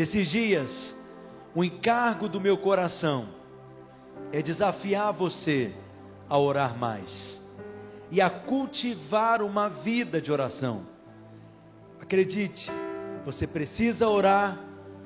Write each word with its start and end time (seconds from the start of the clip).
Nesses 0.00 0.30
dias, 0.30 0.96
o 1.54 1.62
encargo 1.62 2.26
do 2.26 2.40
meu 2.40 2.56
coração 2.56 3.28
é 4.32 4.40
desafiar 4.40 5.12
você 5.12 5.74
a 6.26 6.38
orar 6.38 6.74
mais 6.74 7.46
e 8.10 8.18
a 8.18 8.30
cultivar 8.30 9.42
uma 9.42 9.68
vida 9.68 10.18
de 10.18 10.32
oração. 10.32 10.86
Acredite, 12.00 12.70
você 13.26 13.46
precisa 13.46 14.08
orar 14.08 14.58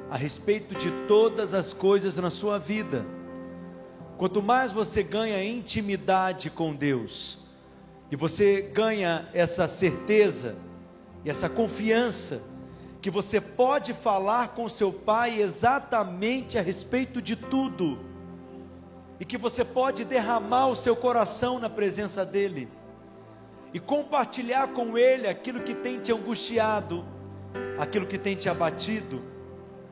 a 0.08 0.16
respeito 0.16 0.76
de 0.76 0.92
todas 1.08 1.54
as 1.54 1.72
coisas 1.72 2.16
na 2.16 2.30
sua 2.30 2.56
vida. 2.56 3.04
Quanto 4.16 4.40
mais 4.40 4.72
você 4.72 5.02
ganha 5.02 5.42
intimidade 5.42 6.50
com 6.50 6.72
Deus, 6.72 7.40
e 8.12 8.14
você 8.14 8.62
ganha 8.62 9.28
essa 9.34 9.66
certeza 9.66 10.54
e 11.24 11.30
essa 11.30 11.48
confiança 11.48 12.53
que 13.04 13.10
você 13.10 13.38
pode 13.38 13.92
falar 13.92 14.54
com 14.54 14.66
seu 14.66 14.90
pai 14.90 15.38
exatamente 15.38 16.56
a 16.56 16.62
respeito 16.62 17.20
de 17.20 17.36
tudo, 17.36 17.98
e 19.20 19.26
que 19.26 19.36
você 19.36 19.62
pode 19.62 20.06
derramar 20.06 20.68
o 20.68 20.74
seu 20.74 20.96
coração 20.96 21.58
na 21.58 21.68
presença 21.68 22.24
dele, 22.24 22.66
e 23.74 23.78
compartilhar 23.78 24.68
com 24.68 24.96
ele 24.96 25.28
aquilo 25.28 25.60
que 25.60 25.74
tem 25.74 26.00
te 26.00 26.12
angustiado, 26.12 27.04
aquilo 27.78 28.06
que 28.06 28.16
tem 28.16 28.34
te 28.36 28.48
abatido, 28.48 29.22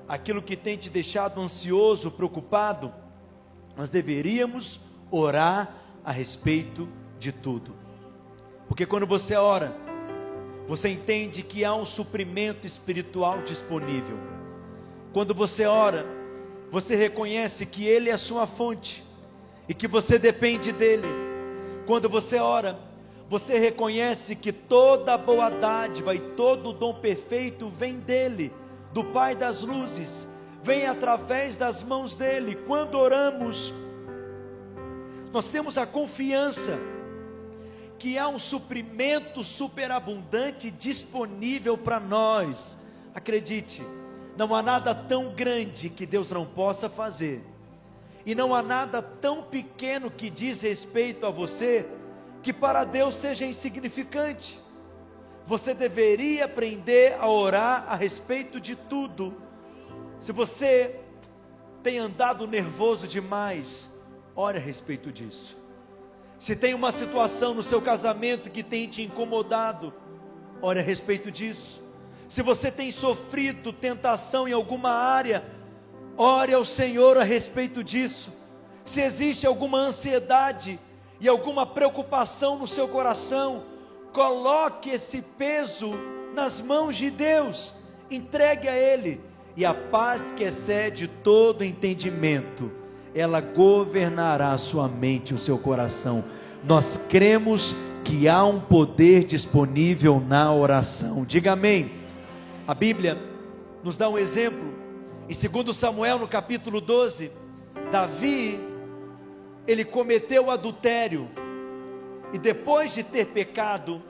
aquilo 0.09 0.41
que 0.41 0.57
tem 0.57 0.79
te 0.79 0.89
deixado 0.89 1.39
ansioso, 1.39 2.13
preocupado, 2.13 2.95
nós 3.77 3.91
deveríamos 3.91 4.81
orar 5.11 5.75
a 6.03 6.11
respeito 6.11 6.89
de 7.19 7.31
tudo. 7.31 7.75
Porque 8.67 8.87
quando 8.87 9.07
você 9.07 9.37
ora, 9.37 9.77
você 10.67 10.89
entende 10.89 11.43
que 11.43 11.65
há 11.65 11.75
um 11.75 11.85
suprimento 11.85 12.67
espiritual 12.67 13.43
disponível. 13.43 14.17
Quando 15.13 15.35
você 15.35 15.67
ora, 15.67 16.07
você 16.71 16.97
reconhece 16.97 17.67
que 17.67 17.87
Ele 17.87 18.09
é 18.09 18.13
a 18.13 18.19
sua 18.19 18.47
fonte 18.47 19.05
e 19.69 19.75
que 19.75 19.87
você 19.87 20.19
depende 20.19 20.73
dEle. 20.73 21.09
Quando 21.87 22.09
você 22.09 22.39
ora, 22.39 22.79
você 23.29 23.59
reconhece 23.59 24.37
que 24.37 24.53
toda 24.53 25.19
boa 25.19 25.51
dádiva 25.51 26.15
e 26.15 26.21
todo 26.21 26.73
dom 26.73 26.95
perfeito 26.95 27.69
vem 27.69 27.99
dEle, 27.99 28.53
do 28.93 29.05
Pai 29.05 29.35
das 29.35 29.63
luzes, 29.63 30.29
vem 30.63 30.87
através 30.87 31.57
das 31.57 31.83
mãos 31.83 32.17
dEle. 32.17 32.55
Quando 32.55 32.99
oramos, 32.99 33.73
nós 35.33 35.51
temos 35.51 35.79
a 35.79 35.87
confiança 35.87 36.79
que 38.03 38.19
há 38.19 38.27
um 38.27 38.37
suprimento 38.37 39.45
superabundante 39.45 40.73
disponível 40.73 41.79
para 41.79 42.01
nós. 42.01 42.77
Acredite, 43.15 43.81
não 44.37 44.53
há 44.57 44.61
nada 44.61 44.93
tão 44.93 45.33
grande 45.33 45.89
que 45.89 46.05
Deus 46.05 46.29
não 46.33 46.45
possa 46.45 46.91
fazer, 46.91 47.45
e 48.27 48.35
não 48.35 48.57
há 48.57 48.61
nada 48.61 49.01
tão 49.01 49.45
pequeno 49.45 50.11
que 50.11 50.29
diz 50.29 50.63
respeito 50.63 51.25
a 51.25 51.31
você 51.31 51.87
que 52.43 52.53
para 52.53 52.83
Deus 52.83 53.15
seja 53.15 53.47
insignificante. 53.47 54.59
Você 55.47 55.73
deveria 55.73 56.47
aprender 56.47 57.17
a 57.21 57.29
orar 57.29 57.87
a 57.89 57.95
respeito 57.95 58.61
de 58.61 58.75
tudo. 58.75 59.41
Se 60.19 60.33
você 60.33 60.99
tem 61.85 61.99
andado 61.99 62.49
nervoso 62.49 63.07
demais, 63.07 63.97
ore 64.35 64.59
a 64.59 64.61
respeito 64.61 65.13
disso. 65.13 65.62
Se 66.43 66.57
tem 66.57 66.75
uma 66.75 66.91
situação 66.91 67.55
no 67.55 67.63
seu 67.63 67.81
casamento 67.81 68.51
que 68.51 68.65
tem 68.65 68.89
te 68.89 69.01
incomodado, 69.01 69.95
ore 70.61 70.81
a 70.81 70.83
respeito 70.83 71.31
disso. 71.31 71.81
Se 72.27 72.43
você 72.43 72.69
tem 72.69 72.91
sofrido 72.91 73.73
tentação 73.73 74.49
em 74.49 74.53
alguma 74.53 74.91
área, 74.91 75.45
ore 76.17 76.53
ao 76.53 76.65
Senhor 76.65 77.17
a 77.17 77.23
respeito 77.23 77.85
disso. 77.85 78.33
Se 78.83 79.01
existe 79.03 79.47
alguma 79.47 79.79
ansiedade 79.79 80.81
e 81.21 81.29
alguma 81.29 81.65
preocupação 81.65 82.59
no 82.59 82.67
seu 82.67 82.89
coração, 82.89 83.63
coloque 84.13 84.91
esse 84.91 85.23
peso 85.23 85.93
nas 86.35 86.61
mãos 86.61 86.97
de 86.97 87.09
Deus, 87.09 87.73
entregue 88.11 88.67
a 88.67 88.77
Ele, 88.77 89.21
e 89.57 89.65
a 89.65 89.73
paz 89.73 90.33
que 90.33 90.43
excede 90.43 91.07
todo 91.07 91.63
entendimento 91.63 92.82
ela 93.15 93.41
governará 93.41 94.57
sua 94.59 94.89
mente 94.89 95.35
o 95.35 95.39
seu 95.39 95.59
coração. 95.59 96.25
Nós 96.65 96.99
cremos 97.09 97.77
que 98.05 98.29
há 98.29 98.45
um 98.45 98.61
poder 98.61 99.25
disponível 99.25 100.21
na 100.21 100.53
oração. 100.53 101.25
Diga 101.25 101.53
amém. 101.53 101.91
A 102.67 102.75
Bíblia 102.75 103.19
nos 103.83 103.99
dá 103.99 104.09
um 104.09 104.19
exemplo. 104.19 104.73
Em 105.29 105.63
2 105.65 105.77
Samuel, 105.77 106.19
no 106.19 106.29
capítulo 106.29 106.81
12, 106.81 107.31
Davi, 107.91 108.61
ele 109.67 109.85
cometeu 109.85 110.51
adultério. 110.51 111.29
E 112.33 112.39
depois 112.39 112.95
de 112.95 113.03
ter 113.03 113.27
pecado, 113.27 114.03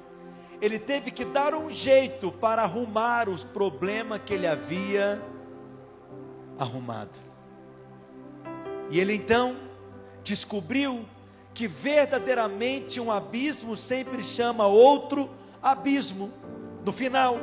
ele 0.61 0.79
teve 0.79 1.11
que 1.11 1.25
dar 1.25 1.55
um 1.55 1.71
jeito 1.71 2.31
para 2.31 2.63
arrumar 2.63 3.29
os 3.29 3.43
problemas 3.43 4.21
que 4.25 4.33
ele 4.33 4.47
havia 4.47 5.21
arrumado. 6.59 7.32
E 8.93 9.01
ele 9.01 9.15
então 9.15 9.57
descobriu 10.23 11.07
que 11.55 11.67
verdadeiramente 11.67 13.01
um 13.01 13.11
abismo 13.11 13.75
sempre 13.75 14.23
chama 14.23 14.67
outro 14.67 15.31
abismo. 15.63 16.31
No 16.85 16.93
final, 16.93 17.39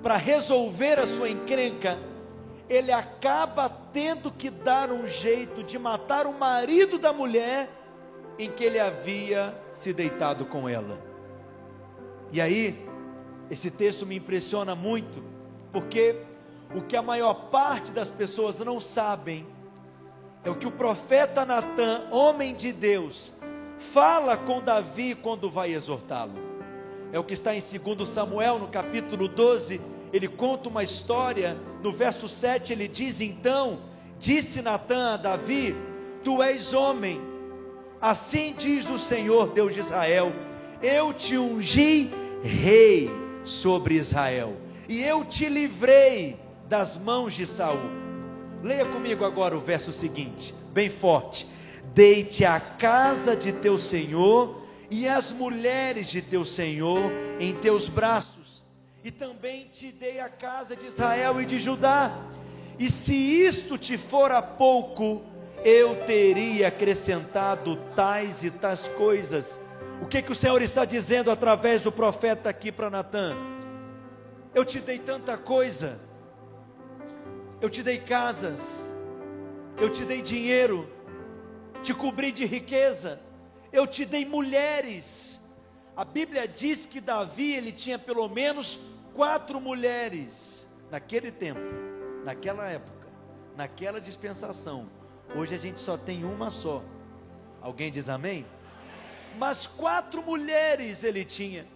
para 0.00 0.16
resolver 0.16 1.00
a 1.00 1.08
sua 1.08 1.28
encrenca, 1.28 1.98
ele 2.68 2.92
acaba 2.92 3.68
tendo 3.68 4.30
que 4.30 4.48
dar 4.48 4.92
um 4.92 5.08
jeito 5.08 5.64
de 5.64 5.76
matar 5.76 6.24
o 6.24 6.32
marido 6.32 7.00
da 7.00 7.12
mulher 7.12 7.68
em 8.38 8.48
que 8.48 8.62
ele 8.62 8.78
havia 8.78 9.52
se 9.72 9.92
deitado 9.92 10.46
com 10.46 10.68
ela. 10.68 11.02
E 12.30 12.40
aí, 12.40 12.88
esse 13.50 13.72
texto 13.72 14.06
me 14.06 14.14
impressiona 14.14 14.76
muito, 14.76 15.20
porque 15.72 16.22
o 16.72 16.80
que 16.80 16.96
a 16.96 17.02
maior 17.02 17.34
parte 17.50 17.90
das 17.90 18.08
pessoas 18.08 18.60
não 18.60 18.78
sabem 18.78 19.44
é 20.44 20.50
o 20.50 20.54
que 20.54 20.66
o 20.66 20.70
profeta 20.70 21.44
Natan, 21.44 22.02
homem 22.10 22.54
de 22.54 22.72
Deus, 22.72 23.32
fala 23.78 24.36
com 24.36 24.60
Davi 24.60 25.14
quando 25.14 25.50
vai 25.50 25.72
exortá-lo. 25.72 26.32
É 27.12 27.18
o 27.18 27.24
que 27.24 27.34
está 27.34 27.54
em 27.54 27.60
2 27.60 28.08
Samuel, 28.08 28.58
no 28.58 28.68
capítulo 28.68 29.28
12, 29.28 29.80
ele 30.12 30.28
conta 30.28 30.68
uma 30.68 30.82
história, 30.82 31.56
no 31.82 31.92
verso 31.92 32.28
7 32.28 32.72
ele 32.72 32.88
diz: 32.88 33.20
Então, 33.20 33.80
disse 34.18 34.62
Natan 34.62 35.14
a 35.14 35.16
Davi: 35.16 35.76
Tu 36.24 36.42
és 36.42 36.72
homem, 36.72 37.20
assim 38.00 38.54
diz 38.56 38.88
o 38.88 38.98
Senhor 38.98 39.48
Deus 39.48 39.74
de 39.74 39.80
Israel: 39.80 40.32
Eu 40.80 41.12
te 41.12 41.36
ungi 41.36 42.10
rei 42.42 43.10
sobre 43.44 43.96
Israel, 43.96 44.56
e 44.88 45.02
eu 45.02 45.24
te 45.24 45.48
livrei 45.48 46.38
das 46.68 46.96
mãos 46.96 47.34
de 47.34 47.46
Saul 47.46 47.99
Leia 48.62 48.84
comigo 48.84 49.24
agora 49.24 49.56
o 49.56 49.60
verso 49.60 49.90
seguinte, 49.90 50.54
bem 50.72 50.90
forte. 50.90 51.46
Deite 51.94 52.44
a 52.44 52.60
casa 52.60 53.34
de 53.34 53.52
teu 53.52 53.78
senhor 53.78 54.62
e 54.90 55.08
as 55.08 55.32
mulheres 55.32 56.08
de 56.08 56.20
teu 56.20 56.44
senhor 56.44 57.10
em 57.38 57.54
teus 57.54 57.88
braços, 57.88 58.64
e 59.02 59.10
também 59.10 59.66
te 59.66 59.90
dei 59.90 60.20
a 60.20 60.28
casa 60.28 60.76
de 60.76 60.86
Israel 60.86 61.40
e 61.40 61.46
de 61.46 61.58
Judá. 61.58 62.12
E 62.78 62.90
se 62.90 63.14
isto 63.14 63.78
te 63.78 63.96
fora 63.96 64.42
pouco, 64.42 65.22
eu 65.64 66.04
teria 66.04 66.68
acrescentado 66.68 67.76
tais 67.96 68.44
e 68.44 68.50
tais 68.50 68.88
coisas. 68.88 69.60
O 70.02 70.06
que, 70.06 70.20
que 70.20 70.32
o 70.32 70.34
Senhor 70.34 70.60
está 70.60 70.84
dizendo 70.84 71.30
através 71.30 71.82
do 71.82 71.92
profeta 71.92 72.50
aqui 72.50 72.70
para 72.70 72.90
Natan? 72.90 73.36
Eu 74.54 74.64
te 74.64 74.80
dei 74.80 74.98
tanta 74.98 75.38
coisa 75.38 76.09
eu 77.60 77.68
te 77.68 77.82
dei 77.82 77.98
casas, 77.98 78.94
eu 79.78 79.90
te 79.90 80.04
dei 80.04 80.22
dinheiro, 80.22 80.88
te 81.82 81.92
cobri 81.92 82.32
de 82.32 82.46
riqueza, 82.46 83.20
eu 83.72 83.86
te 83.86 84.04
dei 84.04 84.24
mulheres. 84.24 85.40
A 85.96 86.04
Bíblia 86.04 86.48
diz 86.48 86.86
que 86.86 87.00
Davi 87.00 87.52
ele 87.52 87.72
tinha 87.72 87.98
pelo 87.98 88.28
menos 88.28 88.80
quatro 89.12 89.60
mulheres 89.60 90.66
naquele 90.90 91.30
tempo, 91.30 91.60
naquela 92.24 92.66
época, 92.66 93.08
naquela 93.56 94.00
dispensação. 94.00 94.88
Hoje 95.34 95.54
a 95.54 95.58
gente 95.58 95.78
só 95.78 95.96
tem 95.96 96.24
uma 96.24 96.48
só. 96.50 96.82
Alguém 97.60 97.92
diz 97.92 98.08
amém? 98.08 98.46
Mas 99.38 99.66
quatro 99.66 100.22
mulheres 100.22 101.04
ele 101.04 101.24
tinha. 101.24 101.66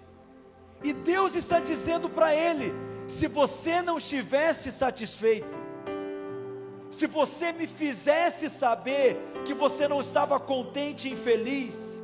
E 0.83 0.93
Deus 0.93 1.37
está 1.37 1.61
dizendo 1.61 2.09
para 2.09 2.35
ele: 2.35 2.73
se 3.07 3.29
você 3.29 3.83
não 3.83 3.99
estivesse 3.99 4.73
satisfeito, 4.73 5.64
se 6.95 7.09
você 7.09 7.51
me 7.51 7.67
fizesse 7.67 8.49
saber 8.49 9.19
que 9.45 9.53
você 9.53 9.89
não 9.89 10.01
estava 10.01 10.39
contente 10.39 11.09
e 11.09 11.13
infeliz, 11.13 12.01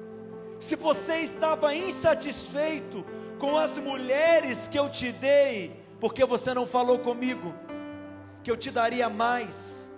se 0.58 0.74
você 0.74 1.18
estava 1.18 1.72
insatisfeito 1.72 3.04
com 3.38 3.56
as 3.56 3.78
mulheres 3.78 4.66
que 4.66 4.76
eu 4.76 4.90
te 4.90 5.12
dei, 5.12 5.80
porque 6.00 6.24
você 6.24 6.52
não 6.52 6.66
falou 6.66 6.98
comigo, 6.98 7.54
que 8.42 8.50
eu 8.50 8.56
te 8.56 8.68
daria 8.68 9.08
mais, 9.08 9.88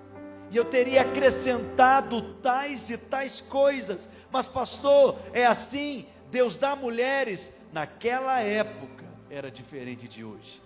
e 0.51 0.59
eu 0.59 0.65
teria 0.67 1.01
acrescentado 1.01 2.35
tais 2.43 2.91
e 2.91 2.99
tais 2.99 3.41
coisas, 3.41 4.11
mas, 4.31 4.47
pastor, 4.47 5.17
é 5.33 5.47
assim, 5.47 6.07
Deus 6.31 6.59
dá 6.59 6.77
mulheres, 6.77 7.57
naquela 7.73 8.41
época 8.41 9.07
era 9.31 9.51
diferente 9.51 10.07
de 10.07 10.23
hoje. 10.23 10.61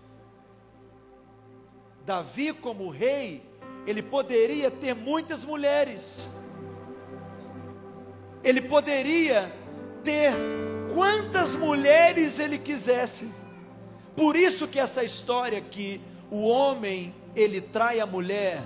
Davi, 2.05 2.52
como 2.52 2.88
rei, 2.88 3.43
ele 3.86 4.02
poderia 4.02 4.70
ter 4.70 4.94
muitas 4.94 5.44
mulheres, 5.44 6.28
ele 8.42 8.60
poderia 8.60 9.52
ter 10.02 10.32
quantas 10.94 11.54
mulheres 11.54 12.38
ele 12.38 12.58
quisesse. 12.58 13.30
Por 14.14 14.36
isso 14.36 14.66
que 14.66 14.78
essa 14.78 15.04
história 15.04 15.58
aqui, 15.58 16.00
o 16.30 16.46
homem, 16.46 17.14
ele 17.34 17.60
trai 17.60 18.00
a 18.00 18.06
mulher 18.06 18.62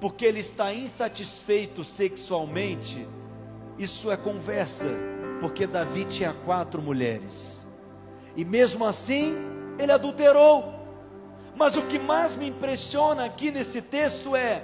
porque 0.00 0.24
ele 0.24 0.40
está 0.40 0.74
insatisfeito 0.74 1.84
sexualmente. 1.84 3.06
Isso 3.78 4.10
é 4.10 4.16
conversa, 4.16 4.88
porque 5.40 5.64
Davi 5.64 6.04
tinha 6.04 6.32
quatro 6.32 6.82
mulheres. 6.82 7.64
E 8.36 8.44
mesmo 8.44 8.84
assim, 8.84 9.36
ele 9.78 9.92
adulterou. 9.92 10.81
Mas 11.54 11.76
o 11.76 11.82
que 11.82 11.98
mais 11.98 12.36
me 12.36 12.48
impressiona 12.48 13.24
aqui 13.24 13.50
nesse 13.50 13.82
texto 13.82 14.34
é 14.34 14.62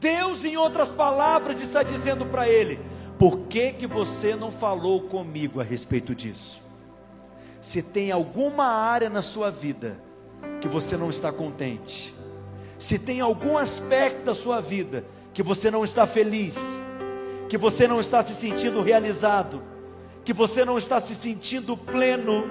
Deus, 0.00 0.44
em 0.44 0.56
outras 0.56 0.90
palavras, 0.90 1.60
está 1.60 1.82
dizendo 1.82 2.24
para 2.26 2.48
ele: 2.48 2.80
por 3.18 3.40
que, 3.40 3.72
que 3.72 3.86
você 3.86 4.34
não 4.34 4.50
falou 4.50 5.02
comigo 5.02 5.60
a 5.60 5.62
respeito 5.62 6.14
disso? 6.14 6.62
Se 7.60 7.82
tem 7.82 8.10
alguma 8.10 8.64
área 8.64 9.10
na 9.10 9.20
sua 9.20 9.50
vida 9.50 10.00
que 10.60 10.66
você 10.66 10.96
não 10.96 11.10
está 11.10 11.30
contente, 11.30 12.14
se 12.78 12.98
tem 12.98 13.20
algum 13.20 13.58
aspecto 13.58 14.24
da 14.24 14.34
sua 14.34 14.60
vida 14.62 15.04
que 15.34 15.42
você 15.42 15.70
não 15.70 15.84
está 15.84 16.06
feliz, 16.06 16.56
que 17.50 17.58
você 17.58 17.86
não 17.86 18.00
está 18.00 18.22
se 18.22 18.34
sentindo 18.34 18.80
realizado, 18.80 19.62
que 20.24 20.32
você 20.32 20.64
não 20.64 20.78
está 20.78 20.98
se 20.98 21.14
sentindo 21.14 21.76
pleno, 21.76 22.50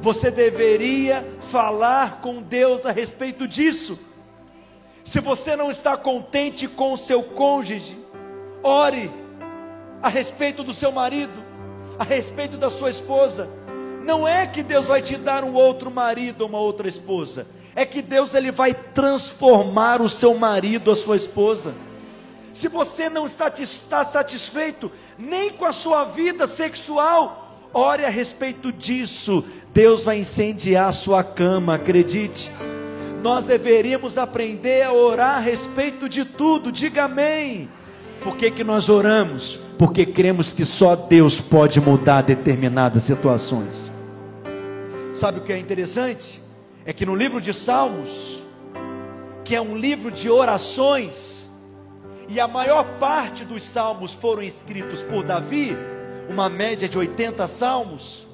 você 0.00 0.30
deveria 0.30 1.26
falar 1.40 2.20
com 2.20 2.40
Deus 2.40 2.86
a 2.86 2.92
respeito 2.92 3.48
disso. 3.48 3.98
Se 5.02 5.20
você 5.20 5.56
não 5.56 5.70
está 5.70 5.96
contente 5.96 6.68
com 6.68 6.92
o 6.92 6.96
seu 6.96 7.22
cônjuge, 7.22 7.98
ore 8.62 9.10
a 10.02 10.08
respeito 10.08 10.62
do 10.62 10.72
seu 10.72 10.92
marido, 10.92 11.32
a 11.98 12.04
respeito 12.04 12.56
da 12.56 12.70
sua 12.70 12.90
esposa. 12.90 13.48
Não 14.04 14.26
é 14.26 14.46
que 14.46 14.62
Deus 14.62 14.86
vai 14.86 15.02
te 15.02 15.16
dar 15.16 15.44
um 15.44 15.54
outro 15.54 15.90
marido 15.90 16.42
ou 16.42 16.48
uma 16.48 16.58
outra 16.58 16.88
esposa, 16.88 17.46
é 17.74 17.84
que 17.84 18.00
Deus 18.00 18.34
ele 18.34 18.50
vai 18.50 18.72
transformar 18.72 20.00
o 20.00 20.08
seu 20.08 20.34
marido, 20.34 20.90
a 20.90 20.96
sua 20.96 21.16
esposa. 21.16 21.74
Se 22.52 22.68
você 22.68 23.08
não 23.08 23.26
está, 23.26 23.52
está 23.58 24.04
satisfeito 24.04 24.90
nem 25.18 25.50
com 25.50 25.64
a 25.64 25.72
sua 25.72 26.04
vida 26.04 26.46
sexual, 26.46 27.47
ore 27.72 28.04
a 28.04 28.08
respeito 28.08 28.72
disso. 28.72 29.44
Deus 29.72 30.04
vai 30.04 30.18
incendiar 30.18 30.88
a 30.88 30.92
sua 30.92 31.22
cama, 31.22 31.74
acredite. 31.74 32.50
Nós 33.22 33.44
deveríamos 33.44 34.16
aprender 34.16 34.82
a 34.82 34.92
orar 34.92 35.36
a 35.36 35.40
respeito 35.40 36.08
de 36.08 36.24
tudo, 36.24 36.70
diga 36.70 37.04
amém. 37.04 37.68
Por 38.22 38.36
que, 38.36 38.50
que 38.50 38.64
nós 38.64 38.88
oramos? 38.88 39.60
Porque 39.78 40.04
cremos 40.04 40.52
que 40.52 40.64
só 40.64 40.96
Deus 40.96 41.40
pode 41.40 41.80
mudar 41.80 42.22
determinadas 42.22 43.02
situações. 43.04 43.92
Sabe 45.14 45.38
o 45.38 45.42
que 45.42 45.52
é 45.52 45.58
interessante? 45.58 46.42
É 46.84 46.92
que 46.92 47.04
no 47.04 47.14
livro 47.14 47.40
de 47.40 47.52
Salmos, 47.52 48.42
que 49.44 49.54
é 49.54 49.60
um 49.60 49.76
livro 49.76 50.10
de 50.10 50.30
orações, 50.30 51.48
e 52.28 52.38
a 52.38 52.46
maior 52.46 52.84
parte 52.98 53.44
dos 53.44 53.62
salmos 53.62 54.12
foram 54.12 54.42
escritos 54.42 55.02
por 55.02 55.24
Davi, 55.24 55.76
uma 56.28 56.48
média 56.48 56.88
de 56.88 56.98
80 56.98 57.46
salmos. 57.48 58.26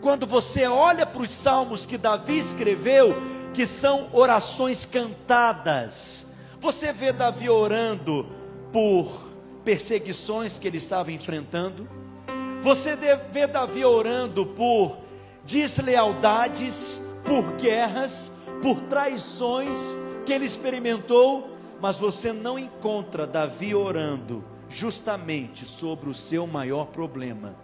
Quando 0.00 0.26
você 0.26 0.66
olha 0.66 1.06
para 1.06 1.22
os 1.22 1.30
salmos 1.30 1.86
que 1.86 1.96
Davi 1.96 2.38
escreveu, 2.38 3.16
que 3.54 3.66
são 3.66 4.08
orações 4.12 4.84
cantadas, 4.84 6.26
você 6.60 6.92
vê 6.92 7.12
Davi 7.12 7.48
orando 7.48 8.26
por 8.72 9.28
perseguições 9.64 10.58
que 10.58 10.66
ele 10.66 10.76
estava 10.76 11.10
enfrentando. 11.12 11.88
Você 12.62 12.96
vê 13.30 13.46
Davi 13.46 13.84
orando 13.84 14.44
por 14.44 14.98
deslealdades, 15.44 17.02
por 17.24 17.52
guerras, 17.56 18.32
por 18.62 18.80
traições 18.82 19.78
que 20.26 20.32
ele 20.32 20.44
experimentou, 20.44 21.56
mas 21.80 21.96
você 21.96 22.32
não 22.32 22.58
encontra 22.58 23.26
Davi 23.26 23.74
orando 23.74 24.44
justamente 24.68 25.64
sobre 25.64 26.08
o 26.08 26.14
seu 26.14 26.46
maior 26.46 26.86
problema, 26.86 27.56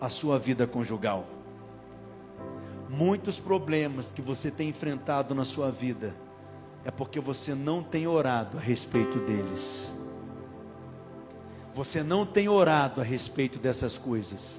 a 0.00 0.08
sua 0.08 0.38
vida 0.38 0.66
conjugal. 0.66 1.26
Muitos 2.88 3.40
problemas 3.40 4.12
que 4.12 4.22
você 4.22 4.50
tem 4.50 4.68
enfrentado 4.68 5.34
na 5.34 5.44
sua 5.44 5.70
vida 5.70 6.14
é 6.84 6.90
porque 6.90 7.18
você 7.18 7.54
não 7.54 7.82
tem 7.82 8.06
orado 8.06 8.58
a 8.58 8.60
respeito 8.60 9.18
deles 9.20 9.96
você 11.76 12.02
não 12.02 12.24
tem 12.24 12.48
orado 12.48 13.02
a 13.02 13.04
respeito 13.04 13.58
dessas 13.58 13.98
coisas. 13.98 14.58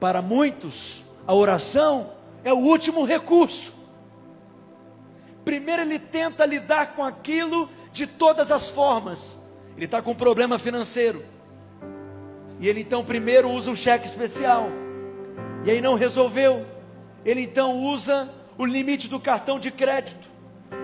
Para 0.00 0.20
muitos, 0.20 1.04
a 1.24 1.32
oração 1.32 2.12
é 2.42 2.52
o 2.52 2.56
último 2.56 3.04
recurso. 3.04 3.72
Primeiro 5.44 5.82
ele 5.82 6.00
tenta 6.00 6.44
lidar 6.44 6.96
com 6.96 7.04
aquilo 7.04 7.70
de 7.92 8.04
todas 8.04 8.50
as 8.50 8.68
formas. 8.68 9.38
Ele 9.78 9.86
está 9.86 10.02
com 10.02 10.10
um 10.10 10.14
problema 10.14 10.58
financeiro. 10.58 11.24
E 12.60 12.68
ele 12.68 12.80
então 12.80 13.02
primeiro 13.02 13.48
usa 13.48 13.70
um 13.70 13.76
cheque 13.76 14.06
especial. 14.06 14.68
E 15.64 15.70
aí 15.70 15.80
não 15.80 15.94
resolveu. 15.94 16.66
Ele 17.24 17.40
então 17.40 17.78
usa 17.78 18.28
o 18.58 18.66
limite 18.66 19.08
do 19.08 19.18
cartão 19.18 19.58
de 19.58 19.70
crédito. 19.70 20.28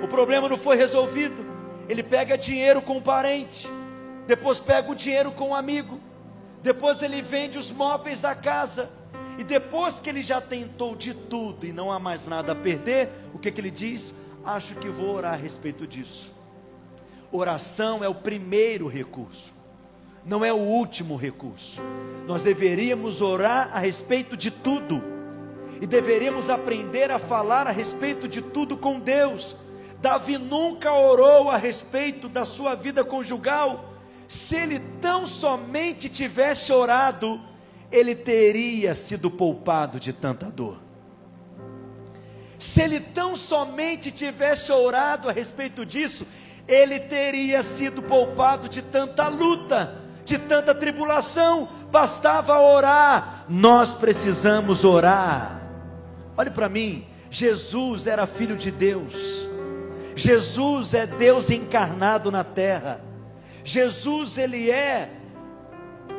O 0.02 0.08
problema 0.08 0.48
não 0.48 0.56
foi 0.56 0.76
resolvido. 0.76 1.44
Ele 1.90 2.02
pega 2.02 2.38
dinheiro 2.38 2.80
com 2.80 2.96
o 2.96 3.02
parente 3.02 3.68
depois 4.26 4.58
pega 4.58 4.90
o 4.90 4.94
dinheiro 4.94 5.32
com 5.32 5.50
um 5.50 5.54
amigo, 5.54 6.00
depois 6.62 7.02
ele 7.02 7.20
vende 7.20 7.58
os 7.58 7.70
móveis 7.70 8.20
da 8.20 8.34
casa, 8.34 8.90
e 9.38 9.44
depois 9.44 10.00
que 10.00 10.08
ele 10.08 10.22
já 10.22 10.40
tentou 10.40 10.94
de 10.94 11.12
tudo 11.12 11.66
e 11.66 11.72
não 11.72 11.90
há 11.90 11.98
mais 11.98 12.26
nada 12.26 12.52
a 12.52 12.54
perder, 12.54 13.08
o 13.32 13.38
que, 13.38 13.50
que 13.50 13.60
ele 13.60 13.70
diz? 13.70 14.14
Acho 14.44 14.74
que 14.76 14.88
vou 14.88 15.14
orar 15.14 15.34
a 15.34 15.36
respeito 15.36 15.86
disso. 15.86 16.32
Oração 17.36 18.04
é 18.04 18.08
o 18.08 18.14
primeiro 18.14 18.86
recurso, 18.86 19.52
não 20.24 20.44
é 20.44 20.52
o 20.52 20.56
último 20.56 21.16
recurso. 21.16 21.82
Nós 22.28 22.44
deveríamos 22.44 23.20
orar 23.20 23.70
a 23.72 23.80
respeito 23.80 24.36
de 24.36 24.52
tudo, 24.52 25.02
e 25.80 25.84
deveríamos 25.84 26.48
aprender 26.48 27.10
a 27.10 27.18
falar 27.18 27.66
a 27.66 27.72
respeito 27.72 28.28
de 28.28 28.40
tudo 28.40 28.76
com 28.76 29.00
Deus. 29.00 29.56
Davi 30.00 30.38
nunca 30.38 30.92
orou 30.92 31.50
a 31.50 31.56
respeito 31.56 32.28
da 32.28 32.44
sua 32.44 32.76
vida 32.76 33.02
conjugal, 33.02 33.92
se 34.28 34.54
ele 34.54 34.78
tão 35.00 35.26
somente 35.26 36.08
tivesse 36.08 36.72
orado, 36.72 37.40
ele 37.90 38.14
teria 38.14 38.94
sido 38.94 39.28
poupado 39.28 39.98
de 39.98 40.12
tanta 40.12 40.52
dor. 40.52 40.78
Se 42.60 42.80
ele 42.80 43.00
tão 43.00 43.34
somente 43.34 44.12
tivesse 44.12 44.70
orado 44.70 45.28
a 45.28 45.32
respeito 45.32 45.84
disso, 45.84 46.24
ele 46.66 46.98
teria 46.98 47.62
sido 47.62 48.02
poupado 48.02 48.68
de 48.68 48.80
tanta 48.82 49.28
luta, 49.28 50.02
de 50.24 50.38
tanta 50.38 50.74
tribulação. 50.74 51.68
Bastava 51.90 52.58
orar. 52.58 53.44
Nós 53.48 53.94
precisamos 53.94 54.84
orar. 54.84 55.62
Olhe 56.36 56.50
para 56.50 56.68
mim, 56.68 57.06
Jesus 57.30 58.06
era 58.06 58.26
filho 58.26 58.56
de 58.56 58.70
Deus. 58.70 59.48
Jesus 60.16 60.94
é 60.94 61.06
Deus 61.06 61.50
encarnado 61.50 62.30
na 62.30 62.42
terra. 62.42 63.00
Jesus 63.62 64.38
ele 64.38 64.70
é 64.70 65.10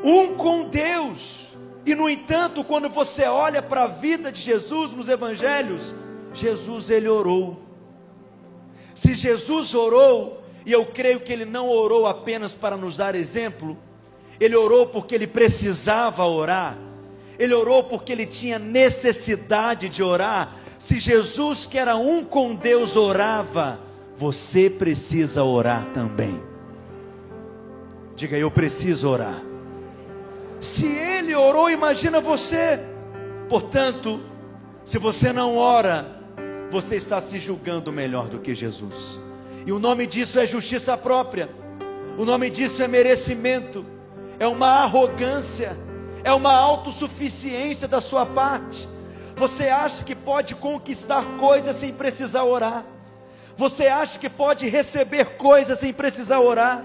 um 0.04 0.36
com 0.36 0.70
Deus. 0.70 1.48
E 1.86 1.96
no 1.96 2.10
entanto, 2.10 2.64
quando 2.64 2.90
você 2.90 3.25
olha 3.25 3.62
para 3.62 3.84
a 3.84 3.88
vida 3.88 4.32
de 4.32 4.42
Jesus 4.42 4.92
nos 4.92 5.08
evangelhos, 5.08 5.94
Jesus 6.34 6.90
ele 6.90 7.08
orou. 7.08 7.65
Se 8.96 9.14
Jesus 9.14 9.75
orou, 9.75 10.42
e 10.66 10.72
eu 10.72 10.86
creio 10.86 11.20
que 11.20 11.32
ele 11.32 11.44
não 11.46 11.70
orou 11.70 12.08
apenas 12.08 12.56
para 12.56 12.78
nos 12.78 12.96
dar 12.96 13.14
exemplo, 13.14 13.78
ele 14.40 14.56
orou 14.56 14.88
porque 14.88 15.14
ele 15.14 15.28
precisava 15.28 16.25
orar. 16.25 16.78
Ele 17.38 17.54
orou 17.54 17.84
porque 17.84 18.14
ele 18.14 18.25
tinha 18.25 18.58
necessidade 18.58 19.90
de 19.90 20.02
orar. 20.02 20.56
Se 20.80 21.00
Jesus, 21.00 21.68
que 21.68 21.78
era 21.78 21.98
um 21.98 22.24
com 22.24 22.56
Deus, 22.56 22.96
orava, 22.96 23.80
você 24.16 24.70
precisa 24.70 25.44
orar 25.44 25.86
também. 25.94 26.42
Diga, 28.16 28.38
eu 28.38 28.50
preciso 28.50 29.10
orar. 29.10 29.44
Se 30.62 30.88
ele 30.88 31.36
orou, 31.36 31.70
imagina 31.70 32.22
você. 32.22 32.80
Portanto, 33.50 34.22
se 34.84 34.98
você 34.98 35.34
não 35.34 35.58
ora, 35.58 36.15
você 36.70 36.96
está 36.96 37.22
se 37.22 37.40
julgando 37.40 37.92
melhor 37.92 38.28
do 38.28 38.40
que 38.40 38.54
Jesus. 38.54 39.20
E 39.66 39.72
o 39.72 39.80
nome 39.80 40.06
disso 40.06 40.40
é 40.40 40.46
justiça 40.46 40.98
própria. 40.98 41.50
O 42.18 42.26
nome 42.26 42.50
disso 42.50 42.84
é 42.84 42.88
merecimento. 42.88 43.86
É 44.40 44.48
uma 44.48 44.84
arrogância, 44.84 45.78
é 46.24 46.34
uma 46.34 46.54
autossuficiência 46.54 47.88
da 47.88 48.02
sua 48.02 48.26
parte. 48.26 48.88
Você 49.38 49.70
acha 49.70 50.04
que 50.04 50.16
pode 50.16 50.56
conquistar 50.56 51.24
coisas 51.38 51.76
sem 51.76 51.94
precisar 51.94 52.44
orar? 52.44 52.86
Você 53.58 53.88
acha 53.88 54.20
que 54.20 54.30
pode 54.30 54.68
receber 54.68 55.38
coisas 55.38 55.80
sem 55.80 55.94
precisar 55.94 56.40
orar? 56.40 56.84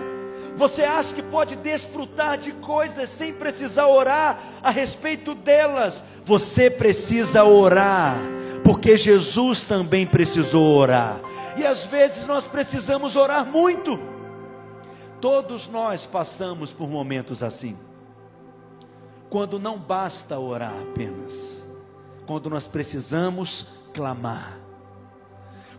Você 0.56 0.82
acha 0.82 1.14
que 1.14 1.22
pode 1.22 1.56
desfrutar 1.56 2.36
de 2.36 2.52
coisas 2.52 3.08
sem 3.08 3.32
precisar 3.32 3.86
orar 3.86 4.38
a 4.62 4.70
respeito 4.70 5.34
delas? 5.34 6.04
Você 6.24 6.68
precisa 6.70 7.44
orar, 7.44 8.16
porque 8.64 8.96
Jesus 8.96 9.64
também 9.64 10.06
precisou 10.06 10.76
orar. 10.76 11.20
E 11.56 11.66
às 11.66 11.86
vezes 11.86 12.26
nós 12.26 12.46
precisamos 12.46 13.16
orar 13.16 13.44
muito. 13.44 13.98
Todos 15.20 15.68
nós 15.68 16.06
passamos 16.06 16.72
por 16.72 16.88
momentos 16.88 17.42
assim. 17.42 17.76
Quando 19.28 19.58
não 19.58 19.78
basta 19.78 20.38
orar 20.38 20.74
apenas, 20.82 21.66
quando 22.26 22.50
nós 22.50 22.66
precisamos 22.66 23.68
clamar, 23.92 24.58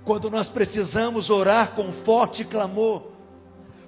quando 0.03 0.29
nós 0.29 0.49
precisamos 0.49 1.29
orar 1.29 1.71
com 1.71 1.91
forte 1.91 2.43
clamor, 2.45 3.10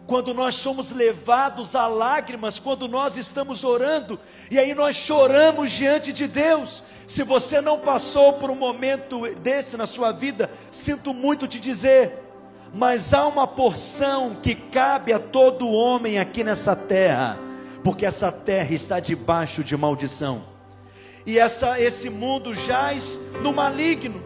quando 0.05 0.33
nós 0.33 0.55
somos 0.55 0.91
levados 0.91 1.75
a 1.75 1.87
lágrimas, 1.87 2.59
quando 2.59 2.87
nós 2.87 3.17
estamos 3.17 3.63
orando, 3.63 4.19
e 4.51 4.59
aí 4.59 4.73
nós 4.73 4.95
choramos 4.95 5.71
diante 5.71 6.11
de 6.11 6.27
Deus. 6.27 6.83
Se 7.07 7.23
você 7.23 7.61
não 7.61 7.79
passou 7.79 8.33
por 8.33 8.51
um 8.51 8.55
momento 8.55 9.33
desse 9.35 9.77
na 9.77 9.87
sua 9.87 10.11
vida, 10.11 10.49
sinto 10.71 11.13
muito 11.13 11.47
te 11.47 11.59
dizer, 11.59 12.19
mas 12.73 13.13
há 13.13 13.25
uma 13.25 13.47
porção 13.47 14.35
que 14.41 14.55
cabe 14.55 15.13
a 15.13 15.19
todo 15.19 15.71
homem 15.71 16.19
aqui 16.19 16.43
nessa 16.43 16.75
terra, 16.75 17.39
porque 17.83 18.05
essa 18.05 18.31
terra 18.31 18.73
está 18.73 18.99
debaixo 18.99 19.63
de 19.63 19.77
maldição, 19.77 20.43
e 21.25 21.39
essa, 21.39 21.79
esse 21.79 22.09
mundo 22.09 22.53
jaz 22.53 23.17
no 23.41 23.53
maligno. 23.53 24.21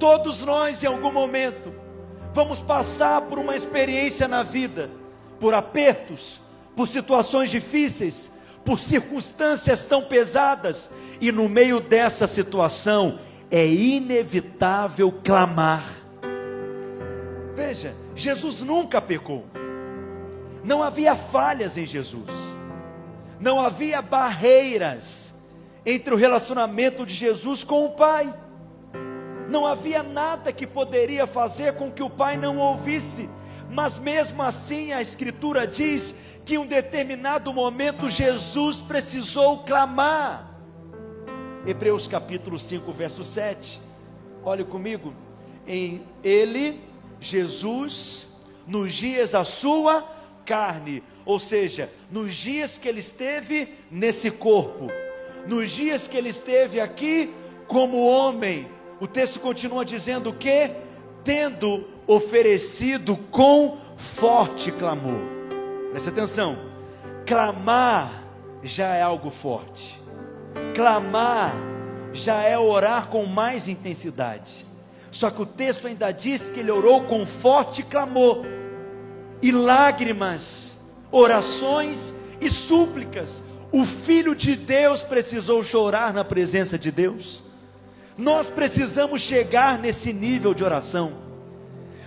Todos 0.00 0.42
nós, 0.42 0.82
em 0.82 0.86
algum 0.88 1.12
momento, 1.12 1.81
vamos 2.32 2.60
passar 2.60 3.22
por 3.22 3.38
uma 3.38 3.54
experiência 3.54 4.26
na 4.26 4.42
vida, 4.42 4.90
por 5.38 5.54
apertos, 5.54 6.40
por 6.74 6.88
situações 6.88 7.50
difíceis, 7.50 8.32
por 8.64 8.80
circunstâncias 8.80 9.84
tão 9.84 10.02
pesadas, 10.02 10.90
e 11.20 11.30
no 11.30 11.48
meio 11.48 11.80
dessa 11.80 12.26
situação 12.26 13.18
é 13.50 13.66
inevitável 13.66 15.12
clamar. 15.24 15.84
Veja, 17.54 17.94
Jesus 18.14 18.62
nunca 18.62 19.00
pecou, 19.00 19.44
não 20.64 20.82
havia 20.82 21.14
falhas 21.14 21.76
em 21.76 21.86
Jesus, 21.86 22.54
não 23.38 23.60
havia 23.60 24.00
barreiras 24.00 25.34
entre 25.84 26.14
o 26.14 26.16
relacionamento 26.16 27.04
de 27.04 27.12
Jesus 27.12 27.64
com 27.64 27.84
o 27.84 27.90
Pai 27.90 28.32
não 29.52 29.66
havia 29.66 30.02
nada 30.02 30.50
que 30.50 30.66
poderia 30.66 31.26
fazer 31.26 31.74
com 31.74 31.92
que 31.92 32.02
o 32.02 32.08
pai 32.08 32.38
não 32.38 32.56
ouvisse, 32.56 33.28
mas 33.70 33.98
mesmo 33.98 34.42
assim 34.42 34.92
a 34.92 35.02
Escritura 35.02 35.66
diz 35.66 36.14
que 36.44 36.54
em 36.54 36.58
um 36.58 36.66
determinado 36.66 37.52
momento 37.52 38.08
Jesus 38.08 38.78
precisou 38.78 39.58
clamar. 39.58 40.50
Hebreus 41.66 42.08
capítulo 42.08 42.58
5, 42.58 42.90
verso 42.92 43.22
7. 43.22 43.80
Olhe 44.42 44.64
comigo. 44.64 45.14
Em 45.64 46.02
ele, 46.24 46.80
Jesus, 47.20 48.26
nos 48.66 48.92
dias 48.92 49.30
da 49.30 49.44
sua 49.44 50.02
carne, 50.44 51.04
ou 51.24 51.38
seja, 51.38 51.88
nos 52.10 52.34
dias 52.34 52.78
que 52.78 52.88
ele 52.88 52.98
esteve 52.98 53.68
nesse 53.90 54.30
corpo, 54.30 54.90
nos 55.46 55.70
dias 55.70 56.08
que 56.08 56.16
ele 56.16 56.30
esteve 56.30 56.80
aqui 56.80 57.32
como 57.68 58.04
homem, 58.04 58.66
o 59.02 59.06
texto 59.08 59.40
continua 59.40 59.84
dizendo 59.84 60.32
que, 60.32 60.70
tendo 61.24 61.88
oferecido 62.06 63.16
com 63.16 63.76
forte 63.96 64.70
clamor, 64.70 65.18
preste 65.90 66.08
atenção, 66.08 66.56
clamar 67.26 68.22
já 68.62 68.94
é 68.94 69.02
algo 69.02 69.28
forte, 69.28 70.00
clamar 70.72 71.52
já 72.12 72.44
é 72.44 72.56
orar 72.56 73.08
com 73.08 73.26
mais 73.26 73.66
intensidade. 73.66 74.64
Só 75.10 75.30
que 75.30 75.42
o 75.42 75.46
texto 75.46 75.88
ainda 75.88 76.12
diz 76.12 76.52
que 76.52 76.60
ele 76.60 76.70
orou 76.70 77.02
com 77.02 77.26
forte 77.26 77.82
clamor, 77.82 78.46
e 79.42 79.50
lágrimas, 79.50 80.76
orações 81.10 82.14
e 82.40 82.48
súplicas. 82.48 83.42
O 83.72 83.84
Filho 83.84 84.36
de 84.36 84.54
Deus 84.54 85.02
precisou 85.02 85.60
chorar 85.60 86.14
na 86.14 86.24
presença 86.24 86.78
de 86.78 86.92
Deus. 86.92 87.42
Nós 88.22 88.48
precisamos 88.48 89.20
chegar 89.20 89.76
nesse 89.76 90.12
nível 90.12 90.54
de 90.54 90.62
oração. 90.62 91.12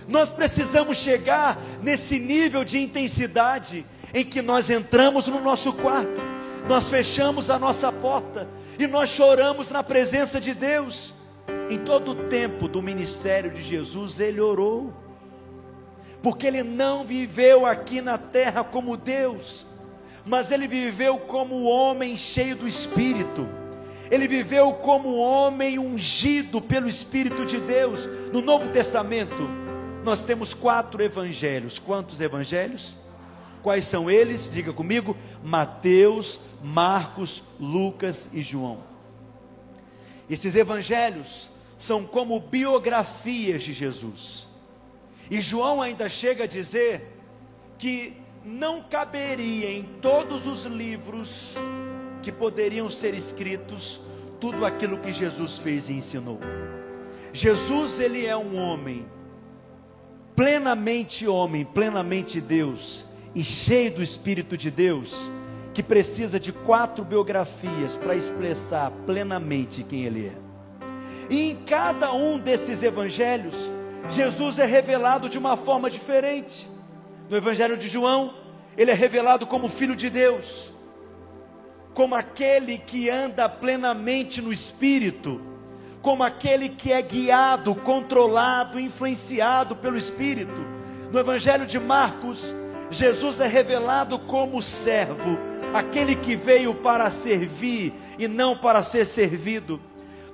Nós 0.08 0.32
precisamos 0.32 0.96
chegar 0.96 1.58
nesse 1.82 2.18
nível 2.18 2.64
de 2.64 2.78
intensidade 2.78 3.84
em 4.14 4.24
que 4.24 4.40
nós 4.40 4.70
entramos 4.70 5.26
no 5.26 5.42
nosso 5.42 5.74
quarto, 5.74 6.22
nós 6.66 6.88
fechamos 6.88 7.50
a 7.50 7.58
nossa 7.58 7.92
porta 7.92 8.48
e 8.78 8.86
nós 8.86 9.10
choramos 9.10 9.70
na 9.70 9.82
presença 9.82 10.40
de 10.40 10.54
Deus. 10.54 11.14
Em 11.68 11.76
todo 11.76 12.12
o 12.12 12.28
tempo 12.28 12.66
do 12.66 12.80
ministério 12.80 13.50
de 13.50 13.62
Jesus, 13.62 14.18
ele 14.18 14.40
orou, 14.40 14.94
porque 16.22 16.46
ele 16.46 16.62
não 16.62 17.04
viveu 17.04 17.66
aqui 17.66 18.00
na 18.00 18.16
terra 18.16 18.64
como 18.64 18.96
Deus, 18.96 19.66
mas 20.24 20.50
ele 20.50 20.66
viveu 20.66 21.18
como 21.18 21.64
homem 21.64 22.16
cheio 22.16 22.56
do 22.56 22.66
Espírito 22.66 23.46
ele 24.10 24.28
viveu 24.28 24.72
como 24.74 25.16
homem 25.16 25.78
ungido 25.78 26.60
pelo 26.60 26.88
Espírito 26.88 27.44
de 27.44 27.58
Deus. 27.58 28.08
No 28.32 28.40
Novo 28.40 28.68
Testamento, 28.70 29.48
nós 30.04 30.20
temos 30.20 30.54
quatro 30.54 31.02
evangelhos. 31.02 31.78
Quantos 31.78 32.20
evangelhos? 32.20 32.96
Quais 33.62 33.86
são 33.86 34.10
eles? 34.10 34.50
Diga 34.50 34.72
comigo: 34.72 35.16
Mateus, 35.42 36.40
Marcos, 36.62 37.42
Lucas 37.58 38.30
e 38.32 38.40
João. 38.42 38.78
Esses 40.30 40.54
evangelhos 40.54 41.50
são 41.78 42.04
como 42.04 42.38
biografias 42.40 43.62
de 43.62 43.72
Jesus. 43.72 44.46
E 45.30 45.40
João 45.40 45.82
ainda 45.82 46.08
chega 46.08 46.44
a 46.44 46.46
dizer 46.46 47.12
que 47.78 48.16
não 48.44 48.82
caberia 48.82 49.70
em 49.70 49.82
todos 50.00 50.46
os 50.46 50.64
livros 50.64 51.56
que 52.26 52.32
poderiam 52.32 52.88
ser 52.88 53.14
escritos 53.14 54.00
tudo 54.40 54.66
aquilo 54.66 54.98
que 54.98 55.12
Jesus 55.12 55.58
fez 55.58 55.88
e 55.88 55.92
ensinou. 55.92 56.40
Jesus, 57.32 58.00
ele 58.00 58.26
é 58.26 58.36
um 58.36 58.56
homem, 58.56 59.06
plenamente 60.34 61.24
homem, 61.28 61.64
plenamente 61.64 62.40
Deus, 62.40 63.06
e 63.32 63.44
cheio 63.44 63.92
do 63.92 64.02
Espírito 64.02 64.56
de 64.56 64.72
Deus, 64.72 65.30
que 65.72 65.84
precisa 65.84 66.40
de 66.40 66.52
quatro 66.52 67.04
biografias 67.04 67.96
para 67.96 68.16
expressar 68.16 68.90
plenamente 69.06 69.84
quem 69.84 70.04
ele 70.04 70.26
é. 70.26 70.36
E 71.30 71.50
em 71.50 71.54
cada 71.64 72.12
um 72.12 72.40
desses 72.40 72.82
evangelhos, 72.82 73.70
Jesus 74.08 74.58
é 74.58 74.66
revelado 74.66 75.28
de 75.28 75.38
uma 75.38 75.56
forma 75.56 75.88
diferente. 75.88 76.68
No 77.30 77.36
evangelho 77.36 77.76
de 77.76 77.88
João, 77.88 78.34
ele 78.76 78.90
é 78.90 78.94
revelado 78.94 79.46
como 79.46 79.68
filho 79.68 79.94
de 79.94 80.10
Deus 80.10 80.74
como 81.96 82.14
aquele 82.14 82.76
que 82.76 83.08
anda 83.08 83.48
plenamente 83.48 84.42
no 84.42 84.52
Espírito, 84.52 85.40
como 86.02 86.22
aquele 86.22 86.68
que 86.68 86.92
é 86.92 87.00
guiado, 87.00 87.74
controlado, 87.74 88.78
influenciado 88.78 89.74
pelo 89.74 89.96
Espírito. 89.96 90.66
No 91.10 91.18
Evangelho 91.18 91.64
de 91.64 91.80
Marcos, 91.80 92.54
Jesus 92.90 93.40
é 93.40 93.46
revelado 93.46 94.18
como 94.18 94.60
servo, 94.60 95.38
aquele 95.72 96.14
que 96.14 96.36
veio 96.36 96.74
para 96.74 97.10
servir 97.10 97.94
e 98.18 98.28
não 98.28 98.58
para 98.58 98.82
ser 98.82 99.06
servido. 99.06 99.80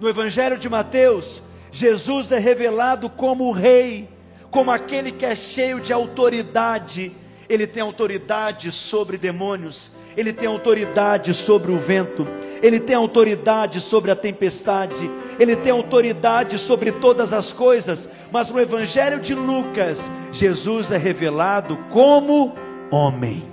No 0.00 0.08
Evangelho 0.08 0.58
de 0.58 0.68
Mateus, 0.68 1.44
Jesus 1.70 2.32
é 2.32 2.40
revelado 2.40 3.08
como 3.08 3.52
rei, 3.52 4.08
como 4.50 4.72
aquele 4.72 5.12
que 5.12 5.24
é 5.24 5.36
cheio 5.36 5.78
de 5.78 5.92
autoridade, 5.92 7.12
ele 7.48 7.68
tem 7.68 7.84
autoridade 7.84 8.72
sobre 8.72 9.16
demônios, 9.16 10.01
ele 10.16 10.32
tem 10.32 10.46
autoridade 10.46 11.32
sobre 11.34 11.72
o 11.72 11.78
vento, 11.78 12.26
ele 12.62 12.78
tem 12.78 12.94
autoridade 12.94 13.80
sobre 13.80 14.10
a 14.10 14.16
tempestade, 14.16 15.10
ele 15.38 15.56
tem 15.56 15.72
autoridade 15.72 16.58
sobre 16.58 16.92
todas 16.92 17.32
as 17.32 17.52
coisas, 17.52 18.10
mas 18.30 18.48
no 18.48 18.60
Evangelho 18.60 19.20
de 19.20 19.34
Lucas, 19.34 20.10
Jesus 20.30 20.92
é 20.92 20.96
revelado 20.96 21.76
como 21.90 22.54
homem. 22.90 23.44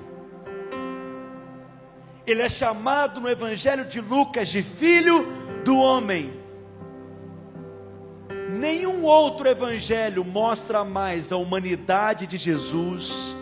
Ele 2.27 2.41
é 2.41 2.49
chamado 2.49 3.19
no 3.19 3.29
Evangelho 3.29 3.85
de 3.85 4.01
Lucas 4.01 4.49
de 4.49 4.61
filho 4.61 5.27
do 5.63 5.77
homem. 5.77 6.39
Nenhum 8.49 9.03
outro 9.03 9.47
evangelho 9.47 10.25
mostra 10.25 10.83
mais 10.83 11.31
a 11.31 11.37
humanidade 11.37 12.25
de 12.25 12.35
Jesus 12.35 13.35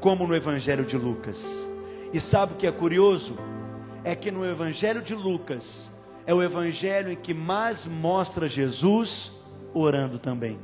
como 0.00 0.26
no 0.26 0.34
evangelho 0.34 0.84
de 0.84 0.98
Lucas. 0.98 1.70
E 2.14 2.20
sabe 2.20 2.52
o 2.52 2.56
que 2.56 2.64
é 2.64 2.70
curioso? 2.70 3.36
É 4.04 4.14
que 4.14 4.30
no 4.30 4.46
evangelho 4.46 5.02
de 5.02 5.16
Lucas 5.16 5.90
é 6.24 6.32
o 6.32 6.40
evangelho 6.40 7.10
em 7.10 7.16
que 7.16 7.34
mais 7.34 7.88
mostra 7.88 8.46
Jesus 8.48 9.32
orando 9.74 10.16
também. 10.20 10.56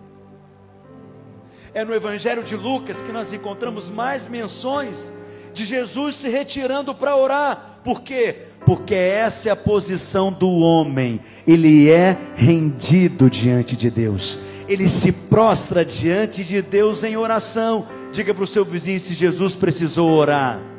É 1.75 1.85
no 1.85 1.93
evangelho 1.93 2.45
de 2.45 2.55
Lucas 2.55 3.03
que 3.03 3.11
nós 3.11 3.33
encontramos 3.33 3.91
mais 3.91 4.29
menções 4.29 5.13
de 5.53 5.65
Jesus 5.65 6.15
se 6.15 6.29
retirando 6.29 6.95
para 6.95 7.17
orar. 7.17 7.81
Por 7.83 8.03
quê? 8.03 8.43
Porque 8.65 8.95
essa 8.95 9.49
é 9.49 9.53
a 9.53 9.57
posição 9.57 10.33
do 10.33 10.49
homem. 10.49 11.21
Ele 11.49 11.91
é 11.91 12.17
rendido 12.37 13.29
diante 13.29 13.77
de 13.77 13.91
Deus. 13.91 14.39
Ele 14.69 14.89
se 14.89 15.11
prostra 15.11 15.85
diante 15.85 16.45
de 16.45 16.63
Deus 16.63 17.03
em 17.03 17.17
oração. 17.17 17.89
Diga 18.13 18.33
para 18.33 18.45
o 18.45 18.47
seu 18.47 18.65
vizinho 18.65 19.01
se 19.01 19.15
Jesus 19.15 19.57
precisou 19.57 20.13
orar. 20.13 20.71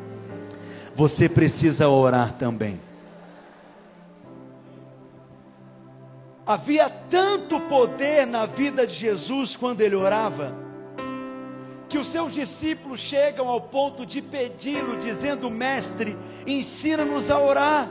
Você 1.02 1.28
precisa 1.28 1.90
orar 1.90 2.34
também. 2.34 2.80
Havia 6.46 6.92
tanto 7.10 7.60
poder 7.62 8.28
na 8.28 8.46
vida 8.46 8.86
de 8.86 8.94
Jesus 8.94 9.58
quando 9.58 9.82
ele 9.82 9.96
orava 9.96 10.54
que 11.90 11.98
os 11.98 12.06
seus 12.06 12.32
discípulos 12.36 13.00
chegam 13.00 13.48
ao 13.48 13.60
ponto 13.60 14.06
de 14.06 14.22
pedi-lo, 14.22 14.96
dizendo: 14.98 15.50
Mestre, 15.50 16.16
ensina-nos 16.46 17.32
a 17.32 17.40
orar, 17.40 17.90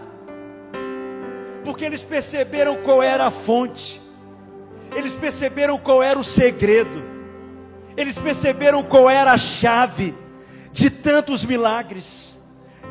porque 1.64 1.84
eles 1.84 2.04
perceberam 2.04 2.76
qual 2.76 3.02
era 3.02 3.26
a 3.26 3.30
fonte, 3.32 4.00
eles 4.94 5.16
perceberam 5.16 5.76
qual 5.78 6.00
era 6.00 6.16
o 6.16 6.22
segredo, 6.22 7.02
eles 7.96 8.16
perceberam 8.16 8.84
qual 8.84 9.10
era 9.10 9.32
a 9.32 9.38
chave 9.38 10.14
de 10.70 10.88
tantos 10.88 11.44
milagres, 11.44 12.38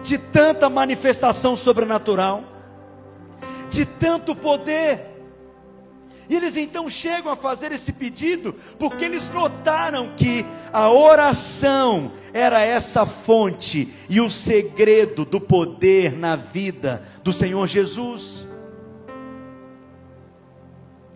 de 0.03 0.18
tanta 0.18 0.70
manifestação 0.70 1.56
sobrenatural, 1.56 2.44
de 3.70 3.86
tanto 3.86 4.36
poder. 4.36 5.10
E 6.29 6.36
eles 6.36 6.56
então 6.56 6.88
chegam 6.88 7.32
a 7.32 7.36
fazer 7.36 7.72
esse 7.72 7.91
pedido, 7.91 8.53
porque 8.77 9.03
eles 9.03 9.32
notaram 9.32 10.15
que 10.15 10.46
a 10.72 10.88
oração 10.89 12.12
era 12.32 12.62
essa 12.62 13.03
fonte 13.03 13.91
e 14.08 14.22
o 14.22 14.29
segredo 14.29 15.25
do 15.25 15.41
poder 15.41 16.15
na 16.15 16.36
vida 16.36 17.01
do 17.24 17.34
Senhor 17.34 17.65
Jesus. 17.65 18.48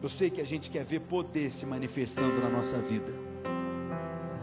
Eu 0.02 0.10
sei 0.10 0.32
que 0.32 0.42
a 0.42 0.46
gente 0.46 0.72
quer 0.72 0.84
ver 0.84 1.02
poder 1.02 1.52
se 1.52 1.66
manifestando 1.66 2.42
na 2.42 2.50
nossa 2.50 2.80
vida, 2.80 3.14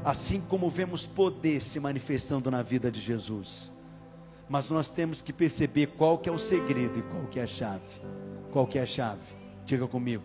assim 0.04 0.40
como 0.40 0.70
vemos 0.70 1.04
poder 1.04 1.61
se 1.61 1.80
manifestando 1.80 2.49
na 2.49 2.62
vida 2.62 2.92
de 2.92 3.00
Jesus. 3.00 3.79
Mas 4.50 4.69
nós 4.69 4.90
temos 4.90 5.23
que 5.23 5.33
perceber 5.33 5.87
qual 5.97 6.19
que 6.19 6.28
é 6.28 6.33
o 6.33 6.37
segredo 6.37 6.99
e 6.99 7.02
qual 7.02 7.25
que 7.28 7.38
é 7.38 7.45
a 7.45 7.47
chave. 7.47 8.02
Qual 8.50 8.66
que 8.66 8.80
é 8.80 8.83
a 8.83 8.87
chave? 8.87 9.33
Diga 9.64 9.87
comigo 9.87 10.25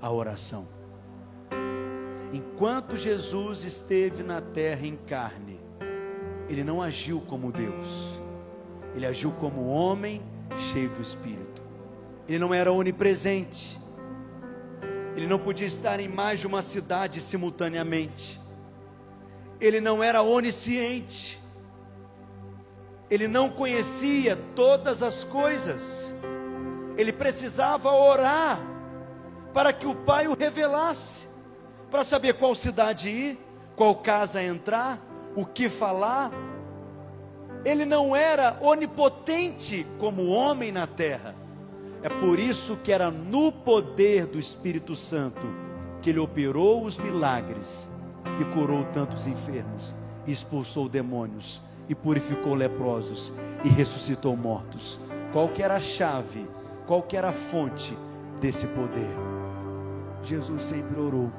a 0.00 0.12
oração. 0.12 0.68
Enquanto 2.32 2.96
Jesus 2.96 3.64
esteve 3.64 4.22
na 4.22 4.40
terra 4.40 4.86
em 4.86 4.94
carne, 4.96 5.58
ele 6.48 6.62
não 6.62 6.80
agiu 6.80 7.20
como 7.22 7.50
Deus, 7.50 8.20
ele 8.94 9.04
agiu 9.04 9.32
como 9.32 9.66
homem 9.66 10.22
cheio 10.72 10.90
do 10.90 11.02
Espírito. 11.02 11.60
Ele 12.28 12.38
não 12.38 12.54
era 12.54 12.70
onipresente, 12.70 13.76
ele 15.16 15.26
não 15.26 15.38
podia 15.38 15.66
estar 15.66 15.98
em 15.98 16.06
mais 16.06 16.38
de 16.38 16.46
uma 16.46 16.62
cidade 16.62 17.20
simultaneamente, 17.20 18.40
ele 19.60 19.80
não 19.80 20.00
era 20.00 20.22
onisciente, 20.22 21.40
ele 23.10 23.26
não 23.26 23.48
conhecia 23.48 24.36
todas 24.54 25.02
as 25.02 25.24
coisas, 25.24 26.14
ele 26.96 27.12
precisava 27.12 27.90
orar 27.90 28.60
para 29.54 29.72
que 29.72 29.86
o 29.86 29.94
pai 29.94 30.28
o 30.28 30.36
revelasse, 30.36 31.26
para 31.90 32.04
saber 32.04 32.34
qual 32.34 32.54
cidade 32.54 33.08
ir, 33.08 33.38
qual 33.74 33.94
casa 33.94 34.42
entrar, 34.42 35.00
o 35.34 35.46
que 35.46 35.68
falar. 35.68 36.30
Ele 37.64 37.84
não 37.84 38.14
era 38.14 38.58
onipotente 38.60 39.86
como 39.98 40.26
homem 40.28 40.70
na 40.70 40.86
terra. 40.86 41.34
É 42.02 42.08
por 42.08 42.38
isso 42.38 42.76
que 42.76 42.92
era 42.92 43.10
no 43.10 43.50
poder 43.50 44.26
do 44.26 44.38
Espírito 44.38 44.94
Santo 44.94 45.46
que 46.00 46.10
ele 46.10 46.18
operou 46.18 46.84
os 46.84 46.98
milagres 46.98 47.90
e 48.40 48.44
curou 48.54 48.84
tantos 48.84 49.26
enfermos, 49.26 49.94
e 50.26 50.32
expulsou 50.32 50.88
demônios, 50.88 51.60
e 51.88 51.94
purificou 51.94 52.54
leprosos, 52.54 53.32
e 53.64 53.68
ressuscitou 53.68 54.36
mortos. 54.36 55.00
Qual 55.32 55.48
que 55.48 55.62
era 55.62 55.76
a 55.76 55.80
chave? 55.80 56.46
Qual 56.86 57.02
que 57.02 57.16
era 57.16 57.28
a 57.30 57.32
fonte 57.32 57.96
desse 58.40 58.66
poder? 58.68 59.10
Jesus 60.22 60.62
sempre 60.62 61.00
orou. 61.00 61.32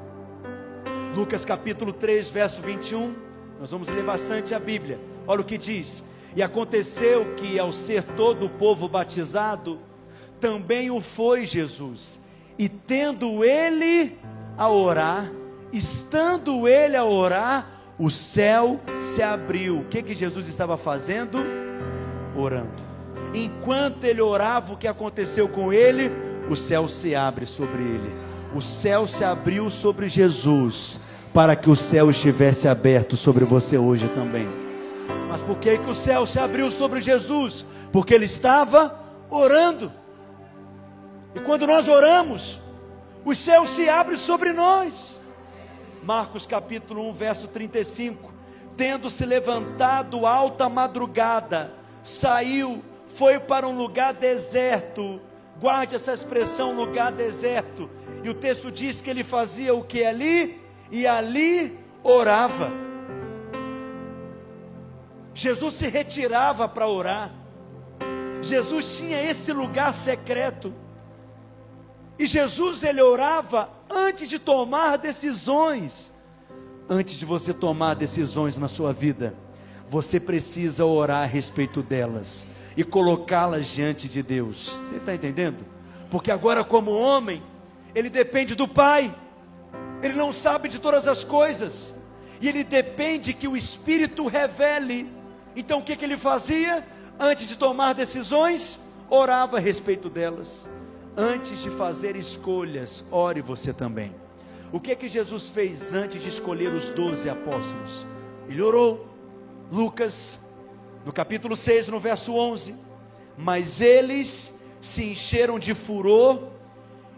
Lucas 1.14 1.44
capítulo 1.44 1.92
3, 1.92 2.30
verso 2.30 2.62
21. 2.62 3.14
Nós 3.58 3.70
vamos 3.70 3.88
ler 3.88 4.04
bastante 4.04 4.54
a 4.54 4.58
Bíblia. 4.58 5.00
Olha 5.26 5.40
o 5.40 5.44
que 5.44 5.58
diz: 5.58 6.04
E 6.34 6.42
aconteceu 6.42 7.34
que, 7.34 7.58
ao 7.58 7.72
ser 7.72 8.02
todo 8.02 8.46
o 8.46 8.50
povo 8.50 8.88
batizado, 8.88 9.78
também 10.40 10.90
o 10.90 11.00
foi 11.00 11.44
Jesus. 11.44 12.20
E 12.58 12.68
tendo 12.68 13.44
ele 13.44 14.18
a 14.56 14.68
orar, 14.68 15.30
estando 15.72 16.68
ele 16.68 16.96
a 16.96 17.04
orar, 17.04 17.79
o 18.00 18.10
céu 18.10 18.80
se 18.98 19.22
abriu. 19.22 19.80
O 19.80 19.84
que 19.84 20.02
que 20.02 20.14
Jesus 20.14 20.48
estava 20.48 20.76
fazendo? 20.76 21.38
Orando. 22.36 22.90
Enquanto 23.32 24.02
ele 24.02 24.20
orava, 24.20 24.72
o 24.72 24.76
que 24.76 24.88
aconteceu 24.88 25.48
com 25.48 25.72
ele? 25.72 26.10
O 26.50 26.56
céu 26.56 26.88
se 26.88 27.14
abre 27.14 27.46
sobre 27.46 27.80
ele 27.80 28.30
o 28.54 28.60
céu 28.60 29.06
se 29.06 29.24
abriu 29.24 29.70
sobre 29.70 30.08
Jesus, 30.08 31.00
para 31.32 31.54
que 31.54 31.70
o 31.70 31.76
céu 31.76 32.10
estivesse 32.10 32.66
aberto 32.66 33.16
sobre 33.16 33.44
você 33.44 33.78
hoje 33.78 34.08
também. 34.08 34.48
Mas 35.28 35.42
por 35.42 35.58
que, 35.58 35.78
que 35.78 35.88
o 35.88 35.94
céu 35.94 36.26
se 36.26 36.38
abriu 36.38 36.70
sobre 36.70 37.00
Jesus? 37.00 37.64
Porque 37.92 38.12
ele 38.12 38.24
estava 38.24 38.98
orando. 39.28 39.92
E 41.34 41.40
quando 41.40 41.66
nós 41.66 41.86
oramos, 41.86 42.60
o 43.24 43.34
céu 43.34 43.64
se 43.64 43.88
abre 43.88 44.16
sobre 44.16 44.52
nós. 44.52 45.19
Marcos 46.02 46.46
capítulo 46.46 47.08
1, 47.10 47.12
verso 47.12 47.48
35. 47.48 48.32
Tendo 48.76 49.10
se 49.10 49.26
levantado 49.26 50.26
alta 50.26 50.68
madrugada, 50.68 51.74
saiu, 52.02 52.82
foi 53.14 53.38
para 53.38 53.66
um 53.66 53.76
lugar 53.76 54.14
deserto. 54.14 55.20
Guarde 55.60 55.94
essa 55.94 56.14
expressão, 56.14 56.74
lugar 56.74 57.12
deserto 57.12 57.90
e 58.22 58.28
o 58.28 58.34
texto 58.34 58.70
diz 58.70 59.00
que 59.00 59.08
ele 59.08 59.24
fazia 59.24 59.74
o 59.74 59.82
que 59.82 60.04
ali? 60.04 60.60
E 60.90 61.06
ali 61.06 61.78
orava. 62.02 62.70
Jesus 65.32 65.74
se 65.74 65.88
retirava 65.88 66.68
para 66.68 66.86
orar. 66.86 67.32
Jesus 68.42 68.96
tinha 68.96 69.22
esse 69.22 69.52
lugar 69.52 69.94
secreto. 69.94 70.74
E 72.18 72.26
Jesus 72.26 72.82
ele 72.82 73.00
orava 73.00 73.70
antes 73.90 74.28
de 74.28 74.38
tomar 74.38 74.96
decisões. 74.96 76.12
Antes 76.88 77.14
de 77.14 77.24
você 77.24 77.52
tomar 77.52 77.94
decisões 77.94 78.56
na 78.56 78.68
sua 78.68 78.92
vida, 78.92 79.34
você 79.88 80.18
precisa 80.18 80.84
orar 80.84 81.22
a 81.22 81.26
respeito 81.26 81.82
delas 81.82 82.46
e 82.76 82.84
colocá-las 82.84 83.66
diante 83.66 84.08
de 84.08 84.22
Deus. 84.22 84.80
Você 84.88 84.96
está 84.96 85.14
entendendo? 85.14 85.64
Porque 86.10 86.30
agora, 86.30 86.64
como 86.64 86.92
homem, 86.92 87.42
ele 87.94 88.10
depende 88.10 88.54
do 88.54 88.66
Pai, 88.66 89.14
ele 90.02 90.14
não 90.14 90.32
sabe 90.32 90.68
de 90.68 90.78
todas 90.78 91.06
as 91.06 91.22
coisas, 91.22 91.94
e 92.40 92.48
ele 92.48 92.64
depende 92.64 93.32
que 93.32 93.46
o 93.46 93.56
Espírito 93.56 94.26
revele. 94.26 95.12
Então 95.54 95.78
o 95.78 95.82
que, 95.82 95.94
que 95.94 96.04
ele 96.04 96.16
fazia? 96.16 96.86
Antes 97.18 97.48
de 97.48 97.56
tomar 97.56 97.92
decisões, 97.92 98.80
orava 99.08 99.58
a 99.58 99.60
respeito 99.60 100.08
delas. 100.08 100.68
Antes 101.22 101.60
de 101.60 101.68
fazer 101.68 102.16
escolhas, 102.16 103.04
ore 103.10 103.42
você 103.42 103.74
também. 103.74 104.14
O 104.72 104.80
que 104.80 104.96
que 104.96 105.06
Jesus 105.06 105.50
fez 105.50 105.92
antes 105.92 106.22
de 106.22 106.30
escolher 106.30 106.72
os 106.72 106.88
doze 106.88 107.28
apóstolos? 107.28 108.06
Ele 108.48 108.62
orou. 108.62 109.06
Lucas, 109.70 110.40
no 111.04 111.12
capítulo 111.12 111.54
6, 111.54 111.88
no 111.88 112.00
verso 112.00 112.32
11. 112.32 112.74
Mas 113.36 113.82
eles 113.82 114.54
se 114.80 115.04
encheram 115.04 115.58
de 115.58 115.74
furor 115.74 116.42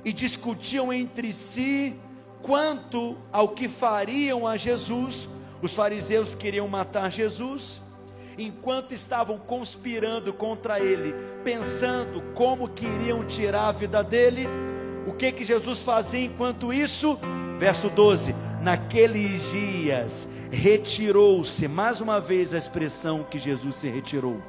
e 0.05 0.13
discutiam 0.13 0.93
entre 0.93 1.33
si 1.33 1.95
quanto 2.43 3.17
ao 3.31 3.51
que 3.51 3.69
fariam 3.69 4.49
a 4.49 4.57
Jesus. 4.57 5.31
Os 5.63 5.77
fariseus 5.77 6.35
queriam 6.35 6.67
matar 6.67 7.09
Jesus, 7.09 7.81
enquanto 8.39 8.93
estavam 8.93 9.39
conspirando 9.39 10.33
contra 10.33 10.81
ele, 10.81 11.15
pensando 11.45 12.23
como 12.35 12.69
queriam 12.69 13.25
tirar 13.25 13.69
a 13.69 13.73
vida 13.73 14.03
dele. 14.03 14.49
O 15.07 15.13
que 15.13 15.33
que 15.33 15.45
Jesus 15.45 15.83
fazia 15.83 16.25
enquanto 16.25 16.73
isso? 16.73 17.19
Verso 17.59 17.89
12: 17.91 18.35
Naqueles 18.63 19.51
dias 19.51 20.29
retirou-se, 20.51 21.67
mais 21.67 22.01
uma 22.01 22.21
vez 22.21 22.53
a 22.55 22.59
expressão 22.59 23.25
que 23.25 23.39
Jesus 23.39 23.77
se 23.77 23.89
retirou. 23.89 24.41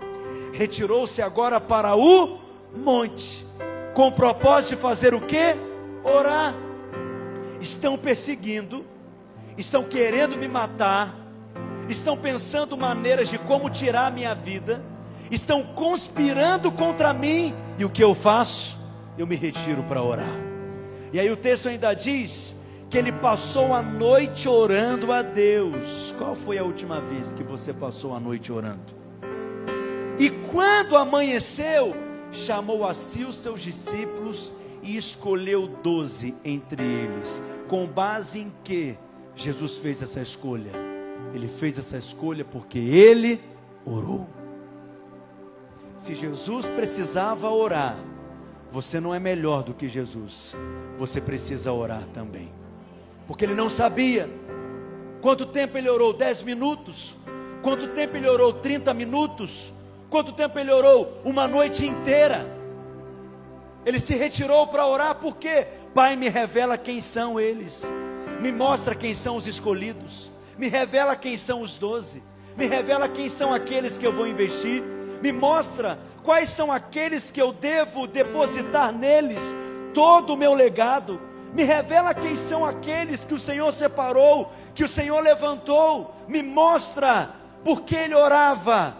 Retirou-se 0.52 1.22
agora 1.22 1.60
para 1.60 1.96
o 1.96 2.40
monte, 2.76 3.46
com 3.94 4.08
o 4.08 4.12
propósito 4.12 4.76
de 4.76 4.82
fazer 4.82 5.14
o 5.14 5.22
que? 5.22 5.56
Orar. 6.04 6.54
Estão 7.62 7.98
perseguindo, 7.98 8.86
estão 9.58 9.84
querendo 9.84 10.38
me 10.38 10.48
matar, 10.48 11.23
estão 11.90 12.18
pensando 12.18 12.78
maneiras 12.78 13.30
de 13.30 13.38
como 13.38 13.70
tirar 13.70 14.08
a 14.08 14.12
minha 14.12 14.34
vida, 14.34 14.84
estão 15.30 15.64
conspirando 15.64 16.72
contra 16.72 17.14
mim, 17.14 17.54
e 17.78 17.86
o 17.86 17.90
que 17.90 18.04
eu 18.04 18.14
faço? 18.14 18.80
Eu 19.18 19.28
me 19.28 19.36
retiro 19.36 19.84
para 19.84 20.02
orar. 20.02 20.36
E 21.12 21.20
aí 21.20 21.30
o 21.30 21.38
texto 21.38 21.70
ainda 21.70 21.94
diz 21.94 22.56
que 22.90 22.98
ele 22.98 23.12
passou 23.12 23.74
a 23.74 23.82
noite 23.82 24.48
orando 24.48 25.12
a 25.12 25.22
Deus. 25.22 26.14
Qual 26.18 26.36
foi 26.36 26.58
a 26.58 26.64
última 26.64 27.02
vez 27.02 27.34
que 27.34 27.44
você 27.44 27.74
passou 27.74 28.16
a 28.16 28.20
noite 28.20 28.52
orando? 28.52 28.94
E 30.20 30.30
quando 30.52 30.96
amanheceu, 30.96 31.96
chamou 32.32 32.88
a 32.88 32.94
si 32.94 33.24
os 33.24 33.36
seus 33.36 33.62
discípulos 33.62 34.54
e 34.82 34.96
escolheu 34.96 35.68
doze 35.82 36.36
entre 36.44 36.84
eles. 36.84 37.44
Com 37.68 37.86
base 37.86 38.40
em 38.40 38.54
que 38.64 38.98
Jesus 39.36 39.78
fez 39.78 40.02
essa 40.02 40.22
escolha? 40.22 40.93
Ele 41.34 41.48
fez 41.48 41.78
essa 41.78 41.98
escolha 41.98 42.46
porque 42.46 42.78
ele 42.78 43.42
orou. 43.86 44.28
Se 45.98 46.14
Jesus 46.14 46.68
precisava 46.68 47.50
orar, 47.50 47.98
você 48.70 49.00
não 49.00 49.14
é 49.14 49.20
melhor 49.20 49.64
do 49.64 49.74
que 49.74 49.88
Jesus, 49.88 50.56
você 50.98 51.22
precisa 51.22 51.72
orar 51.72 52.04
também 52.14 52.52
porque 53.28 53.46
ele 53.46 53.56
não 53.56 53.70
sabia. 53.70 54.30
Quanto 55.22 55.46
tempo 55.46 55.78
ele 55.78 55.90
orou? 55.90 56.14
Dez 56.14 56.44
minutos? 56.44 57.16
Quanto 57.62 57.88
tempo 57.88 58.18
ele 58.18 58.28
orou? 58.28 58.54
Trinta 58.54 58.94
minutos? 58.94 59.74
Quanto 60.10 60.34
tempo 60.34 60.60
ele 60.60 60.72
orou? 60.72 61.22
Uma 61.24 61.48
noite 61.48 61.86
inteira. 61.86 62.46
Ele 63.86 64.00
se 64.00 64.16
retirou 64.16 64.68
para 64.68 64.86
orar, 64.86 65.16
porque 65.16 65.68
Pai 65.94 66.16
me 66.16 66.30
revela 66.30 66.78
quem 66.78 67.02
são 67.02 67.40
eles, 67.40 67.84
me 68.42 68.50
mostra 68.50 68.96
quem 68.96 69.14
são 69.14 69.36
os 69.36 69.46
escolhidos, 69.46 70.32
me 70.58 70.68
revela 70.68 71.16
quem 71.16 71.38
são 71.38 71.62
os 71.62 71.78
doze, 71.78 72.24
me 72.56 72.66
revela 72.66 73.10
quem 73.10 73.30
são 73.30 73.54
aqueles 73.54 73.98
que 73.98 74.06
eu 74.06 74.14
vou 74.14 74.28
investir, 74.28 74.84
me 75.22 75.32
mostra 75.32 75.98
quais 76.24 76.50
são 76.50 76.72
aqueles 76.72 77.32
que 77.32 77.42
eu 77.42 77.54
devo 77.54 78.06
depositar 78.06 78.92
neles 78.92 79.56
todo 79.94 80.34
o 80.34 80.38
meu 80.38 80.54
legado. 80.54 81.20
Me 81.54 81.64
revela 81.64 82.14
quem 82.14 82.36
são 82.36 82.66
aqueles 82.66 83.24
que 83.24 83.34
o 83.34 83.40
Senhor 83.40 83.72
separou, 83.72 84.52
que 84.74 84.84
o 84.84 84.88
Senhor 84.88 85.22
levantou, 85.22 86.16
me 86.28 86.42
mostra 86.42 87.30
porque 87.64 87.96
ele 87.96 88.16
orava, 88.16 88.98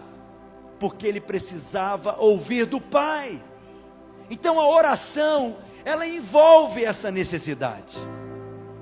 porque 0.80 1.08
ele 1.08 1.20
precisava 1.20 2.16
ouvir 2.20 2.66
do 2.66 2.80
Pai. 2.80 3.42
Então 4.30 4.60
a 4.60 4.68
oração, 4.68 5.58
ela 5.84 6.08
envolve 6.08 6.86
essa 6.86 7.12
necessidade. 7.12 7.98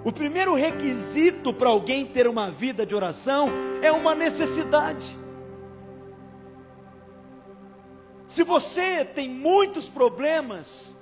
O 0.04 0.12
primeiro 0.12 0.56
requisito 0.56 1.54
para 1.54 1.70
alguém 1.70 2.06
ter 2.06 2.28
uma 2.28 2.50
vida 2.50 2.86
de 2.86 2.96
oração 2.96 3.50
é 3.82 3.92
uma 3.92 4.16
necessidade. 4.16 5.18
Se 8.26 8.44
você 8.44 9.06
tem 9.06 9.30
muitos 9.30 9.88
problemas, 9.88 10.96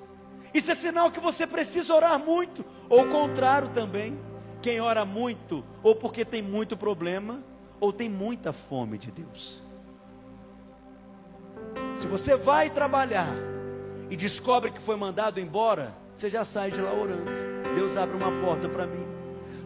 isso 0.54 0.72
é 0.72 0.76
sinal 0.76 1.12
que 1.12 1.20
você 1.20 1.46
precisa 1.46 1.94
orar 1.94 2.20
muito, 2.20 2.66
ou 2.90 3.04
o 3.04 3.08
contrário 3.08 3.70
também. 3.70 4.20
Quem 4.62 4.82
ora 4.82 5.06
muito, 5.06 5.64
ou 5.82 5.96
porque 5.96 6.26
tem 6.26 6.42
muito 6.42 6.76
problema, 6.76 7.42
ou 7.80 7.94
tem 7.94 8.10
muita 8.10 8.52
fome 8.52 8.98
de 8.98 9.12
Deus. 9.12 9.64
Se 11.96 12.08
você 12.08 12.36
vai 12.36 12.70
trabalhar 12.70 13.34
e 14.10 14.16
descobre 14.16 14.72
que 14.72 14.82
foi 14.82 14.96
mandado 14.96 15.40
embora, 15.40 15.94
você 16.14 16.30
já 16.30 16.44
sai 16.44 16.72
de 16.72 16.82
lá 16.82 16.94
orando. 16.94 17.32
Deus 17.80 17.96
abre 17.96 18.18
uma 18.18 18.30
porta 18.42 18.68
para 18.68 18.86
mim. 18.86 19.08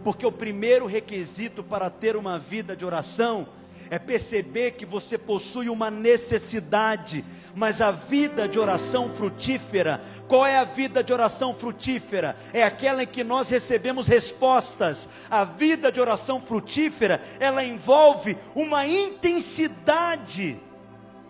Porque 0.03 0.23
o 0.23 0.31
primeiro 0.31 0.85
requisito 0.85 1.63
para 1.63 1.89
ter 1.89 2.15
uma 2.15 2.37
vida 2.37 2.75
de 2.75 2.85
oração 2.85 3.47
é 3.89 3.97
perceber 3.97 4.73
que 4.73 4.85
você 4.85 5.17
possui 5.17 5.67
uma 5.67 5.89
necessidade, 5.89 7.25
mas 7.55 7.81
a 7.81 7.89
vida 7.89 8.47
de 8.47 8.59
oração 8.59 9.09
frutífera, 9.09 9.99
qual 10.27 10.45
é 10.45 10.59
a 10.59 10.63
vida 10.63 11.03
de 11.03 11.11
oração 11.11 11.55
frutífera? 11.55 12.35
É 12.53 12.61
aquela 12.61 13.01
em 13.01 13.07
que 13.07 13.23
nós 13.23 13.49
recebemos 13.49 14.05
respostas. 14.05 15.09
A 15.27 15.43
vida 15.43 15.91
de 15.91 15.99
oração 15.99 16.39
frutífera, 16.39 17.19
ela 17.39 17.63
envolve 17.63 18.37
uma 18.53 18.85
intensidade 18.85 20.59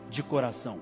de 0.09 0.21
coração. 0.21 0.81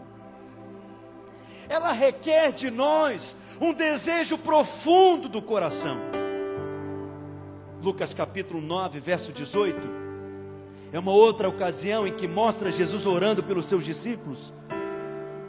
Ela 1.69 1.91
requer 1.91 2.51
de 2.51 2.71
nós 2.71 3.35
um 3.61 3.71
desejo 3.73 4.37
profundo 4.37 5.29
do 5.29 5.41
coração. 5.41 5.97
Lucas 7.81 8.13
capítulo 8.13 8.59
9, 8.59 8.99
verso 8.99 9.31
18 9.31 10.01
é 10.93 10.99
uma 10.99 11.11
outra 11.11 11.47
ocasião 11.47 12.05
em 12.05 12.13
que 12.13 12.27
mostra 12.27 12.69
Jesus 12.69 13.05
orando 13.05 13.41
pelos 13.41 13.65
seus 13.67 13.85
discípulos. 13.85 14.51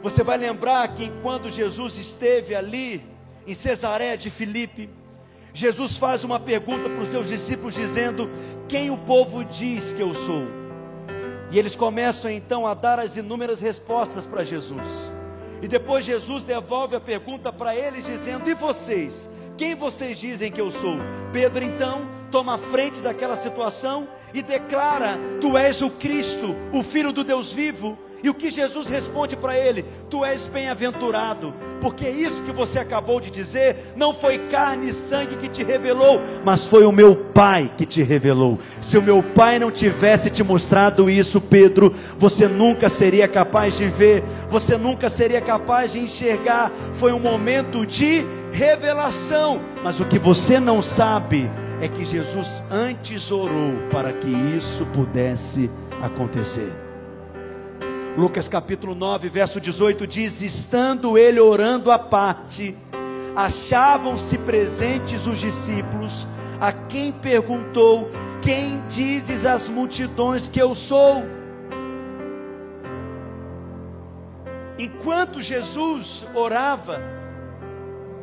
Você 0.01 0.23
vai 0.23 0.37
lembrar 0.37 0.87
que 0.95 1.11
quando 1.21 1.49
Jesus 1.49 1.97
esteve 1.97 2.55
ali 2.55 3.03
em 3.45 3.53
Cesareia 3.53 4.17
de 4.17 4.29
Filipe, 4.29 4.89
Jesus 5.53 5.97
faz 5.97 6.23
uma 6.23 6.39
pergunta 6.39 6.89
para 6.89 7.01
os 7.01 7.09
seus 7.09 7.27
discípulos 7.27 7.75
dizendo: 7.75 8.29
"Quem 8.69 8.89
o 8.89 8.97
povo 8.97 9.43
diz 9.43 9.91
que 9.93 10.01
eu 10.01 10.13
sou?" 10.13 10.47
E 11.51 11.59
eles 11.59 11.75
começam 11.75 12.31
então 12.31 12.65
a 12.65 12.73
dar 12.73 12.99
as 12.99 13.17
inúmeras 13.17 13.61
respostas 13.61 14.25
para 14.25 14.43
Jesus. 14.43 15.11
E 15.63 15.67
depois 15.69 16.03
Jesus 16.03 16.43
devolve 16.43 16.93
a 16.93 16.99
pergunta 16.99 17.51
para 17.53 17.73
eles 17.73 18.05
dizendo: 18.05 18.49
"E 18.49 18.53
vocês? 18.53 19.29
Quem 19.57 19.75
vocês 19.75 20.19
dizem 20.19 20.51
que 20.51 20.59
eu 20.59 20.69
sou?" 20.69 20.97
Pedro 21.31 21.63
então 21.63 22.05
toma 22.29 22.55
a 22.55 22.57
frente 22.57 22.99
daquela 22.99 23.37
situação 23.37 24.05
e 24.33 24.41
declara: 24.41 25.17
Tu 25.39 25.57
és 25.57 25.81
o 25.81 25.89
Cristo, 25.89 26.53
o 26.73 26.83
Filho 26.83 27.13
do 27.13 27.23
Deus 27.23 27.53
vivo. 27.53 27.97
E 28.23 28.29
o 28.29 28.33
que 28.33 28.49
Jesus 28.49 28.87
responde 28.87 29.35
para 29.35 29.57
ele? 29.59 29.83
Tu 30.09 30.23
és 30.23 30.47
bem-aventurado, 30.47 31.53
porque 31.81 32.09
isso 32.09 32.41
que 32.45 32.53
você 32.53 32.79
acabou 32.79 33.19
de 33.19 33.29
dizer 33.29 33.75
não 33.97 34.13
foi 34.13 34.39
carne 34.47 34.89
e 34.89 34.93
sangue 34.93 35.35
que 35.35 35.49
te 35.49 35.61
revelou, 35.61 36.21
mas 36.45 36.65
foi 36.65 36.85
o 36.85 36.91
meu 36.91 37.17
Pai 37.33 37.69
que 37.77 37.85
te 37.85 38.01
revelou. 38.01 38.57
Se 38.81 38.97
o 38.97 39.01
meu 39.01 39.21
Pai 39.21 39.59
não 39.59 39.69
tivesse 39.69 40.29
te 40.29 40.41
mostrado 40.41 41.09
isso, 41.09 41.41
Pedro, 41.41 41.93
você 42.17 42.47
nunca 42.47 42.87
seria 42.87 43.27
capaz 43.27 43.75
de 43.75 43.87
ver, 43.87 44.23
você 44.49 44.77
nunca 44.77 45.09
seria 45.09 45.41
capaz 45.41 45.91
de 45.91 45.99
enxergar. 45.99 46.71
Foi 46.93 47.11
um 47.11 47.19
momento 47.19 47.85
de 47.85 48.25
revelação, 48.53 49.59
mas 49.83 49.99
o 49.99 50.05
que 50.05 50.17
você 50.17 50.61
não 50.61 50.81
sabe 50.81 51.51
é 51.81 51.89
que 51.89 52.05
Jesus 52.05 52.63
antes 52.71 53.31
orou 53.31 53.73
para 53.91 54.13
que 54.13 54.29
isso 54.29 54.85
pudesse 54.93 55.69
acontecer. 56.01 56.82
Lucas 58.15 58.47
capítulo 58.47 58.93
9, 58.93 59.27
verso 59.27 59.59
18 59.59 60.05
diz: 60.05 60.41
Estando 60.41 61.17
ele 61.17 61.39
orando 61.39 61.91
à 61.91 61.97
parte, 61.97 62.77
achavam-se 63.35 64.37
presentes 64.37 65.25
os 65.25 65.39
discípulos, 65.39 66.27
a 66.61 66.71
quem 66.71 67.11
perguntou: 67.11 68.11
Quem 68.39 68.83
dizes 68.87 69.47
às 69.47 69.67
multidões 69.67 70.47
que 70.47 70.61
eu 70.61 70.75
sou? 70.75 71.23
Enquanto 74.77 75.41
Jesus 75.41 76.23
orava, 76.35 77.01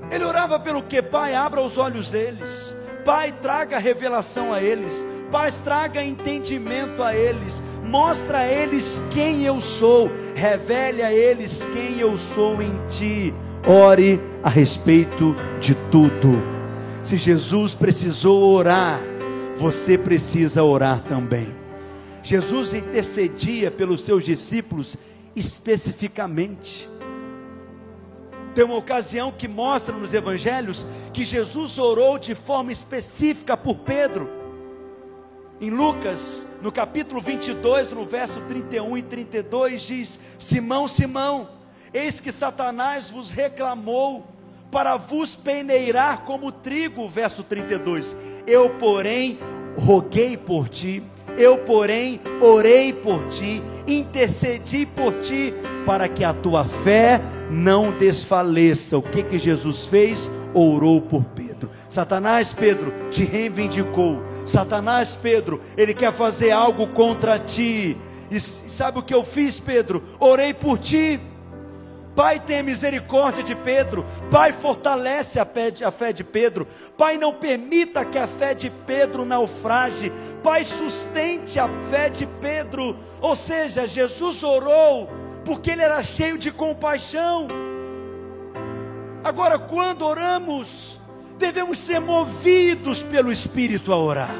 ele 0.09 0.25
orava 0.25 0.61
pelo 0.61 0.85
que? 0.85 1.03
Pai, 1.03 1.35
abra 1.35 1.61
os 1.61 1.79
olhos 1.79 2.11
deles. 2.11 2.77
Pai, 3.05 3.33
traga 3.33 3.79
revelação 3.79 4.53
a 4.53 4.63
eles. 4.63 5.05
Pai, 5.31 5.51
traga 5.63 6.03
entendimento 6.03 7.03
a 7.03 7.15
eles. 7.15 7.63
Mostra 7.85 8.39
a 8.39 8.47
eles 8.47 9.03
quem 9.13 9.45
eu 9.45 9.61
sou. 9.61 10.11
Revele 10.35 11.03
a 11.03 11.13
eles 11.13 11.67
quem 11.73 12.01
eu 12.01 12.17
sou 12.19 12.61
em 12.61 12.73
ti. 12.89 13.33
Ore 13.67 14.21
a 14.43 14.49
respeito 14.49 15.37
de 15.61 15.75
tudo. 15.91 16.43
Se 17.03 17.17
Jesus 17.17 17.75
precisou 17.75 18.55
orar, 18.55 19.01
você 19.57 19.97
precisa 19.97 20.65
orar 20.65 21.03
também. 21.05 21.55
Jesus 22.23 22.75
intercedia 22.75 23.71
pelos 23.71 24.03
seus 24.03 24.25
discípulos 24.25 24.97
especificamente. 25.37 26.89
Tem 28.55 28.65
uma 28.65 28.77
ocasião 28.77 29.31
que 29.31 29.47
mostra 29.47 29.95
nos 29.95 30.13
evangelhos 30.13 30.85
que 31.13 31.25
Jesus 31.25 31.79
orou 31.79 32.19
de 32.19 32.35
forma 32.35 32.73
específica 32.73 33.57
por 33.57 33.77
Pedro. 33.77 34.40
Em 35.61 35.69
Lucas, 35.69 36.47
no 36.63 36.73
capítulo 36.73 37.21
22, 37.21 37.93
no 37.93 38.07
verso 38.07 38.41
31 38.49 38.97
e 38.97 39.03
32, 39.03 39.83
diz: 39.83 40.21
Simão, 40.39 40.89
Simão, 40.89 41.51
eis 41.93 42.19
que 42.19 42.33
Satanás 42.33 43.11
vos 43.11 43.31
reclamou 43.31 44.25
para 44.73 44.97
vos 44.97 45.37
peneirar 45.37 46.23
como 46.23 46.51
trigo, 46.51 47.07
verso 47.07 47.43
32. 47.43 48.17
Eu, 48.47 48.71
porém, 48.71 49.39
roguei 49.77 50.35
por 50.35 50.67
ti, 50.67 51.03
eu, 51.37 51.59
porém, 51.59 52.23
orei 52.41 52.95
por 52.95 53.29
ti, 53.29 53.63
intercedi 53.87 54.87
por 54.87 55.13
ti, 55.19 55.53
para 55.85 56.09
que 56.09 56.25
a 56.25 56.33
tua 56.33 56.65
fé 56.65 57.21
não 57.51 57.91
desfaleça. 57.99 58.97
O 58.97 59.03
que 59.03 59.23
que 59.23 59.39
Jesus 59.39 59.85
fez? 59.85 60.31
Orou 60.55 61.03
por 61.03 61.23
Pedro. 61.23 61.50
Satanás, 61.89 62.53
Pedro, 62.53 62.93
te 63.11 63.25
reivindicou. 63.25 64.23
Satanás, 64.45 65.15
Pedro, 65.15 65.61
ele 65.77 65.93
quer 65.93 66.13
fazer 66.13 66.53
algo 66.53 66.87
contra 66.89 67.39
ti. 67.39 67.97
E 68.31 68.39
sabe 68.39 69.01
o 69.01 69.03
que 69.03 69.13
eu 69.13 69.25
fiz, 69.25 69.59
Pedro? 69.59 70.03
Orei 70.21 70.55
por 70.55 70.79
ti. 70.79 71.21
Pai, 72.15 72.39
tenha 72.39 72.63
misericórdia 72.63 73.43
de 73.43 73.55
Pedro. 73.55 74.05
Pai, 74.31 74.53
fortalece 74.53 75.41
a 75.41 75.45
fé, 75.45 75.71
de, 75.71 75.85
a 75.85 75.91
fé 75.91 76.13
de 76.13 76.23
Pedro. 76.23 76.67
Pai, 76.97 77.17
não 77.17 77.33
permita 77.33 78.05
que 78.05 78.19
a 78.19 78.27
fé 78.27 78.55
de 78.55 78.71
Pedro 78.71 79.25
naufrage. 79.25 80.13
Pai, 80.43 80.65
sustente 80.65 81.59
a 81.59 81.69
fé 81.91 82.09
de 82.09 82.27
Pedro. 82.27 82.97
Ou 83.21 83.35
seja, 83.35 83.87
Jesus 83.87 84.43
orou 84.43 85.09
porque 85.45 85.71
ele 85.71 85.83
era 85.83 86.03
cheio 86.03 86.37
de 86.37 86.51
compaixão. 86.51 87.49
Agora, 89.25 89.59
quando 89.59 90.03
oramos, 90.03 91.00
devemos 91.41 91.79
ser 91.79 91.99
movidos 92.01 93.03
pelo 93.03 93.33
Espírito 93.33 93.93
a 93.93 93.97
orar. 93.97 94.35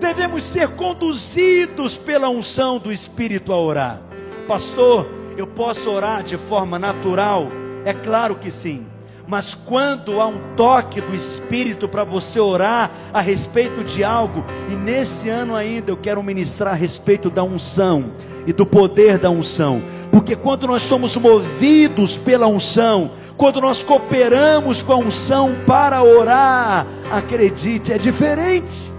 Devemos 0.00 0.42
ser 0.42 0.68
conduzidos 0.68 1.96
pela 1.96 2.28
unção 2.28 2.78
do 2.78 2.90
Espírito 2.90 3.52
a 3.52 3.60
orar. 3.60 4.02
Pastor, 4.48 5.08
eu 5.36 5.46
posso 5.46 5.90
orar 5.90 6.22
de 6.22 6.36
forma 6.36 6.78
natural? 6.78 7.48
É 7.84 7.92
claro 7.92 8.34
que 8.36 8.50
sim. 8.50 8.86
Mas 9.28 9.54
quando 9.54 10.20
há 10.20 10.26
um 10.26 10.54
toque 10.56 11.00
do 11.00 11.14
Espírito 11.14 11.88
para 11.88 12.02
você 12.04 12.40
orar 12.40 12.90
a 13.12 13.20
respeito 13.20 13.84
de 13.84 14.02
algo, 14.02 14.44
e 14.68 14.74
nesse 14.74 15.28
ano 15.28 15.54
ainda 15.54 15.92
eu 15.92 15.96
quero 15.96 16.22
ministrar 16.22 16.72
a 16.72 16.76
respeito 16.76 17.30
da 17.30 17.44
unção 17.44 18.12
e 18.46 18.52
do 18.52 18.66
poder 18.66 19.18
da 19.18 19.30
unção, 19.30 19.82
porque 20.10 20.34
quando 20.34 20.66
nós 20.66 20.82
somos 20.82 21.16
movidos 21.16 22.16
pela 22.16 22.46
unção, 22.46 23.10
quando 23.36 23.60
nós 23.60 23.84
cooperamos 23.84 24.82
com 24.82 24.92
a 24.92 24.96
unção 24.96 25.56
para 25.66 26.02
orar, 26.02 26.86
acredite, 27.10 27.92
é 27.92 27.98
diferente. 27.98 28.90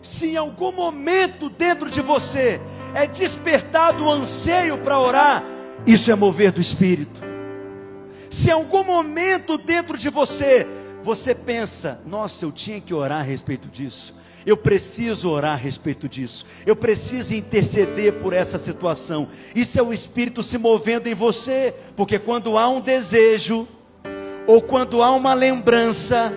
Se 0.00 0.28
em 0.28 0.36
algum 0.36 0.72
momento 0.72 1.48
dentro 1.48 1.90
de 1.90 2.00
você 2.00 2.60
é 2.94 3.06
despertado 3.06 4.04
o 4.04 4.10
anseio 4.10 4.78
para 4.78 4.98
orar, 4.98 5.44
isso 5.86 6.10
é 6.10 6.14
mover 6.14 6.52
do 6.52 6.60
Espírito. 6.60 7.20
Se 8.30 8.48
em 8.48 8.52
algum 8.52 8.84
momento 8.84 9.56
dentro 9.56 9.96
de 9.96 10.10
você, 10.10 10.66
você 11.02 11.34
pensa, 11.34 12.00
nossa, 12.06 12.44
eu 12.44 12.52
tinha 12.52 12.80
que 12.80 12.92
orar 12.92 13.20
a 13.20 13.22
respeito 13.22 13.68
disso, 13.68 14.14
eu 14.44 14.56
preciso 14.56 15.30
orar 15.30 15.52
a 15.52 15.56
respeito 15.56 16.08
disso, 16.08 16.46
eu 16.66 16.74
preciso 16.74 17.34
interceder 17.34 18.14
por 18.14 18.32
essa 18.32 18.58
situação, 18.58 19.28
isso 19.54 19.78
é 19.78 19.82
o 19.82 19.92
Espírito 19.92 20.42
se 20.42 20.58
movendo 20.58 21.06
em 21.06 21.14
você, 21.14 21.74
porque 21.96 22.18
quando 22.18 22.58
há 22.58 22.68
um 22.68 22.80
desejo, 22.80 23.66
ou 24.46 24.62
quando 24.62 25.02
há 25.02 25.10
uma 25.10 25.34
lembrança, 25.34 26.32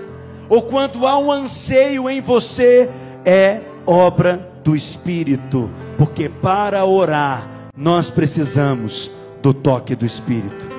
ou 0.49 0.61
quando 0.61 1.07
há 1.07 1.17
um 1.17 1.31
anseio 1.31 2.09
em 2.09 2.19
você, 2.19 2.89
é 3.23 3.61
obra 3.85 4.51
do 4.63 4.75
Espírito, 4.75 5.69
porque 5.97 6.27
para 6.27 6.83
orar 6.85 7.49
nós 7.75 8.09
precisamos 8.09 9.09
do 9.41 9.53
toque 9.53 9.95
do 9.95 10.05
Espírito. 10.05 10.70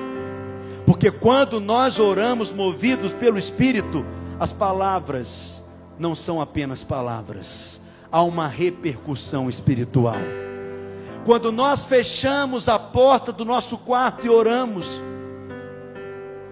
Porque 0.85 1.09
quando 1.09 1.59
nós 1.59 1.99
oramos 1.99 2.51
movidos 2.51 3.13
pelo 3.13 3.37
Espírito, 3.37 4.05
as 4.39 4.51
palavras 4.51 5.63
não 5.97 6.13
são 6.13 6.41
apenas 6.41 6.83
palavras, 6.83 7.79
há 8.11 8.21
uma 8.21 8.47
repercussão 8.47 9.47
espiritual. 9.47 10.17
Quando 11.25 11.51
nós 11.51 11.85
fechamos 11.85 12.67
a 12.67 12.77
porta 12.77 13.31
do 13.31 13.45
nosso 13.45 13.77
quarto 13.77 14.25
e 14.25 14.29
oramos, 14.29 15.01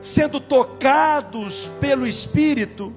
sendo 0.02 0.39
tocados 0.39 1.70
pelo 1.82 2.08
Espírito, 2.08 2.94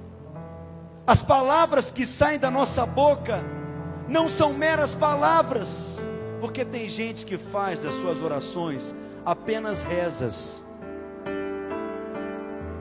as 1.06 1.22
palavras 1.22 1.90
que 1.90 2.06
saem 2.06 2.38
da 2.38 2.50
nossa 2.50 2.86
boca 2.86 3.44
não 4.08 4.28
são 4.28 4.52
meras 4.52 4.94
palavras, 4.94 6.00
porque 6.40 6.64
tem 6.64 6.88
gente 6.88 7.26
que 7.26 7.36
faz 7.36 7.82
das 7.82 7.94
suas 7.94 8.22
orações 8.22 8.94
apenas 9.24 9.82
rezas. 9.82 10.62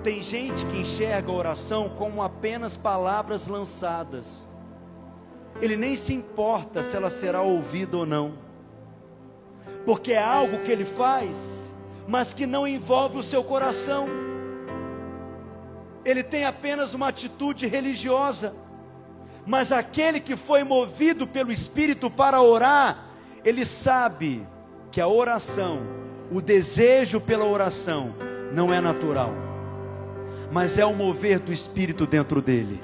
Tem 0.03 0.21
gente 0.21 0.65
que 0.65 0.77
enxerga 0.77 1.31
a 1.31 1.35
oração 1.35 1.89
como 1.89 2.21
apenas 2.21 2.75
palavras 2.75 3.47
lançadas. 3.47 4.47
Ele 5.61 5.77
nem 5.77 5.95
se 5.95 6.13
importa 6.13 6.83
se 6.83 6.95
ela 6.95 7.09
será 7.09 7.41
ouvida 7.41 7.97
ou 7.97 8.05
não, 8.05 8.33
porque 9.85 10.13
é 10.13 10.23
algo 10.23 10.59
que 10.59 10.71
ele 10.71 10.83
faz, 10.83 11.73
mas 12.07 12.33
que 12.33 12.45
não 12.45 12.67
envolve 12.67 13.17
o 13.17 13.23
seu 13.23 13.43
coração. 13.43 14.07
Ele 16.03 16.21
tem 16.21 16.43
apenas 16.45 16.93
uma 16.93 17.07
atitude 17.07 17.65
religiosa 17.65 18.53
mas 19.45 19.71
aquele 19.71 20.19
que 20.19 20.35
foi 20.35 20.63
movido 20.63 21.27
pelo 21.27 21.51
Espírito 21.51 22.09
para 22.09 22.41
orar, 22.41 23.09
ele 23.43 23.65
sabe 23.65 24.45
que 24.91 25.01
a 25.01 25.07
oração, 25.07 25.81
o 26.31 26.41
desejo 26.41 27.19
pela 27.19 27.45
oração, 27.45 28.15
não 28.53 28.73
é 28.73 28.79
natural, 28.79 29.33
mas 30.53 30.77
é 30.77 30.85
o 30.85 30.93
mover 30.93 31.39
do 31.39 31.51
Espírito 31.51 32.05
dentro 32.05 32.39
dele. 32.39 32.79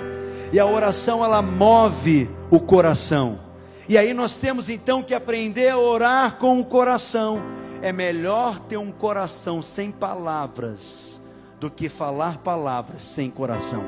E 0.51 0.59
a 0.59 0.65
oração 0.65 1.23
ela 1.23 1.39
move 1.39 2.27
o 2.49 2.59
coração. 2.59 3.39
E 3.87 3.95
aí 3.95 4.11
nós 4.11 4.39
temos 4.39 4.69
então 4.69 5.03
que 5.03 5.13
aprender 5.13 5.69
a 5.69 5.77
orar 5.77 6.37
com 6.37 6.59
o 6.59 6.65
coração. 6.65 7.39
É 7.79 7.91
melhor 7.91 8.59
ter 8.59 8.77
um 8.77 8.91
coração 8.91 9.61
sem 9.61 9.91
palavras 9.91 11.21
do 11.59 11.69
que 11.69 11.87
falar 11.89 12.39
palavras 12.39 13.03
sem 13.03 13.29
coração. 13.29 13.83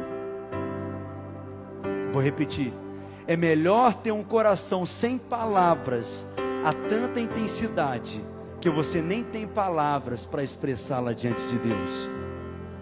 Vou 2.12 2.22
repetir. 2.22 2.72
É 3.26 3.36
melhor 3.36 3.96
ter 3.96 4.12
um 4.12 4.24
coração 4.24 4.86
sem 4.86 5.17
palavras, 5.17 6.28
a 6.63 6.72
tanta 6.72 7.20
intensidade, 7.20 8.24
que 8.60 8.70
você 8.70 9.02
nem 9.02 9.24
tem 9.24 9.48
palavras 9.48 10.24
para 10.24 10.44
expressá-la 10.44 11.13
diante 11.13 11.41
de 11.48 11.58
Deus, 11.58 12.10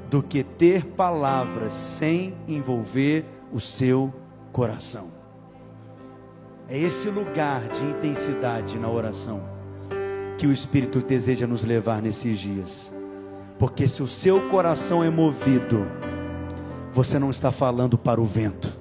do 0.09 0.23
que 0.23 0.43
ter 0.43 0.85
palavras 0.85 1.73
sem 1.73 2.33
envolver 2.47 3.25
o 3.53 3.59
seu 3.59 4.13
coração. 4.51 5.07
É 6.67 6.77
esse 6.77 7.09
lugar 7.09 7.67
de 7.69 7.83
intensidade 7.85 8.77
na 8.77 8.89
oração 8.89 9.41
que 10.37 10.47
o 10.47 10.51
Espírito 10.51 10.99
deseja 10.99 11.45
nos 11.45 11.63
levar 11.63 12.01
nesses 12.01 12.39
dias. 12.39 12.91
Porque 13.57 13.87
se 13.87 14.01
o 14.01 14.07
seu 14.07 14.47
coração 14.49 15.03
é 15.03 15.09
movido, 15.09 15.85
você 16.91 17.19
não 17.19 17.29
está 17.31 17.51
falando 17.51 17.97
para 17.97 18.21
o 18.21 18.25
vento 18.25 18.79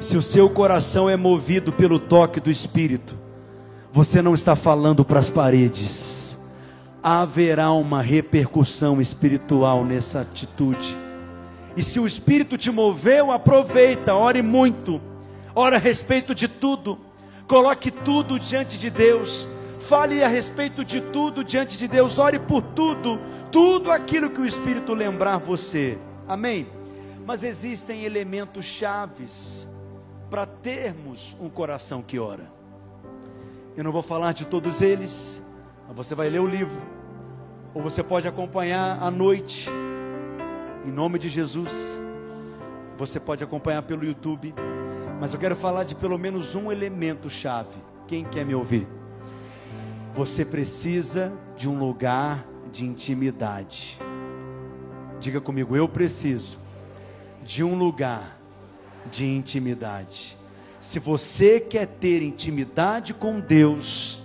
se 0.00 0.16
o 0.16 0.22
seu 0.22 0.48
coração 0.50 1.08
é 1.08 1.16
movido 1.16 1.72
pelo 1.72 1.98
toque 1.98 2.40
do 2.40 2.50
Espírito, 2.50 3.16
você 3.92 4.20
não 4.20 4.34
está 4.34 4.54
falando 4.54 5.04
para 5.04 5.18
as 5.18 5.30
paredes. 5.30 6.25
Haverá 7.08 7.70
uma 7.70 8.02
repercussão 8.02 9.00
espiritual 9.00 9.84
nessa 9.84 10.22
atitude. 10.22 10.98
E 11.76 11.80
se 11.80 12.00
o 12.00 12.06
Espírito 12.06 12.58
te 12.58 12.68
moveu, 12.68 13.30
aproveita, 13.30 14.12
ore 14.12 14.42
muito, 14.42 15.00
ore 15.54 15.76
a 15.76 15.78
respeito 15.78 16.34
de 16.34 16.48
tudo, 16.48 16.98
coloque 17.46 17.92
tudo 17.92 18.40
diante 18.40 18.76
de 18.76 18.90
Deus, 18.90 19.48
fale 19.78 20.24
a 20.24 20.26
respeito 20.26 20.84
de 20.84 21.00
tudo 21.00 21.44
diante 21.44 21.78
de 21.78 21.86
Deus, 21.86 22.18
ore 22.18 22.40
por 22.40 22.60
tudo, 22.60 23.20
tudo 23.52 23.92
aquilo 23.92 24.28
que 24.28 24.40
o 24.40 24.44
Espírito 24.44 24.92
lembrar 24.92 25.36
você. 25.36 25.96
Amém? 26.26 26.66
Mas 27.24 27.44
existem 27.44 28.02
elementos 28.02 28.64
chaves 28.64 29.64
para 30.28 30.44
termos 30.44 31.36
um 31.40 31.48
coração 31.48 32.02
que 32.02 32.18
ora. 32.18 32.50
Eu 33.76 33.84
não 33.84 33.92
vou 33.92 34.02
falar 34.02 34.32
de 34.32 34.44
todos 34.44 34.82
eles, 34.82 35.40
mas 35.86 35.96
você 35.96 36.12
vai 36.12 36.28
ler 36.28 36.40
o 36.40 36.48
livro, 36.48 36.95
ou 37.76 37.82
você 37.82 38.02
pode 38.02 38.26
acompanhar 38.26 39.02
à 39.02 39.10
noite, 39.10 39.68
em 40.82 40.90
nome 40.90 41.18
de 41.18 41.28
Jesus. 41.28 41.98
Você 42.96 43.20
pode 43.20 43.44
acompanhar 43.44 43.82
pelo 43.82 44.02
YouTube, 44.02 44.54
mas 45.20 45.34
eu 45.34 45.38
quero 45.38 45.54
falar 45.54 45.84
de 45.84 45.94
pelo 45.94 46.16
menos 46.16 46.54
um 46.54 46.72
elemento 46.72 47.28
chave. 47.28 47.76
Quem 48.08 48.24
quer 48.24 48.46
me 48.46 48.54
ouvir? 48.54 48.88
Você 50.14 50.42
precisa 50.42 51.30
de 51.54 51.68
um 51.68 51.78
lugar 51.78 52.46
de 52.72 52.86
intimidade. 52.86 53.98
Diga 55.20 55.38
comigo, 55.38 55.76
eu 55.76 55.86
preciso 55.86 56.56
de 57.44 57.62
um 57.62 57.76
lugar 57.76 58.40
de 59.10 59.26
intimidade. 59.26 60.38
Se 60.80 60.98
você 60.98 61.60
quer 61.60 61.86
ter 61.86 62.22
intimidade 62.22 63.12
com 63.12 63.38
Deus, 63.38 64.22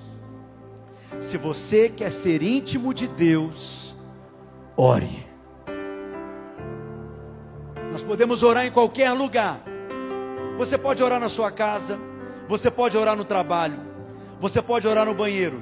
se 1.20 1.38
você 1.38 1.90
quer 1.90 2.12
ser 2.12 2.42
íntimo 2.42 2.94
de 2.94 3.08
Deus, 3.08 3.96
ore. 4.76 5.26
Nós 7.92 8.02
podemos 8.02 8.42
orar 8.42 8.66
em 8.66 8.72
qualquer 8.72 9.12
lugar. 9.12 9.62
Você 10.58 10.78
pode 10.78 11.04
orar 11.04 11.20
na 11.20 11.30
sua 11.30 11.52
casa, 11.52 12.00
você 12.48 12.72
pode 12.72 12.98
orar 12.98 13.16
no 13.16 13.26
trabalho, 13.26 13.80
você 14.40 14.62
pode 14.62 14.88
orar 14.88 15.06
no 15.06 15.14
banheiro, 15.14 15.62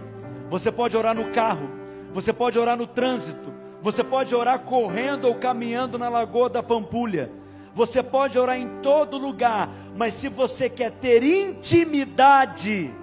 você 0.49 0.71
pode 0.71 0.95
orar 0.95 1.15
no 1.15 1.31
carro, 1.31 1.69
você 2.13 2.33
pode 2.33 2.57
orar 2.57 2.77
no 2.77 2.87
trânsito, 2.87 3.53
você 3.81 4.03
pode 4.03 4.33
orar 4.35 4.59
correndo 4.59 5.25
ou 5.25 5.35
caminhando 5.35 5.97
na 5.97 6.09
lagoa 6.09 6.49
da 6.49 6.61
Pampulha. 6.61 7.31
Você 7.73 8.03
pode 8.03 8.37
orar 8.37 8.59
em 8.59 8.67
todo 8.81 9.17
lugar, 9.17 9.69
mas 9.95 10.13
se 10.13 10.27
você 10.27 10.69
quer 10.69 10.91
ter 10.91 11.23
intimidade, 11.23 12.93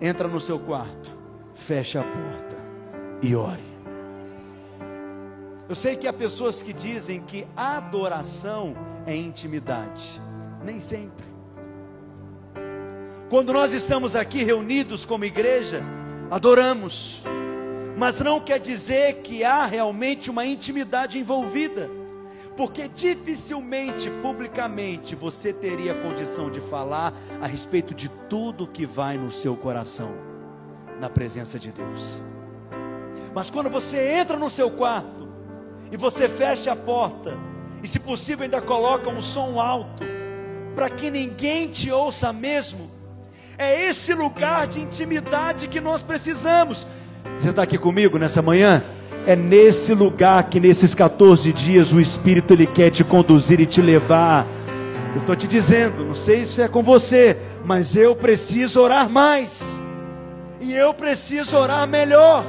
entra 0.00 0.28
no 0.28 0.40
seu 0.40 0.58
quarto, 0.58 1.19
fecha 1.60 2.00
a 2.00 2.02
porta 2.02 2.56
e 3.22 3.36
ore. 3.36 3.70
Eu 5.68 5.74
sei 5.76 5.94
que 5.94 6.08
há 6.08 6.12
pessoas 6.12 6.62
que 6.62 6.72
dizem 6.72 7.20
que 7.20 7.46
adoração 7.56 8.74
é 9.06 9.14
intimidade. 9.14 10.20
Nem 10.64 10.80
sempre. 10.80 11.24
Quando 13.28 13.52
nós 13.52 13.72
estamos 13.72 14.16
aqui 14.16 14.42
reunidos 14.42 15.04
como 15.04 15.24
igreja, 15.24 15.80
adoramos, 16.28 17.22
mas 17.96 18.20
não 18.20 18.40
quer 18.40 18.58
dizer 18.58 19.22
que 19.22 19.44
há 19.44 19.64
realmente 19.64 20.28
uma 20.28 20.44
intimidade 20.44 21.18
envolvida, 21.18 21.88
porque 22.56 22.88
dificilmente 22.88 24.10
publicamente 24.22 25.14
você 25.14 25.52
teria 25.52 25.94
condição 25.94 26.50
de 26.50 26.60
falar 26.60 27.14
a 27.40 27.46
respeito 27.46 27.94
de 27.94 28.08
tudo 28.28 28.66
que 28.66 28.84
vai 28.84 29.16
no 29.16 29.30
seu 29.30 29.54
coração, 29.54 30.29
na 31.00 31.08
presença 31.08 31.58
de 31.58 31.72
Deus. 31.72 32.20
Mas 33.34 33.50
quando 33.50 33.70
você 33.70 34.12
entra 34.14 34.36
no 34.36 34.50
seu 34.50 34.70
quarto, 34.70 35.28
e 35.90 35.96
você 35.96 36.28
fecha 36.28 36.72
a 36.72 36.76
porta, 36.76 37.36
e 37.82 37.88
se 37.88 37.98
possível 37.98 38.44
ainda 38.44 38.60
coloca 38.60 39.08
um 39.08 39.20
som 39.20 39.58
alto, 39.58 40.04
para 40.74 40.88
que 40.88 41.10
ninguém 41.10 41.68
te 41.68 41.90
ouça 41.90 42.32
mesmo. 42.32 42.90
É 43.58 43.88
esse 43.88 44.14
lugar 44.14 44.66
de 44.66 44.80
intimidade 44.80 45.68
que 45.68 45.80
nós 45.80 46.02
precisamos. 46.02 46.86
Você 47.38 47.50
está 47.50 47.62
aqui 47.62 47.76
comigo 47.76 48.18
nessa 48.18 48.40
manhã? 48.40 48.84
É 49.26 49.36
nesse 49.36 49.92
lugar 49.92 50.44
que 50.44 50.60
nesses 50.60 50.94
14 50.94 51.52
dias 51.52 51.92
o 51.92 52.00
Espírito 52.00 52.54
ele 52.54 52.66
quer 52.66 52.90
te 52.90 53.04
conduzir 53.04 53.60
e 53.60 53.66
te 53.66 53.82
levar. 53.82 54.46
Eu 55.14 55.20
estou 55.20 55.36
te 55.36 55.46
dizendo, 55.46 56.04
não 56.04 56.14
sei 56.14 56.44
se 56.44 56.62
é 56.62 56.68
com 56.68 56.82
você, 56.82 57.36
mas 57.64 57.96
eu 57.96 58.14
preciso 58.14 58.80
orar 58.80 59.10
mais. 59.10 59.80
E 60.60 60.74
eu 60.74 60.92
preciso 60.92 61.56
orar 61.56 61.88
melhor 61.88 62.44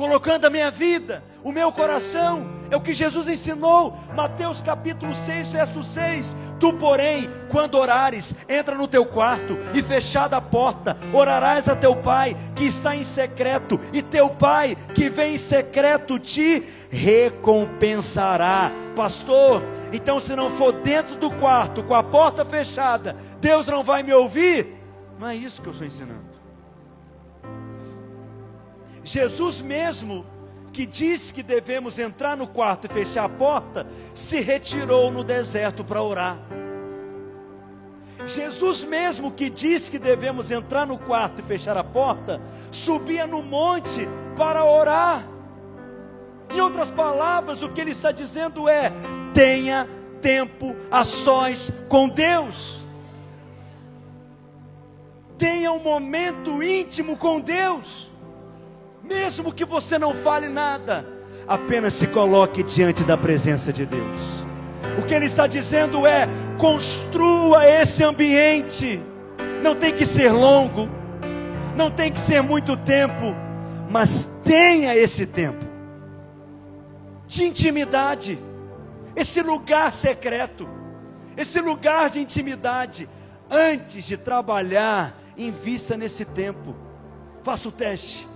colocando 0.00 0.46
a 0.46 0.50
minha 0.50 0.70
vida, 0.70 1.22
o 1.44 1.52
meu 1.52 1.70
coração, 1.70 2.46
é 2.70 2.76
o 2.76 2.80
que 2.80 2.94
Jesus 2.94 3.28
ensinou, 3.28 3.94
Mateus 4.16 4.62
capítulo 4.62 5.14
6, 5.14 5.50
verso 5.50 5.84
6. 5.84 6.34
Tu, 6.58 6.72
porém, 6.72 7.28
quando 7.50 7.74
orares, 7.74 8.34
entra 8.48 8.76
no 8.76 8.88
teu 8.88 9.04
quarto 9.04 9.58
e 9.74 9.82
fechada 9.82 10.38
a 10.38 10.40
porta, 10.40 10.96
orarás 11.12 11.68
a 11.68 11.76
teu 11.76 11.94
pai 11.94 12.34
que 12.56 12.64
está 12.64 12.96
em 12.96 13.04
secreto, 13.04 13.78
e 13.92 14.00
teu 14.00 14.30
pai 14.30 14.74
que 14.94 15.10
vem 15.10 15.34
em 15.34 15.38
secreto 15.38 16.18
te 16.18 16.62
recompensará. 16.88 18.72
Pastor, 18.96 19.62
então 19.92 20.18
se 20.18 20.34
não 20.34 20.48
for 20.50 20.72
dentro 20.72 21.14
do 21.16 21.30
quarto, 21.32 21.82
com 21.82 21.94
a 21.94 22.02
porta 22.02 22.42
fechada, 22.42 23.14
Deus 23.38 23.66
não 23.66 23.84
vai 23.84 24.02
me 24.02 24.14
ouvir? 24.14 24.79
Não 25.20 25.28
é 25.28 25.36
isso 25.36 25.60
que 25.60 25.68
eu 25.68 25.72
estou 25.72 25.86
ensinando. 25.86 26.24
Jesus 29.04 29.60
mesmo, 29.60 30.24
que 30.72 30.86
disse 30.86 31.34
que 31.34 31.42
devemos 31.42 31.98
entrar 31.98 32.38
no 32.38 32.46
quarto 32.46 32.86
e 32.86 32.88
fechar 32.88 33.26
a 33.26 33.28
porta, 33.28 33.86
se 34.14 34.40
retirou 34.40 35.10
no 35.10 35.22
deserto 35.22 35.84
para 35.84 36.00
orar. 36.00 36.38
Jesus 38.26 38.82
mesmo 38.82 39.30
que 39.30 39.50
disse 39.50 39.90
que 39.90 39.98
devemos 39.98 40.50
entrar 40.50 40.86
no 40.86 40.96
quarto 40.96 41.40
e 41.40 41.44
fechar 41.44 41.76
a 41.76 41.84
porta, 41.84 42.40
subia 42.70 43.26
no 43.26 43.42
monte 43.42 44.08
para 44.38 44.64
orar. 44.64 45.22
Em 46.48 46.62
outras 46.62 46.90
palavras, 46.90 47.62
o 47.62 47.68
que 47.68 47.82
ele 47.82 47.90
está 47.90 48.10
dizendo 48.10 48.66
é: 48.66 48.90
tenha 49.34 49.86
tempo 50.22 50.74
a 50.90 51.04
sós 51.04 51.70
com 51.90 52.08
Deus. 52.08 52.79
Tenha 55.40 55.72
um 55.72 55.80
momento 55.80 56.62
íntimo 56.62 57.16
com 57.16 57.40
Deus 57.40 58.10
mesmo 59.10 59.52
que 59.52 59.64
você 59.64 59.98
não 59.98 60.14
fale 60.14 60.48
nada, 60.48 61.04
apenas 61.48 61.94
se 61.94 62.06
coloque 62.06 62.62
diante 62.62 63.02
da 63.02 63.16
presença 63.16 63.72
de 63.72 63.84
Deus. 63.84 64.46
O 64.96 65.02
que 65.04 65.12
ele 65.12 65.26
está 65.26 65.48
dizendo 65.48 66.06
é: 66.06 66.28
construa 66.56 67.66
esse 67.66 68.04
ambiente. 68.04 69.00
Não 69.62 69.74
tem 69.74 69.92
que 69.92 70.06
ser 70.06 70.30
longo, 70.30 70.88
não 71.76 71.90
tem 71.90 72.12
que 72.12 72.20
ser 72.20 72.40
muito 72.40 72.76
tempo, 72.76 73.34
mas 73.90 74.24
tenha 74.44 74.96
esse 74.96 75.26
tempo 75.26 75.66
de 77.26 77.44
intimidade, 77.44 78.38
esse 79.14 79.42
lugar 79.42 79.92
secreto, 79.92 80.68
esse 81.36 81.60
lugar 81.60 82.10
de 82.10 82.20
intimidade. 82.20 83.08
Antes 83.52 84.04
de 84.04 84.16
trabalhar, 84.16 85.19
invista 85.46 85.96
nesse 85.96 86.24
tempo. 86.24 86.74
Faça 87.42 87.68
o 87.68 87.72
teste 87.72 88.28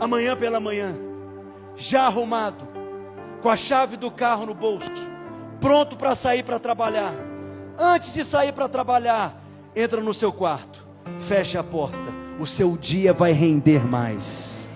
amanhã 0.00 0.36
pela 0.36 0.60
manhã, 0.60 0.96
já 1.74 2.06
arrumado, 2.06 2.66
com 3.42 3.48
a 3.48 3.56
chave 3.56 3.96
do 3.96 4.10
carro 4.10 4.46
no 4.46 4.54
bolso, 4.54 4.90
pronto 5.60 5.96
para 5.96 6.14
sair 6.14 6.42
para 6.42 6.58
trabalhar. 6.58 7.14
Antes 7.78 8.12
de 8.12 8.24
sair 8.24 8.52
para 8.52 8.68
trabalhar, 8.68 9.40
entra 9.74 10.00
no 10.00 10.14
seu 10.14 10.32
quarto, 10.32 10.86
fecha 11.18 11.60
a 11.60 11.64
porta. 11.64 12.18
O 12.40 12.46
seu 12.46 12.76
dia 12.76 13.12
vai 13.12 13.32
render 13.32 13.84
mais. 13.84 14.68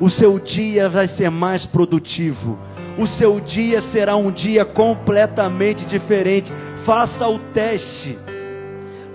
O 0.00 0.08
seu 0.08 0.38
dia 0.38 0.88
vai 0.88 1.06
ser 1.06 1.30
mais 1.30 1.64
produtivo. 1.66 2.58
O 2.98 3.06
seu 3.06 3.40
dia 3.40 3.80
será 3.80 4.16
um 4.16 4.30
dia 4.30 4.64
completamente 4.64 5.84
diferente. 5.84 6.52
Faça 6.84 7.28
o 7.28 7.38
teste. 7.38 8.18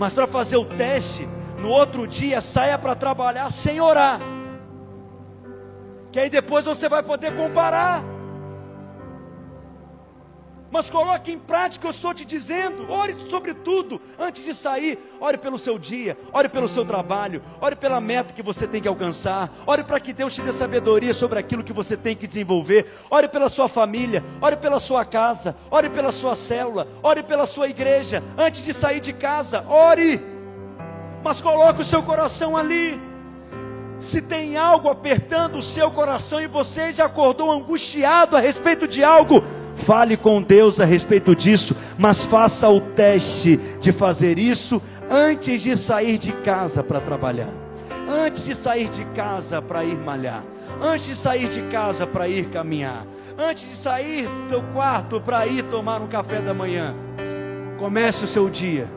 Mas 0.01 0.13
para 0.13 0.25
fazer 0.25 0.57
o 0.57 0.65
teste, 0.65 1.29
no 1.59 1.69
outro 1.69 2.07
dia 2.07 2.41
saia 2.41 2.75
para 2.75 2.95
trabalhar 2.95 3.51
sem 3.51 3.79
orar 3.79 4.19
que 6.11 6.19
aí 6.19 6.29
depois 6.29 6.65
você 6.65 6.89
vai 6.89 7.01
poder 7.01 7.33
comparar. 7.35 8.03
Mas 10.71 10.89
coloque 10.89 11.33
em 11.33 11.37
prática, 11.37 11.85
eu 11.85 11.91
estou 11.91 12.13
te 12.13 12.23
dizendo, 12.23 12.89
ore 12.89 13.13
sobre 13.29 13.53
tudo 13.53 14.01
antes 14.17 14.45
de 14.45 14.53
sair, 14.53 14.97
ore 15.19 15.37
pelo 15.37 15.59
seu 15.59 15.77
dia, 15.77 16.17
ore 16.31 16.47
pelo 16.47 16.65
seu 16.65 16.85
trabalho, 16.85 17.41
ore 17.59 17.75
pela 17.75 17.99
meta 17.99 18.33
que 18.33 18.41
você 18.41 18.65
tem 18.65 18.81
que 18.81 18.87
alcançar, 18.87 19.53
ore 19.67 19.83
para 19.83 19.99
que 19.99 20.13
Deus 20.13 20.33
te 20.33 20.41
dê 20.41 20.53
sabedoria 20.53 21.13
sobre 21.13 21.37
aquilo 21.37 21.61
que 21.61 21.73
você 21.73 21.97
tem 21.97 22.15
que 22.15 22.25
desenvolver, 22.25 22.89
ore 23.09 23.27
pela 23.27 23.49
sua 23.49 23.67
família, 23.67 24.23
ore 24.41 24.55
pela 24.55 24.79
sua 24.79 25.03
casa, 25.03 25.57
ore 25.69 25.89
pela 25.89 26.13
sua 26.13 26.35
célula, 26.35 26.87
ore 27.03 27.21
pela 27.21 27.45
sua 27.45 27.67
igreja, 27.67 28.23
antes 28.37 28.63
de 28.63 28.73
sair 28.73 29.01
de 29.01 29.11
casa, 29.11 29.65
ore, 29.67 30.21
mas 31.21 31.41
coloque 31.41 31.81
o 31.81 31.85
seu 31.85 32.01
coração 32.01 32.55
ali. 32.55 33.11
Se 33.99 34.19
tem 34.19 34.57
algo 34.57 34.89
apertando 34.89 35.59
o 35.59 35.61
seu 35.61 35.91
coração 35.91 36.41
e 36.41 36.47
você 36.47 36.91
já 36.91 37.05
acordou 37.05 37.51
angustiado 37.51 38.35
a 38.35 38.39
respeito 38.39 38.87
de 38.87 39.03
algo, 39.03 39.43
fale 39.81 40.15
com 40.15 40.41
Deus 40.41 40.79
a 40.79 40.85
respeito 40.85 41.35
disso, 41.35 41.75
mas 41.97 42.23
faça 42.23 42.69
o 42.69 42.79
teste 42.79 43.57
de 43.79 43.91
fazer 43.91 44.37
isso 44.37 44.81
antes 45.09 45.61
de 45.61 45.75
sair 45.75 46.17
de 46.17 46.31
casa 46.31 46.83
para 46.83 47.01
trabalhar, 47.01 47.51
antes 48.07 48.45
de 48.45 48.55
sair 48.55 48.87
de 48.87 49.03
casa 49.05 49.61
para 49.61 49.83
ir 49.83 49.97
malhar, 49.97 50.43
antes 50.81 51.07
de 51.07 51.15
sair 51.15 51.49
de 51.49 51.61
casa 51.63 52.05
para 52.05 52.27
ir 52.27 52.49
caminhar, 52.49 53.05
antes 53.37 53.67
de 53.67 53.75
sair 53.75 54.29
do 54.49 54.61
quarto 54.73 55.19
para 55.19 55.45
ir 55.47 55.63
tomar 55.63 56.01
um 56.01 56.07
café 56.07 56.39
da 56.39 56.53
manhã. 56.53 56.95
Comece 57.77 58.23
o 58.23 58.27
seu 58.27 58.49
dia 58.49 58.89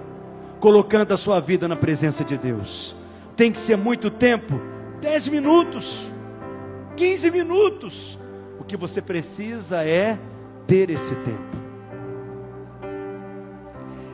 colocando 0.61 1.13
a 1.13 1.17
sua 1.17 1.41
vida 1.41 1.67
na 1.67 1.77
presença 1.77 2.23
de 2.25 2.37
Deus. 2.37 2.95
Tem 3.37 3.51
que 3.51 3.59
ser 3.59 3.77
muito 3.77 4.11
tempo 4.11 4.61
10 5.01 5.29
minutos, 5.29 6.07
15 6.97 7.31
minutos. 7.31 8.19
O 8.59 8.65
que 8.65 8.77
você 8.77 9.03
precisa 9.03 9.85
é 9.85 10.19
ter 10.67 10.91
esse 10.91 11.15
tempo. 11.17 11.65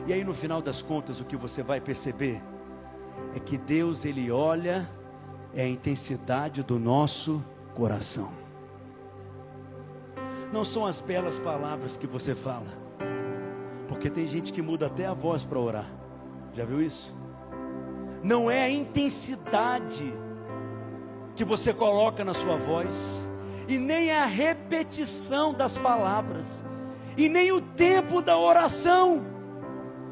E 0.07 0.13
aí 0.13 0.23
no 0.23 0.33
final 0.33 0.61
das 0.61 0.81
contas, 0.81 1.21
o 1.21 1.25
que 1.25 1.37
você 1.37 1.63
vai 1.63 1.79
perceber 1.79 2.41
é 3.35 3.39
que 3.39 3.57
Deus 3.57 4.03
ele 4.03 4.31
olha 4.31 4.89
é 5.53 5.63
a 5.63 5.67
intensidade 5.67 6.63
do 6.63 6.79
nosso 6.79 7.43
coração. 7.73 8.31
Não 10.51 10.65
são 10.65 10.85
as 10.85 10.99
belas 10.99 11.39
palavras 11.39 11.97
que 11.97 12.07
você 12.07 12.35
fala, 12.35 12.67
porque 13.87 14.09
tem 14.09 14.27
gente 14.27 14.51
que 14.51 14.61
muda 14.61 14.87
até 14.87 15.05
a 15.05 15.13
voz 15.13 15.45
para 15.45 15.59
orar. 15.59 15.89
Já 16.53 16.65
viu 16.65 16.81
isso? 16.81 17.13
Não 18.21 18.51
é 18.51 18.63
a 18.63 18.69
intensidade 18.69 20.13
que 21.35 21.45
você 21.45 21.73
coloca 21.73 22.25
na 22.25 22.33
sua 22.33 22.57
voz, 22.57 23.25
e 23.71 23.79
nem 23.79 24.11
a 24.11 24.25
repetição 24.25 25.53
das 25.53 25.77
palavras, 25.77 26.63
e 27.15 27.29
nem 27.29 27.53
o 27.53 27.61
tempo 27.61 28.21
da 28.21 28.37
oração. 28.37 29.25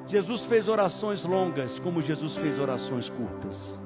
Jesus 0.07 0.45
fez 0.45 0.69
orações 0.69 1.25
longas, 1.25 1.77
como 1.77 2.01
Jesus 2.01 2.37
fez 2.37 2.57
orações 2.57 3.09
curtas. 3.09 3.79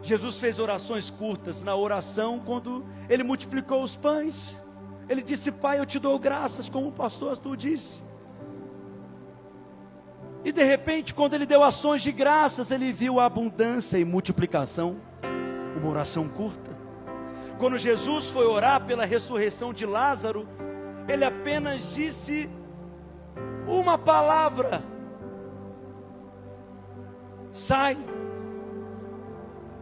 Jesus 0.00 0.38
fez 0.38 0.58
orações 0.58 1.10
curtas 1.10 1.62
na 1.62 1.76
oração 1.76 2.40
quando 2.44 2.84
ele 3.08 3.22
multiplicou 3.22 3.82
os 3.82 3.94
pães. 3.94 4.60
Ele 5.08 5.22
disse: 5.22 5.52
Pai, 5.52 5.78
eu 5.78 5.86
te 5.86 5.98
dou 5.98 6.18
graças, 6.18 6.68
como 6.68 6.88
o 6.88 6.92
pastor 6.92 7.36
tu 7.36 7.54
disse. 7.54 8.02
E 10.44 10.50
de 10.50 10.64
repente, 10.64 11.14
quando 11.14 11.34
ele 11.34 11.46
deu 11.46 11.62
ações 11.62 12.02
de 12.02 12.10
graças, 12.10 12.70
ele 12.70 12.90
viu 12.90 13.20
a 13.20 13.26
abundância 13.26 13.98
e 13.98 14.04
multiplicação. 14.04 14.96
Uma 15.76 15.90
oração 15.90 16.26
curta. 16.26 16.71
Quando 17.62 17.78
Jesus 17.78 18.28
foi 18.28 18.44
orar 18.44 18.84
pela 18.84 19.04
ressurreição 19.04 19.72
de 19.72 19.86
Lázaro, 19.86 20.48
ele 21.08 21.24
apenas 21.24 21.94
disse 21.94 22.50
uma 23.68 23.96
palavra: 23.96 24.82
sai. 27.52 27.96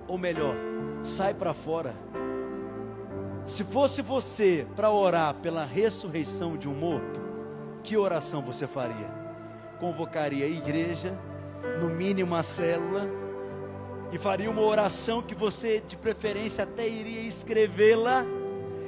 Ou 0.07 0.19
melhor, 0.19 0.55
sai 1.01 1.33
para 1.33 1.55
fora. 1.55 1.95
Se 3.47 3.65
fosse 3.65 4.03
você 4.03 4.67
para 4.77 4.91
orar 4.91 5.37
pela 5.37 5.65
ressurreição 5.65 6.59
de 6.59 6.69
um 6.69 6.75
morto, 6.75 7.19
que 7.83 7.97
oração 7.97 8.43
você 8.43 8.67
faria? 8.67 9.11
Convocaria 9.79 10.45
a 10.45 10.49
igreja, 10.49 11.19
no 11.81 11.89
mínimo 11.89 12.35
a 12.35 12.43
célula, 12.43 13.09
e 14.13 14.19
faria 14.19 14.51
uma 14.51 14.63
oração 14.63 15.23
que 15.23 15.35
você, 15.35 15.81
de 15.87 15.97
preferência, 15.97 16.65
até 16.65 16.89
iria 16.89 17.23
escrevê-la, 17.23 18.25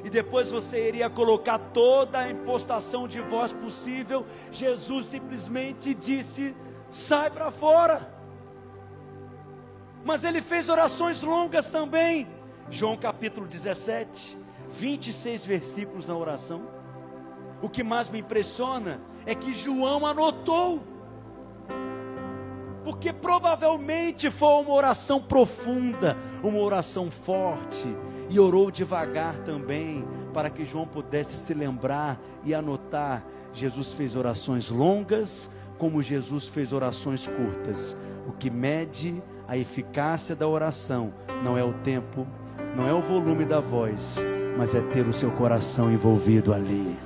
e 0.05 0.11
depois 0.11 0.51
você 0.51 0.89
iria 0.89 1.09
colocar 1.09 1.59
toda 1.59 2.19
a 2.19 2.31
impostação 2.31 3.07
de 3.07 3.21
voz 3.21 3.53
possível. 3.53 4.27
Jesus 4.51 5.07
simplesmente 5.07 5.95
disse: 5.95 6.57
sai 6.91 7.31
para 7.31 7.51
fora. 7.53 8.13
Mas 10.05 10.25
ele 10.25 10.43
fez 10.43 10.69
orações 10.69 11.23
longas 11.23 11.71
também. 11.71 12.27
João 12.69 12.97
capítulo 12.97 13.47
17, 13.47 14.37
26 14.69 15.47
versículos 15.47 16.09
na 16.09 16.17
oração. 16.17 16.63
O 17.61 17.69
que 17.69 17.85
mais 17.85 18.09
me 18.09 18.19
impressiona 18.19 19.01
é 19.25 19.37
que 19.37 19.55
João 19.55 20.05
anotou. 20.05 20.83
Porque 22.85 23.13
provavelmente 23.13 24.31
foi 24.31 24.63
uma 24.63 24.73
oração 24.73 25.21
profunda, 25.21 26.17
uma 26.43 26.59
oração 26.59 27.11
forte, 27.11 27.95
e 28.29 28.41
orou 28.41 28.71
devagar 28.71 29.37
também, 29.45 30.05
para 30.35 30.51
que 30.51 30.65
João 30.65 30.87
pudesse 30.87 31.37
se 31.37 31.55
lembrar 31.55 32.21
e 32.45 32.53
anotar. 32.53 33.25
Jesus 33.53 33.93
fez 33.93 34.17
orações 34.17 34.69
longas, 34.71 35.49
como 35.79 36.03
Jesus 36.03 36.49
fez 36.49 36.73
orações 36.73 37.27
curtas. 37.29 37.97
O 38.27 38.33
que 38.33 38.51
mede 38.51 39.23
a 39.47 39.57
eficácia 39.57 40.35
da 40.35 40.49
oração 40.49 41.13
não 41.45 41.57
é 41.57 41.63
o 41.63 41.73
tempo, 41.73 42.27
não 42.77 42.89
é 42.89 42.93
o 42.93 43.03
volume 43.03 43.45
da 43.45 43.61
voz, 43.61 44.19
mas 44.59 44.75
é 44.75 44.81
ter 44.81 45.07
o 45.07 45.13
seu 45.13 45.31
coração 45.31 45.93
envolvido 45.93 46.53
ali. 46.53 46.97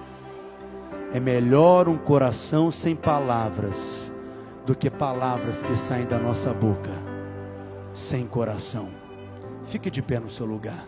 É 1.13 1.21
melhor 1.21 1.89
um 1.89 1.99
coração 1.99 2.71
sem 2.71 2.95
palavras 2.95 4.13
do 4.67 4.75
que 4.75 4.91
palavras 4.91 5.63
que 5.65 5.77
saem 5.77 6.07
da 6.07 6.19
nossa 6.19 6.53
boca 6.53 6.91
sem 7.95 8.27
coração. 8.27 8.89
Fique 9.65 9.91
de 9.91 10.03
pé 10.03 10.19
no 10.19 10.29
seu 10.29 10.45
lugar. 10.45 10.87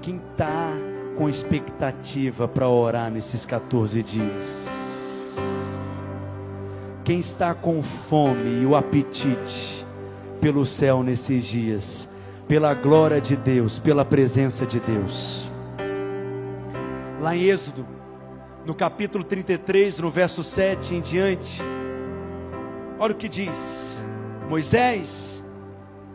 Quem 0.00 0.20
está 0.30 0.70
com 1.16 1.28
expectativa 1.28 2.46
para 2.46 2.68
orar 2.68 3.10
nesses 3.10 3.44
14 3.44 4.02
dias? 4.02 5.36
Quem 7.04 7.18
está 7.18 7.54
com 7.54 7.82
fome 7.82 8.62
e 8.62 8.66
o 8.66 8.76
apetite? 8.76 9.82
pelo 10.42 10.66
céu 10.66 11.04
nesses 11.04 11.44
dias, 11.44 12.08
pela 12.48 12.74
glória 12.74 13.20
de 13.20 13.36
Deus, 13.36 13.78
pela 13.78 14.04
presença 14.04 14.66
de 14.66 14.80
Deus. 14.80 15.48
Lá 17.20 17.36
em 17.36 17.44
Êxodo, 17.44 17.86
no 18.66 18.74
capítulo 18.74 19.22
33, 19.22 20.00
no 20.00 20.10
verso 20.10 20.42
7 20.42 20.96
em 20.96 21.00
diante, 21.00 21.62
olha 23.02 23.12
o 23.12 23.16
que 23.16 23.28
diz: 23.28 24.02
Moisés 24.48 25.42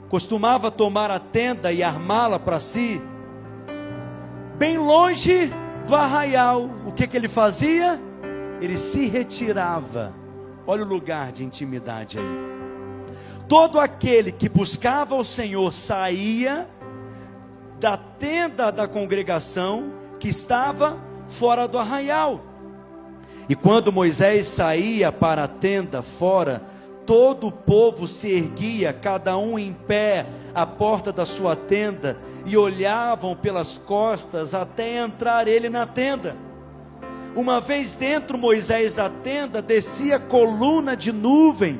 costumava 0.09 0.71
tomar 0.71 1.11
a 1.11 1.19
tenda 1.19 1.71
e 1.71 1.83
armá-la 1.83 2.39
para 2.39 2.59
si, 2.59 3.01
bem 4.57 4.77
longe 4.77 5.51
do 5.85 5.95
arraial. 5.95 6.69
O 6.85 6.91
que, 6.91 7.05
que 7.05 7.17
ele 7.17 7.27
fazia? 7.27 8.01
Ele 8.61 8.77
se 8.77 9.07
retirava. 9.07 10.13
Olha 10.65 10.83
o 10.83 10.87
lugar 10.87 11.31
de 11.31 11.43
intimidade 11.43 12.17
aí 12.19 12.47
todo 13.47 13.79
aquele 13.79 14.31
que 14.31 14.49
buscava 14.49 15.15
o 15.15 15.23
Senhor 15.23 15.71
saía 15.71 16.69
da 17.79 17.95
tenda 17.95 18.71
da 18.71 18.87
congregação 18.87 19.93
que 20.19 20.27
estava 20.27 21.01
fora 21.27 21.67
do 21.67 21.77
arraial. 21.77 22.41
E 23.49 23.55
quando 23.55 23.93
Moisés 23.93 24.47
saía 24.47 25.11
para 25.11 25.45
a 25.45 25.47
tenda 25.47 26.01
fora, 26.01 26.61
todo 27.05 27.47
o 27.47 27.51
povo 27.51 28.07
se 28.07 28.29
erguia, 28.29 28.91
cada 28.91 29.37
um 29.37 29.57
em 29.57 29.71
pé, 29.71 30.25
à 30.53 30.65
porta 30.65 31.13
da 31.13 31.25
sua 31.25 31.55
tenda, 31.55 32.17
e 32.45 32.57
olhavam 32.57 33.35
pelas 33.35 33.77
costas 33.77 34.53
até 34.53 34.97
entrar 34.97 35.47
ele 35.47 35.69
na 35.69 35.85
tenda. 35.85 36.35
Uma 37.33 37.61
vez 37.61 37.95
dentro 37.95 38.37
Moisés 38.37 38.95
da 38.95 39.09
tenda, 39.09 39.61
descia 39.61 40.19
coluna 40.19 40.97
de 40.97 41.11
nuvem 41.13 41.79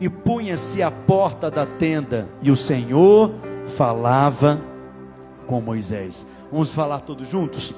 e 0.00 0.08
punha-se 0.08 0.82
à 0.82 0.90
porta 0.90 1.50
da 1.50 1.64
tenda, 1.66 2.28
e 2.42 2.50
o 2.50 2.56
Senhor 2.56 3.32
falava 3.76 4.60
com 5.46 5.60
Moisés. 5.60 6.26
Vamos 6.52 6.70
falar 6.70 7.00
todos 7.00 7.28
juntos? 7.28 7.74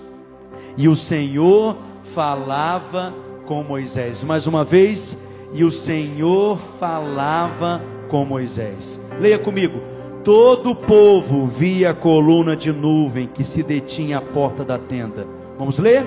E 0.77 0.89
o 0.89 0.97
Senhor 0.97 1.77
falava 2.15 3.15
com 3.47 3.63
Moisés. 3.63 4.23
Mais 4.25 4.47
uma 4.47 4.65
vez, 4.65 5.19
e 5.53 5.65
o 5.65 5.71
Senhor 5.71 6.59
falava 6.79 7.83
com 8.09 8.25
Moisés. 8.25 9.01
Leia 9.21 9.39
comigo. 9.39 9.81
Todo 10.25 10.71
o 10.71 10.77
povo 10.77 11.47
via 11.47 11.91
a 11.91 11.95
coluna 11.95 12.55
de 12.55 12.73
nuvem 12.73 13.27
que 13.27 13.45
se 13.45 13.63
detinha 13.63 14.19
à 14.19 14.21
porta 14.21 14.65
da 14.65 14.77
tenda. 14.77 15.27
Vamos 15.59 15.79
ler? 15.79 16.07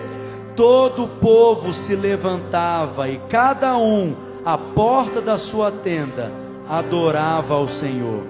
Todo 0.56 1.06
o 1.06 1.08
povo 1.08 1.74
se 1.74 1.96
levantava 1.96 3.10
e 3.10 3.20
cada 3.30 3.78
um 3.78 4.16
à 4.46 4.58
porta 4.58 5.22
da 5.22 5.38
sua 5.38 5.72
tenda, 5.72 6.32
adorava 6.70 7.56
ao 7.56 7.68
Senhor. 7.68 8.22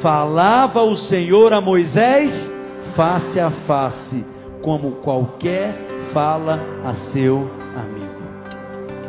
Falava 0.00 0.82
o 0.82 0.96
Senhor 0.96 1.52
a 1.52 1.60
Moisés 1.60 2.50
face 2.94 3.38
a 3.38 3.50
face, 3.50 4.24
como 4.62 4.92
qualquer 4.96 5.74
fala 6.12 6.60
a 6.84 6.94
seu 6.94 7.50
amigo. 7.76 8.18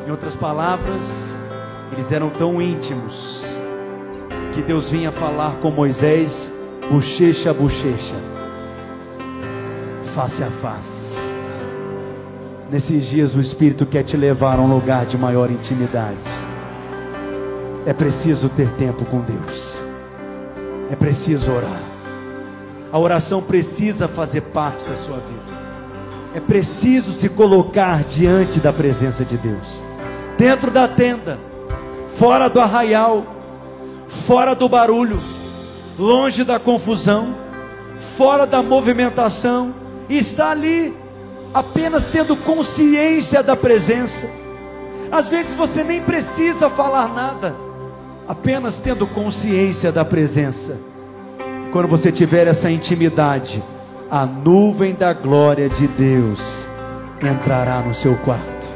Em 0.07 0.11
outras 0.11 0.35
palavras, 0.35 1.35
eles 1.91 2.11
eram 2.11 2.29
tão 2.29 2.61
íntimos 2.61 3.43
que 4.53 4.61
Deus 4.61 4.89
vinha 4.89 5.11
falar 5.11 5.57
com 5.57 5.71
Moisés 5.71 6.51
bochecha 6.89 7.51
a 7.51 7.53
bochecha, 7.53 8.15
face 10.01 10.43
a 10.43 10.49
face. 10.49 11.17
Nesses 12.71 13.05
dias 13.05 13.35
o 13.35 13.39
Espírito 13.41 13.85
quer 13.85 14.03
te 14.03 14.17
levar 14.17 14.59
a 14.59 14.61
um 14.61 14.67
lugar 14.67 15.05
de 15.05 15.17
maior 15.17 15.51
intimidade. 15.51 16.17
É 17.85 17.93
preciso 17.93 18.49
ter 18.49 18.69
tempo 18.71 19.05
com 19.05 19.21
Deus. 19.21 19.83
É 20.91 20.95
preciso 20.95 21.51
orar. 21.51 21.88
A 22.91 22.97
oração 22.97 23.41
precisa 23.41 24.07
fazer 24.07 24.41
parte 24.41 24.83
da 24.83 24.95
sua 24.97 25.17
vida. 25.17 25.59
É 26.33 26.39
preciso 26.39 27.11
se 27.11 27.29
colocar 27.29 28.03
diante 28.03 28.59
da 28.59 28.73
presença 28.73 29.23
de 29.23 29.37
Deus. 29.37 29.83
Dentro 30.37 30.71
da 30.71 30.87
tenda, 30.87 31.39
fora 32.17 32.47
do 32.47 32.59
arraial, 32.59 33.25
fora 34.07 34.55
do 34.55 34.67
barulho, 34.67 35.19
longe 35.97 36.43
da 36.43 36.59
confusão, 36.59 37.35
fora 38.17 38.47
da 38.47 38.63
movimentação, 38.63 39.73
e 40.07 40.17
está 40.17 40.51
ali 40.51 40.95
apenas 41.53 42.07
tendo 42.07 42.35
consciência 42.35 43.43
da 43.43 43.55
presença. 43.55 44.27
Às 45.11 45.27
vezes 45.27 45.53
você 45.53 45.83
nem 45.83 46.01
precisa 46.01 46.69
falar 46.69 47.13
nada, 47.13 47.55
apenas 48.27 48.79
tendo 48.79 49.05
consciência 49.07 49.91
da 49.91 50.05
presença. 50.05 50.77
Quando 51.71 51.87
você 51.87 52.11
tiver 52.11 52.47
essa 52.47 52.69
intimidade, 52.69 53.63
a 54.09 54.25
nuvem 54.25 54.93
da 54.93 55.13
glória 55.13 55.69
de 55.69 55.87
Deus 55.87 56.67
entrará 57.21 57.81
no 57.81 57.93
seu 57.93 58.15
quarto, 58.17 58.67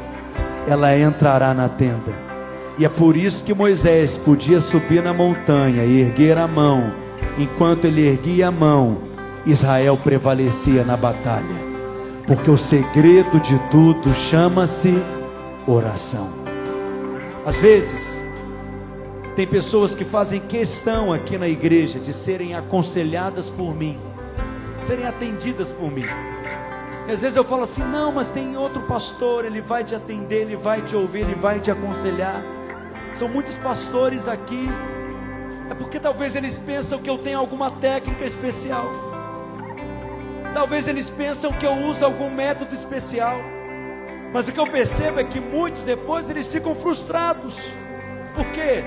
ela 0.66 0.96
entrará 0.96 1.52
na 1.52 1.68
tenda. 1.68 2.12
E 2.78 2.84
é 2.84 2.88
por 2.88 3.16
isso 3.16 3.44
que 3.44 3.54
Moisés 3.54 4.18
podia 4.18 4.60
subir 4.60 5.02
na 5.02 5.12
montanha 5.12 5.84
e 5.84 6.00
erguer 6.00 6.38
a 6.38 6.46
mão 6.46 7.04
enquanto 7.38 7.84
ele 7.84 8.06
erguia 8.06 8.48
a 8.48 8.52
mão, 8.52 8.98
Israel 9.46 9.96
prevalecia 9.96 10.84
na 10.84 10.96
batalha. 10.96 11.64
Porque 12.26 12.50
o 12.50 12.56
segredo 12.56 13.38
de 13.40 13.58
tudo 13.70 14.14
chama-se 14.14 14.94
oração. 15.66 16.28
Às 17.44 17.58
vezes, 17.58 18.24
tem 19.36 19.48
pessoas 19.48 19.96
que 19.96 20.04
fazem 20.04 20.40
questão 20.40 21.12
aqui 21.12 21.36
na 21.36 21.48
igreja 21.48 21.98
de 21.98 22.12
serem 22.12 22.54
aconselhadas 22.54 23.50
por 23.50 23.74
mim, 23.74 23.98
serem 24.78 25.06
atendidas 25.06 25.72
por 25.72 25.90
mim. 25.90 26.06
E 27.08 27.12
às 27.12 27.20
vezes 27.22 27.36
eu 27.36 27.44
falo 27.44 27.62
assim: 27.62 27.82
não, 27.82 28.12
mas 28.12 28.30
tem 28.30 28.56
outro 28.56 28.82
pastor, 28.82 29.44
ele 29.44 29.60
vai 29.60 29.82
te 29.82 29.94
atender, 29.94 30.42
ele 30.42 30.56
vai 30.56 30.82
te 30.82 30.94
ouvir, 30.94 31.22
ele 31.22 31.34
vai 31.34 31.58
te 31.58 31.68
aconselhar. 31.68 32.42
São 33.12 33.28
muitos 33.28 33.56
pastores 33.56 34.28
aqui, 34.28 34.68
é 35.68 35.74
porque 35.74 35.98
talvez 35.98 36.36
eles 36.36 36.60
pensam 36.60 37.00
que 37.00 37.10
eu 37.10 37.18
tenho 37.18 37.38
alguma 37.40 37.72
técnica 37.72 38.24
especial, 38.24 38.88
talvez 40.52 40.86
eles 40.86 41.10
pensam 41.10 41.52
que 41.52 41.66
eu 41.66 41.72
uso 41.72 42.04
algum 42.04 42.30
método 42.30 42.74
especial, 42.74 43.40
mas 44.32 44.48
o 44.48 44.52
que 44.52 44.58
eu 44.58 44.66
percebo 44.66 45.18
é 45.18 45.24
que 45.24 45.40
muitos 45.40 45.82
depois 45.82 46.30
eles 46.30 46.46
ficam 46.46 46.74
frustrados, 46.74 47.72
por 48.34 48.46
quê? 48.46 48.84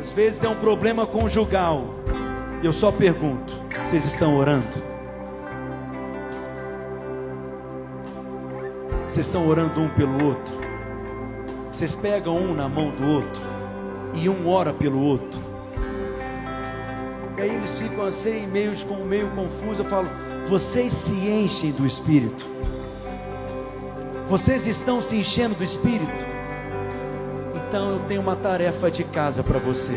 Às 0.00 0.14
vezes 0.14 0.42
é 0.42 0.48
um 0.48 0.56
problema 0.56 1.06
conjugal, 1.06 1.84
eu 2.64 2.72
só 2.72 2.90
pergunto: 2.90 3.52
vocês 3.84 4.06
estão 4.06 4.34
orando? 4.34 4.82
Vocês 9.06 9.26
estão 9.26 9.46
orando 9.46 9.78
um 9.78 9.90
pelo 9.90 10.24
outro. 10.24 10.54
Vocês 11.70 11.94
pegam 11.94 12.34
um 12.34 12.54
na 12.54 12.66
mão 12.66 12.90
do 12.90 13.06
outro. 13.06 13.42
E 14.14 14.26
um 14.26 14.48
ora 14.48 14.72
pelo 14.72 15.02
outro. 15.02 15.38
E 17.36 17.42
aí 17.42 17.54
eles 17.54 17.78
ficam 17.78 18.06
assim, 18.06 18.46
meio, 18.46 18.72
meio 19.06 19.28
confusos. 19.32 19.80
Eu 19.80 19.84
falo: 19.84 20.08
vocês 20.48 20.94
se 20.94 21.12
enchem 21.12 21.72
do 21.72 21.86
Espírito. 21.86 22.46
Vocês 24.30 24.66
estão 24.66 25.02
se 25.02 25.18
enchendo 25.18 25.56
do 25.56 25.64
Espírito. 25.64 26.39
Então 27.70 27.88
eu 27.88 28.00
tenho 28.00 28.20
uma 28.20 28.34
tarefa 28.34 28.90
de 28.90 29.04
casa 29.04 29.44
para 29.44 29.60
você. 29.60 29.96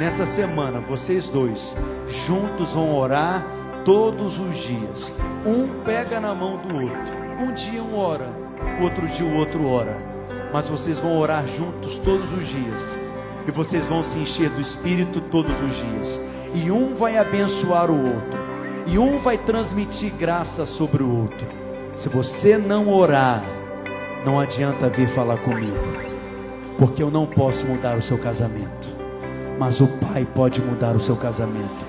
Nessa 0.00 0.24
semana, 0.24 0.80
vocês 0.80 1.28
dois 1.28 1.76
juntos 2.08 2.72
vão 2.72 2.96
orar 2.96 3.44
todos 3.84 4.38
os 4.38 4.56
dias. 4.56 5.12
Um 5.44 5.82
pega 5.84 6.18
na 6.18 6.34
mão 6.34 6.56
do 6.56 6.74
outro. 6.74 7.14
Um 7.38 7.52
dia 7.52 7.82
um 7.82 7.98
ora, 7.98 8.30
outro 8.80 9.06
dia 9.06 9.26
o 9.26 9.36
outro 9.36 9.68
ora. 9.68 9.98
Mas 10.50 10.66
vocês 10.70 10.98
vão 10.98 11.18
orar 11.18 11.46
juntos 11.46 11.98
todos 11.98 12.32
os 12.32 12.48
dias. 12.48 12.98
E 13.46 13.50
vocês 13.50 13.86
vão 13.86 14.02
se 14.02 14.18
encher 14.18 14.48
do 14.48 14.62
Espírito 14.62 15.20
todos 15.20 15.60
os 15.60 15.76
dias. 15.76 16.22
E 16.54 16.70
um 16.70 16.94
vai 16.94 17.18
abençoar 17.18 17.90
o 17.90 17.98
outro. 17.98 18.38
E 18.86 18.98
um 18.98 19.18
vai 19.18 19.36
transmitir 19.36 20.10
graça 20.14 20.64
sobre 20.64 21.02
o 21.02 21.20
outro. 21.20 21.46
Se 21.94 22.08
você 22.08 22.56
não 22.56 22.88
orar, 22.88 23.44
não 24.24 24.40
adianta 24.40 24.88
vir 24.88 25.06
falar 25.06 25.36
comigo. 25.36 26.05
Porque 26.78 27.02
eu 27.02 27.10
não 27.10 27.26
posso 27.26 27.66
mudar 27.66 27.96
o 27.96 28.02
seu 28.02 28.18
casamento. 28.18 28.88
Mas 29.58 29.80
o 29.80 29.86
Pai 29.86 30.26
pode 30.34 30.60
mudar 30.60 30.94
o 30.94 31.00
seu 31.00 31.16
casamento. 31.16 31.84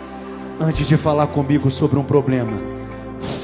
Antes 0.60 0.88
de 0.88 0.98
falar 0.98 1.28
comigo 1.28 1.70
sobre 1.70 2.00
um 2.00 2.04
problema, 2.04 2.58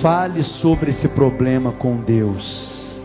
Fale 0.04 0.44
sobre 0.44 0.92
esse 0.92 1.08
problema 1.08 1.72
com 1.72 1.96
Deus. 1.98 3.00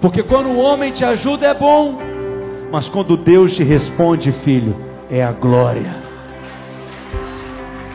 Porque 0.00 0.22
quando 0.22 0.48
o 0.48 0.58
homem 0.58 0.90
te 0.90 1.04
ajuda 1.04 1.46
é 1.46 1.54
bom, 1.54 1.98
mas 2.70 2.88
quando 2.88 3.16
Deus 3.16 3.54
te 3.54 3.62
responde, 3.62 4.32
filho, 4.32 4.76
é 5.10 5.22
a 5.22 5.32
glória. 5.32 5.94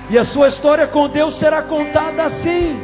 E 0.09 0.17
a 0.17 0.23
sua 0.23 0.47
história 0.47 0.87
com 0.87 1.07
Deus 1.07 1.35
será 1.35 1.61
contada 1.61 2.23
assim: 2.23 2.79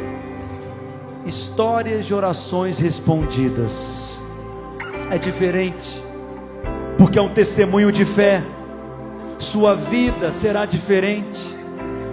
histórias 1.25 2.05
de 2.05 2.13
orações 2.13 2.79
respondidas. 2.79 4.19
É 5.09 5.17
diferente, 5.17 6.03
porque 6.97 7.19
é 7.19 7.21
um 7.21 7.29
testemunho 7.29 7.91
de 7.91 8.05
fé. 8.05 8.43
Sua 9.37 9.75
vida 9.75 10.31
será 10.31 10.65
diferente 10.65 11.57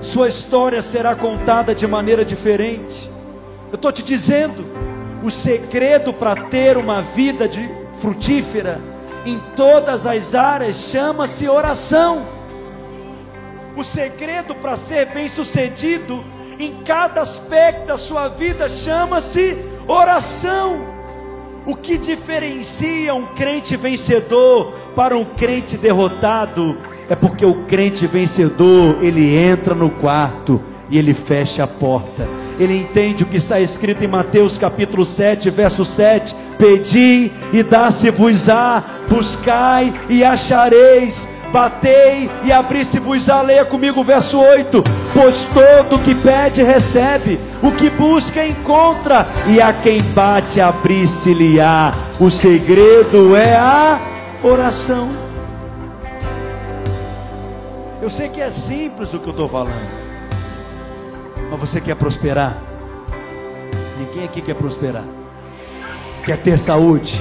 sua 0.05 0.29
história 0.29 0.83
será 0.83 1.17
contada 1.17 1.75
de 1.75 1.87
maneira 1.87 2.25
diferente. 2.27 3.11
Eu 3.73 3.77
estou 3.77 3.91
te 3.91 4.03
dizendo, 4.03 4.65
o 5.23 5.31
segredo 5.31 6.13
para 6.13 6.37
ter 6.37 6.77
uma 6.77 7.01
vida 7.01 7.49
de 7.49 7.67
frutífera 7.95 8.79
em 9.25 9.41
todas 9.57 10.07
as 10.07 10.35
áreas 10.35 10.77
chama-se 10.77 11.49
oração. 11.49 12.27
O 13.75 13.83
segredo 13.83 14.55
para 14.55 14.77
ser 14.77 15.07
bem-sucedido 15.07 16.23
em 16.59 16.83
cada 16.85 17.23
aspecto 17.23 17.87
da 17.87 17.97
sua 17.97 18.29
vida 18.29 18.69
chama-se 18.69 19.57
oração. 19.89 20.94
O 21.67 21.75
que 21.75 21.97
diferencia 21.97 23.15
um 23.15 23.25
crente 23.27 23.75
vencedor 23.75 24.75
para 24.95 25.17
um 25.17 25.25
crente 25.25 25.79
derrotado 25.79 26.77
é 27.09 27.15
porque 27.15 27.45
o 27.45 27.65
crente 27.65 28.07
vencedor, 28.07 29.03
ele 29.03 29.35
entra 29.35 29.75
no 29.75 29.89
quarto 29.89 30.61
e 30.91 30.99
ele 30.99 31.15
fecha 31.15 31.65
a 31.65 31.67
porta. 31.67 32.29
Ele 32.59 32.77
entende 32.77 33.25
o 33.25 33.27
que 33.27 33.39
está 33.39 33.61
escrito 33.61 34.05
em 34.05 34.09
Mateus 34.09 34.59
capítulo 34.59 35.05
7, 35.05 35.49
verso 35.49 35.85
7: 35.85 36.37
Pedi 36.59 37.33
e 37.53 37.63
dá-se-vos-á, 37.63 38.85
buscai 39.09 39.93
e 40.09 40.23
achareis, 40.23 41.29
batei 41.55 42.29
e 42.43 42.51
abri-se-vos-á. 42.51 43.41
Leia 43.41 43.65
comigo 43.65 44.01
o 44.01 44.05
verso 44.05 44.41
8: 44.41 44.83
Pois 45.13 45.45
todo 45.55 46.01
que 46.01 46.13
pede 46.13 46.65
recebe, 46.65 47.39
o 47.63 47.71
que 47.71 47.89
busca 47.89 48.45
encontra, 48.45 49.29
e 49.47 49.61
a 49.61 49.73
quem 49.73 50.03
bate 50.03 50.61
abri-se-lhe-á. 50.61 51.95
O 52.19 52.29
segredo 52.29 53.37
é 53.37 53.55
a 53.55 54.01
oração. 54.43 55.11
Eu 58.03 58.11
sei 58.11 58.29
que 58.29 58.41
é 58.41 58.51
simples 58.51 59.15
o 59.15 59.21
que 59.21 59.29
eu 59.29 59.31
estou 59.31 59.49
falando, 59.49 59.89
mas 61.51 61.61
você 61.61 61.81
quer 61.81 61.95
prosperar? 61.95 62.59
Ninguém 63.99 64.25
aqui 64.25 64.43
quer 64.43 64.55
prosperar, 64.55 65.05
quer 66.27 66.37
ter 66.37 66.59
saúde, 66.59 67.19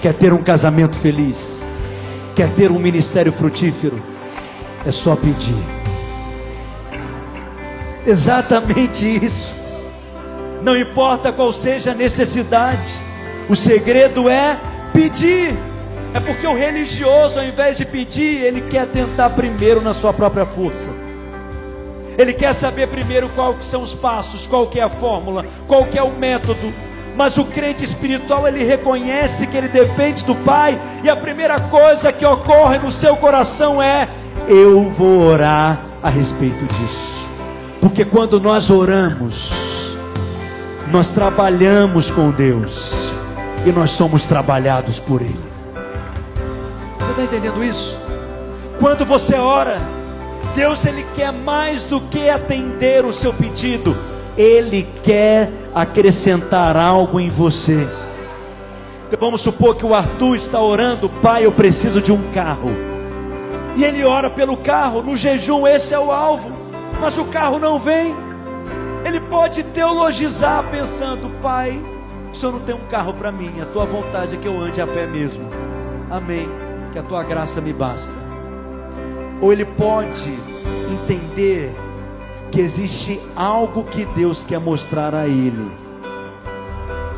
quer 0.00 0.12
ter 0.12 0.32
um 0.32 0.42
casamento 0.42 0.96
feliz, 0.96 1.66
quer 2.34 2.48
ter 2.54 2.70
um 2.70 2.78
ministério 2.78 3.32
frutífero. 3.32 4.02
É 4.84 4.90
só 4.90 5.14
pedir. 5.14 5.56
Exatamente 8.06 9.06
isso. 9.06 9.54
Não 10.62 10.76
importa 10.76 11.32
qual 11.32 11.52
seja 11.52 11.92
a 11.92 11.94
necessidade, 11.94 12.98
o 13.48 13.56
segredo 13.56 14.28
é 14.28 14.58
pedir. 14.92 15.56
É 16.12 16.20
porque 16.20 16.46
o 16.46 16.54
religioso, 16.54 17.38
ao 17.38 17.46
invés 17.46 17.76
de 17.76 17.84
pedir, 17.84 18.42
ele 18.42 18.62
quer 18.62 18.86
tentar 18.86 19.30
primeiro 19.30 19.80
na 19.80 19.94
sua 19.94 20.12
própria 20.12 20.44
força. 20.44 20.90
Ele 22.18 22.34
quer 22.34 22.52
saber 22.52 22.88
primeiro 22.88 23.30
que 23.58 23.64
são 23.64 23.82
os 23.82 23.94
passos, 23.94 24.46
qual 24.46 24.70
é 24.74 24.80
a 24.80 24.90
fórmula, 24.90 25.46
qual 25.66 25.86
é 25.94 26.02
o 26.02 26.10
método. 26.10 26.72
Mas 27.16 27.36
o 27.36 27.44
crente 27.44 27.84
espiritual, 27.84 28.46
ele 28.46 28.64
reconhece 28.64 29.46
que 29.46 29.56
ele 29.56 29.68
depende 29.68 30.24
do 30.24 30.34
Pai, 30.34 30.80
e 31.02 31.08
a 31.10 31.16
primeira 31.16 31.60
coisa 31.60 32.12
que 32.12 32.24
ocorre 32.24 32.78
no 32.78 32.90
seu 32.90 33.16
coração 33.16 33.82
é: 33.82 34.08
eu 34.48 34.88
vou 34.90 35.20
orar 35.22 35.80
a 36.02 36.08
respeito 36.08 36.64
disso. 36.74 37.28
Porque 37.80 38.04
quando 38.04 38.40
nós 38.40 38.70
oramos, 38.70 39.50
nós 40.90 41.10
trabalhamos 41.10 42.10
com 42.10 42.30
Deus 42.30 43.12
e 43.64 43.70
nós 43.70 43.90
somos 43.90 44.24
trabalhados 44.24 44.98
por 44.98 45.22
Ele. 45.22 45.40
Você 46.98 47.10
está 47.10 47.22
entendendo 47.22 47.62
isso? 47.64 47.98
Quando 48.78 49.04
você 49.04 49.36
ora, 49.36 49.78
Deus 50.54 50.84
ele 50.84 51.04
quer 51.14 51.32
mais 51.32 51.86
do 51.86 52.00
que 52.00 52.28
atender 52.28 53.04
o 53.04 53.12
seu 53.12 53.32
pedido, 53.32 53.96
ele 54.40 54.88
quer 55.02 55.50
acrescentar 55.74 56.76
algo 56.76 57.20
em 57.20 57.28
você. 57.28 57.88
Então, 59.06 59.18
vamos 59.20 59.40
supor 59.40 59.74
que 59.76 59.84
o 59.84 59.94
Arthur 59.94 60.36
está 60.36 60.60
orando, 60.60 61.08
pai, 61.08 61.44
eu 61.44 61.52
preciso 61.52 62.00
de 62.00 62.12
um 62.12 62.30
carro. 62.32 62.70
E 63.76 63.84
ele 63.84 64.04
ora 64.04 64.30
pelo 64.30 64.56
carro, 64.56 65.02
no 65.02 65.16
jejum 65.16 65.66
esse 65.66 65.94
é 65.94 65.98
o 65.98 66.10
alvo, 66.10 66.50
mas 67.00 67.18
o 67.18 67.24
carro 67.24 67.58
não 67.58 67.78
vem. 67.78 68.14
Ele 69.04 69.20
pode 69.20 69.62
teologizar 69.62 70.64
pensando, 70.70 71.30
pai, 71.42 71.80
o 72.32 72.34
senhor 72.34 72.52
não 72.52 72.60
tem 72.60 72.74
um 72.74 72.86
carro 72.90 73.12
para 73.14 73.32
mim, 73.32 73.52
a 73.60 73.66
tua 73.66 73.84
vontade 73.84 74.36
é 74.36 74.38
que 74.38 74.46
eu 74.46 74.58
ande 74.60 74.80
a 74.80 74.86
pé 74.86 75.06
mesmo. 75.06 75.48
Amém 76.10 76.48
que 76.92 76.98
a 76.98 77.02
tua 77.02 77.22
graça 77.22 77.60
me 77.60 77.72
basta. 77.72 78.14
Ou 79.40 79.52
ele 79.52 79.64
pode 79.64 80.30
entender 80.92 81.74
que 82.50 82.60
existe 82.60 83.20
algo 83.36 83.84
que 83.84 84.04
Deus 84.06 84.44
quer 84.44 84.58
mostrar 84.58 85.14
a 85.14 85.26
ele. 85.26 85.70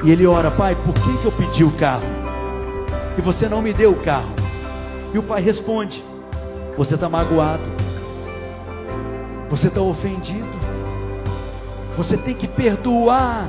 E 0.05 0.11
ele 0.11 0.27
ora, 0.27 0.51
pai, 0.51 0.75
por 0.75 0.95
que, 0.95 1.19
que 1.19 1.25
eu 1.25 1.33
pedi 1.33 1.65
o 1.65 1.71
carro? 1.73 2.03
E 3.17 3.21
você 3.21 3.49
não 3.49 3.63
me 3.63 3.73
deu 3.73 3.93
o 3.93 4.01
carro. 4.01 4.35
E 5.13 5.19
o 5.19 5.23
pai 5.23 5.43
responde: 5.43 6.05
Você 6.77 6.95
está 6.95 7.09
magoado. 7.09 7.71
Você 9.49 9.69
está 9.69 9.81
ofendido. 9.81 10.49
Você 11.97 12.17
tem 12.17 12.35
que 12.35 12.49
perdoar. 12.49 13.47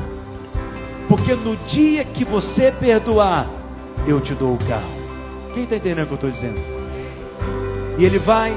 Porque 1.08 1.34
no 1.34 1.56
dia 1.58 2.04
que 2.04 2.24
você 2.24 2.72
perdoar, 2.72 3.48
eu 4.08 4.20
te 4.20 4.34
dou 4.34 4.54
o 4.54 4.58
carro. 4.58 5.04
Quem 5.54 5.64
está 5.64 5.76
entendendo 5.76 6.04
o 6.04 6.08
que 6.08 6.14
eu 6.14 6.16
estou 6.16 6.32
dizendo? 6.32 6.62
E 7.98 8.06
ele 8.06 8.20
vai, 8.20 8.56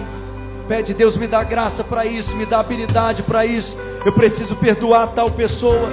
pede, 0.68 0.94
Deus 0.94 1.16
me 1.16 1.26
dá 1.26 1.42
graça 1.42 1.82
para 1.82 2.04
isso, 2.04 2.36
me 2.36 2.46
dá 2.46 2.60
habilidade 2.60 3.22
para 3.22 3.44
isso. 3.46 3.76
Eu 4.04 4.12
preciso 4.12 4.56
perdoar 4.56 5.08
tal 5.08 5.30
pessoa. 5.30 5.90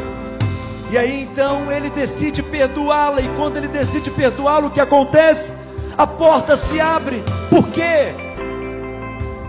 E 0.92 0.98
aí 0.98 1.24
então 1.24 1.72
ele 1.72 1.90
decide 1.90 2.44
perdoá-la. 2.44 3.22
E 3.22 3.28
quando 3.36 3.58
ele 3.58 3.68
decide 3.68 4.12
perdoá-la, 4.12 4.68
o 4.68 4.72
que 4.72 4.80
acontece? 4.80 5.54
A 5.98 6.06
porta 6.06 6.56
se 6.56 6.80
abre. 6.80 7.24
Por 7.50 7.68
quê? 7.70 8.14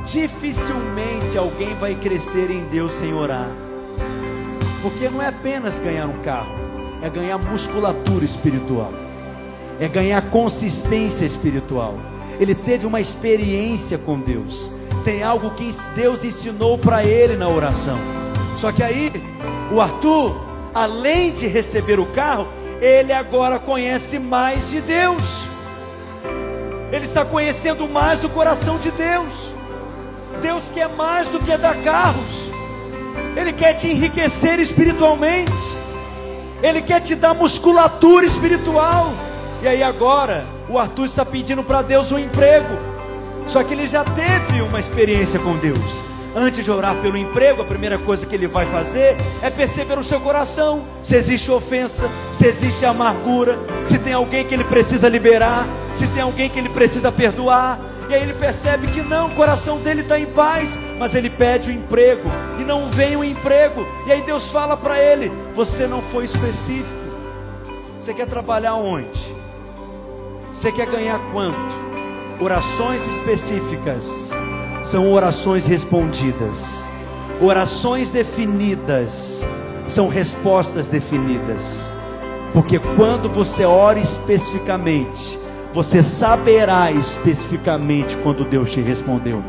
Dificilmente 0.04 1.36
alguém 1.36 1.74
vai 1.76 1.94
crescer 1.94 2.50
em 2.50 2.64
Deus 2.64 2.94
sem 2.94 3.12
orar. 3.14 3.48
Porque 4.82 5.08
não 5.08 5.22
é 5.22 5.28
apenas 5.28 5.78
ganhar 5.78 6.06
um 6.06 6.20
carro, 6.22 6.54
é 7.02 7.08
ganhar 7.08 7.38
musculatura 7.38 8.24
espiritual 8.24 8.92
é 9.80 9.88
ganhar 9.88 10.22
consistência 10.30 11.24
espiritual. 11.24 11.98
Ele 12.38 12.54
teve 12.54 12.86
uma 12.86 13.00
experiência 13.00 13.98
com 13.98 14.18
Deus. 14.18 14.70
Tem 15.04 15.22
algo 15.22 15.50
que 15.50 15.70
Deus 15.94 16.24
ensinou 16.24 16.78
para 16.78 17.04
ele 17.04 17.36
na 17.36 17.48
oração. 17.48 17.98
Só 18.56 18.72
que 18.72 18.82
aí, 18.82 19.12
o 19.70 19.80
Arthur, 19.80 20.34
além 20.74 21.30
de 21.30 21.46
receber 21.46 22.00
o 22.00 22.06
carro, 22.06 22.48
ele 22.80 23.12
agora 23.12 23.58
conhece 23.58 24.18
mais 24.18 24.70
de 24.70 24.80
Deus. 24.80 25.46
Ele 26.90 27.04
está 27.04 27.24
conhecendo 27.24 27.88
mais 27.88 28.20
do 28.20 28.30
coração 28.30 28.78
de 28.78 28.90
Deus. 28.90 29.52
Deus 30.40 30.70
quer 30.70 30.88
mais 30.88 31.28
do 31.28 31.38
que 31.38 31.56
dar 31.56 31.76
carros. 31.82 32.50
Ele 33.36 33.52
quer 33.52 33.74
te 33.74 33.90
enriquecer 33.90 34.58
espiritualmente. 34.58 35.52
Ele 36.62 36.80
quer 36.80 37.00
te 37.00 37.14
dar 37.14 37.34
musculatura 37.34 38.24
espiritual. 38.24 39.12
E 39.62 39.68
aí 39.68 39.82
agora 39.82 40.46
o 40.68 40.78
Arthur 40.78 41.04
está 41.04 41.24
pedindo 41.24 41.62
para 41.62 41.82
Deus 41.82 42.12
um 42.12 42.18
emprego. 42.18 42.93
Só 43.46 43.62
que 43.62 43.74
ele 43.74 43.86
já 43.86 44.04
teve 44.04 44.60
uma 44.62 44.78
experiência 44.78 45.38
com 45.38 45.56
Deus. 45.56 46.04
Antes 46.36 46.64
de 46.64 46.70
orar 46.70 46.96
pelo 46.96 47.16
emprego, 47.16 47.62
a 47.62 47.64
primeira 47.64 47.96
coisa 47.96 48.26
que 48.26 48.34
ele 48.34 48.48
vai 48.48 48.66
fazer 48.66 49.16
é 49.40 49.48
perceber 49.50 49.96
o 49.96 50.02
seu 50.02 50.20
coração, 50.20 50.82
se 51.00 51.14
existe 51.14 51.48
ofensa, 51.48 52.10
se 52.32 52.46
existe 52.46 52.84
amargura, 52.84 53.56
se 53.84 54.00
tem 54.00 54.12
alguém 54.12 54.44
que 54.44 54.52
ele 54.52 54.64
precisa 54.64 55.08
liberar, 55.08 55.68
se 55.92 56.08
tem 56.08 56.22
alguém 56.22 56.50
que 56.50 56.58
ele 56.58 56.68
precisa 56.68 57.12
perdoar. 57.12 57.78
E 58.08 58.14
aí 58.14 58.22
ele 58.22 58.34
percebe 58.34 58.88
que 58.88 59.00
não, 59.00 59.28
o 59.28 59.34
coração 59.36 59.78
dele 59.78 60.00
está 60.00 60.18
em 60.18 60.26
paz, 60.26 60.78
mas 60.98 61.14
ele 61.14 61.30
pede 61.30 61.70
o 61.70 61.72
emprego 61.72 62.28
e 62.58 62.64
não 62.64 62.90
vem 62.90 63.16
o 63.16 63.22
emprego. 63.22 63.86
E 64.04 64.10
aí 64.10 64.20
Deus 64.22 64.50
fala 64.50 64.76
para 64.76 65.00
ele: 65.00 65.30
Você 65.54 65.86
não 65.86 66.02
foi 66.02 66.24
específico. 66.24 67.00
Você 67.98 68.12
quer 68.12 68.26
trabalhar 68.26 68.74
onde? 68.74 69.34
Você 70.52 70.72
quer 70.72 70.86
ganhar 70.86 71.18
quanto? 71.32 71.83
Orações 72.40 73.06
específicas 73.06 74.30
são 74.82 75.12
orações 75.12 75.66
respondidas. 75.66 76.84
Orações 77.40 78.10
definidas 78.10 79.46
são 79.86 80.08
respostas 80.08 80.88
definidas. 80.88 81.92
Porque 82.52 82.78
quando 82.78 83.28
você 83.28 83.64
ora 83.64 83.98
especificamente, 83.98 85.38
você 85.72 86.02
saberá 86.02 86.90
especificamente 86.92 88.16
quando 88.18 88.44
Deus 88.44 88.70
te 88.70 88.80
respondeu. 88.80 89.42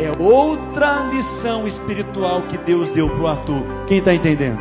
É 0.00 0.10
outra 0.22 1.08
lição 1.12 1.66
espiritual 1.66 2.42
que 2.42 2.58
Deus 2.58 2.92
deu 2.92 3.08
para 3.08 3.20
o 3.22 3.26
Arthur. 3.26 3.62
Quem 3.86 3.98
está 3.98 4.14
entendendo? 4.14 4.60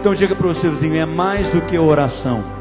Então 0.00 0.14
diga 0.14 0.34
para 0.34 0.46
o 0.46 0.54
seu 0.54 0.70
vizinho: 0.70 0.96
é 0.96 1.04
mais 1.04 1.48
do 1.50 1.60
que 1.62 1.78
oração 1.78 2.56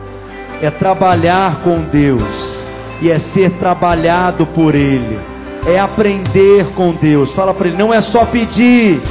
é 0.62 0.72
trabalhar 0.72 1.62
com 1.62 1.82
Deus 1.82 2.66
e 3.02 3.12
é 3.12 3.20
ser 3.20 3.52
trabalhado 3.52 4.46
por 4.46 4.76
Ele, 4.76 5.20
é 5.66 5.80
aprender 5.80 6.66
com 6.76 6.94
Deus. 6.94 7.32
Fala 7.32 7.54
para 7.54 7.68
ele, 7.68 7.78
não 7.78 7.94
é 7.94 8.02
só 8.02 8.26
pedir, 8.26 9.02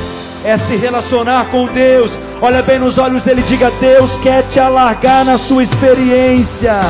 é 0.44 0.56
se 0.56 0.76
relacionar 0.76 1.46
com 1.46 1.66
Deus. 1.66 2.18
Olha 2.40 2.62
bem 2.62 2.78
nos 2.78 2.98
olhos 2.98 3.22
dele, 3.22 3.42
diga: 3.42 3.70
Deus 3.80 4.18
quer 4.18 4.42
te 4.44 4.60
alargar 4.60 5.24
na 5.24 5.38
sua 5.38 5.62
experiência. 5.62 6.80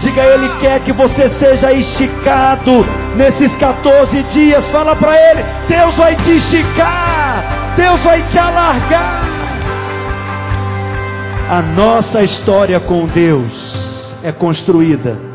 Diga, 0.00 0.22
Ele 0.22 0.48
quer 0.60 0.80
que 0.80 0.92
você 0.92 1.28
seja 1.28 1.72
esticado 1.72 2.86
nesses 3.16 3.56
14 3.56 4.22
dias. 4.24 4.68
Fala 4.68 4.94
para 4.96 5.14
Ele: 5.14 5.44
Deus 5.68 5.94
vai 5.94 6.14
te 6.16 6.36
esticar, 6.36 7.72
Deus 7.76 8.00
vai 8.00 8.22
te 8.22 8.38
alargar. 8.38 9.28
A 11.48 11.62
nossa 11.62 12.22
história 12.22 12.78
com 12.78 13.06
Deus 13.06 14.16
é 14.22 14.30
construída 14.30 15.29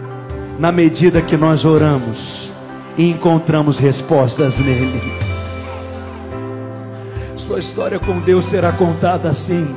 na 0.58 0.72
medida 0.72 1.22
que 1.22 1.36
nós 1.36 1.66
oramos 1.66 2.52
e 2.98 3.10
encontramos 3.10 3.78
respostas 3.78 4.58
nele. 4.58 5.02
Sua 7.36 7.60
história 7.60 8.00
com 8.00 8.20
Deus 8.20 8.46
será 8.46 8.72
contada 8.72 9.30
assim, 9.30 9.76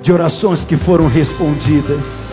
de 0.00 0.12
orações 0.12 0.64
que 0.64 0.76
foram 0.76 1.08
respondidas. 1.08 2.30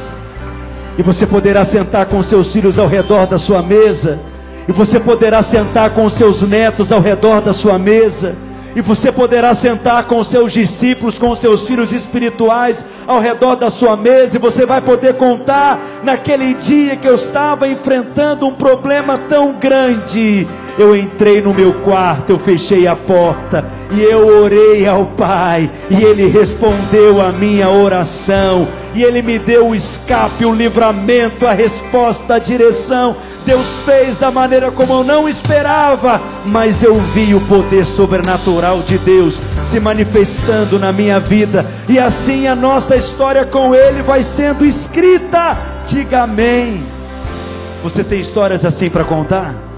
E 0.98 1.04
você 1.04 1.26
poderá 1.26 1.64
sentar 1.64 2.06
com 2.08 2.22
seus 2.22 2.52
filhos 2.52 2.78
ao 2.78 2.88
redor 2.88 3.26
da 3.26 3.38
sua 3.38 3.64
mesa, 3.64 4.20
e 4.68 4.72
você 4.72 5.00
poderá 5.00 5.42
sentar 5.42 5.92
com 5.92 6.10
seus 6.10 6.42
netos 6.42 6.92
ao 6.92 7.00
redor 7.00 7.42
da 7.42 7.54
sua 7.54 7.80
mesa 7.80 8.36
e 8.76 8.82
você 8.82 9.12
poderá 9.12 9.54
sentar 9.54 10.04
com 10.06 10.24
seus 10.24 10.52
discípulos, 10.52 11.18
com 11.18 11.34
seus 11.36 11.62
filhos 11.62 11.92
espirituais 11.92 12.86
ao 13.08 13.20
redor 13.20 13.56
da 13.56 13.70
sua 13.70 13.96
mesa, 13.98 14.36
e 14.36 14.40
você 14.40 14.66
vai 14.66 14.82
poder 14.82 15.16
contar 15.16 15.80
naquele 16.04 16.54
dia 16.54 16.96
que 16.96 17.08
eu 17.08 17.16
estava 17.16 17.68
enfrentando 17.68 18.48
um 18.48 18.54
problema 18.54 19.18
tão 19.18 19.54
grande. 19.54 20.48
Eu 20.80 20.96
entrei 20.96 21.42
no 21.42 21.54
meu 21.54 21.74
quarto, 21.74 22.30
eu 22.30 22.40
fechei 22.40 22.88
a 22.88 22.96
porta 22.96 23.66
e 23.92 24.02
eu 24.02 24.26
orei 24.42 24.88
ao 24.88 25.08
Pai, 25.08 25.70
e 25.90 26.02
Ele 26.02 26.28
respondeu 26.28 27.22
a 27.22 27.34
minha 27.34 27.70
oração, 27.70 28.66
e 28.96 29.04
Ele 29.04 29.22
me 29.22 29.38
deu 29.38 29.68
o 29.68 29.76
escape, 29.76 30.46
o 30.46 30.54
livramento, 30.54 31.46
a 31.46 31.52
resposta, 31.52 32.36
a 32.36 32.40
direção. 32.40 33.18
Deus 33.46 33.66
fez 33.84 34.16
da 34.16 34.32
maneira 34.32 34.72
como 34.72 34.94
eu 34.94 35.04
não 35.04 35.28
esperava, 35.28 36.22
mas 36.46 36.82
eu 36.82 36.96
vi 37.14 37.36
o 37.36 37.42
poder 37.42 37.86
sobrenatural 37.86 38.82
de 38.82 38.98
Deus 39.00 39.42
se 39.62 39.82
manifestando 39.82 40.80
na 40.80 40.94
minha 40.94 41.20
vida, 41.20 41.66
e 41.90 42.00
assim 42.00 42.48
a 42.48 42.56
nossa 42.56 42.96
história 42.96 43.46
com 43.46 43.76
Ele 43.76 44.02
vai 44.02 44.24
sendo 44.24 44.66
escrita. 44.66 45.58
Diga 45.86 46.22
amém. 46.22 46.86
Você 47.84 48.02
tem 48.02 48.22
histórias 48.22 48.64
assim 48.64 48.90
para 48.90 49.04
contar? 49.04 49.69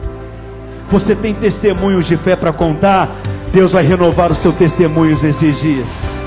Você 0.91 1.15
tem 1.15 1.33
testemunhos 1.33 2.05
de 2.05 2.17
fé 2.17 2.35
para 2.35 2.51
contar? 2.51 3.09
Deus 3.53 3.71
vai 3.71 3.83
renovar 3.83 4.31
os 4.31 4.39
seus 4.39 4.55
testemunhos 4.55 5.21
nesses 5.21 5.59
dias. 5.59 6.21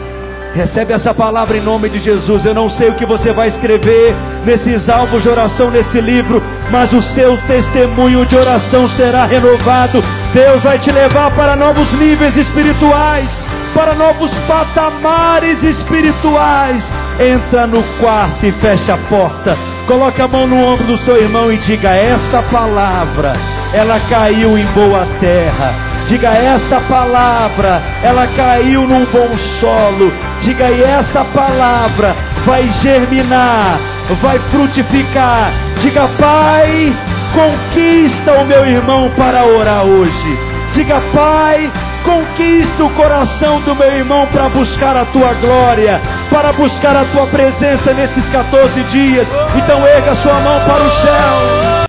Recebe 0.55 0.93
essa 0.93 1.13
palavra 1.13 1.57
em 1.57 1.61
nome 1.61 1.89
de 1.89 1.99
Jesus. 1.99 2.47
Eu 2.47 2.55
não 2.55 2.69
sei 2.69 2.89
o 2.89 2.95
que 2.95 3.05
você 3.05 3.33
vai 3.33 3.49
escrever 3.49 4.15
nesses 4.47 4.89
álbuns 4.89 5.23
de 5.25 5.29
oração, 5.29 5.71
nesse 5.71 6.01
livro, 6.01 6.41
mas 6.71 6.93
o 6.93 7.03
seu 7.03 7.37
testemunho 7.47 8.25
de 8.25 8.37
oração 8.37 8.87
será 8.87 9.27
renovado. 9.27 10.03
Deus 10.33 10.63
vai 10.63 10.79
te 10.79 10.93
levar 10.93 11.35
para 11.35 11.57
novos 11.57 11.93
níveis 11.95 12.37
espirituais, 12.37 13.43
para 13.75 13.95
novos 13.95 14.35
patamares 14.47 15.65
espirituais. 15.65 16.93
Entra 17.19 17.67
no 17.67 17.83
quarto 17.99 18.47
e 18.47 18.53
fecha 18.53 18.95
a 18.95 18.99
porta. 19.09 19.74
Coloca 19.87 20.25
a 20.25 20.29
mão 20.29 20.47
no 20.47 20.57
ombro 20.57 20.87
do 20.87 20.97
seu 20.97 21.17
irmão 21.17 21.53
e 21.53 21.57
diga: 21.59 21.91
Essa 21.91 22.43
palavra, 22.45 23.33
ela 23.73 24.01
caiu 24.09 24.59
em 24.59 24.65
boa 24.67 25.07
terra 25.21 25.95
Diga 26.07 26.29
essa 26.29 26.81
palavra, 26.83 27.83
ela 28.03 28.27
caiu 28.37 28.87
num 28.87 29.07
bom 29.07 29.37
solo. 29.37 30.13
Diga 30.41 30.71
e 30.71 30.83
essa 30.83 31.25
palavra 31.25 32.15
vai 32.45 32.69
germinar, 32.83 33.79
vai 34.21 34.39
frutificar. 34.39 35.51
Diga, 35.81 36.07
Pai, 36.19 36.93
conquista 37.33 38.33
o 38.33 38.45
meu 38.45 38.67
irmão 38.67 39.11
para 39.17 39.45
orar 39.47 39.85
hoje. 39.85 40.39
Diga, 40.73 41.01
Pai, 41.15 41.73
conquista 42.05 42.85
o 42.85 42.91
coração 42.91 43.61
do 43.63 43.75
meu 43.75 43.91
irmão 43.91 44.27
para 44.27 44.49
buscar 44.49 44.97
a 44.97 45.05
tua 45.07 45.33
glória, 45.35 46.01
para 46.31 46.53
buscar 46.53 46.95
a 46.95 47.05
tua 47.07 47.27
presença 47.27 47.93
nesses 47.93 48.29
14 48.29 48.83
dias. 48.85 49.35
Então 49.57 49.85
erga 49.87 50.15
sua 50.15 50.35
mão 50.35 50.61
para 50.65 50.85
o 50.85 50.91
céu. 50.91 51.75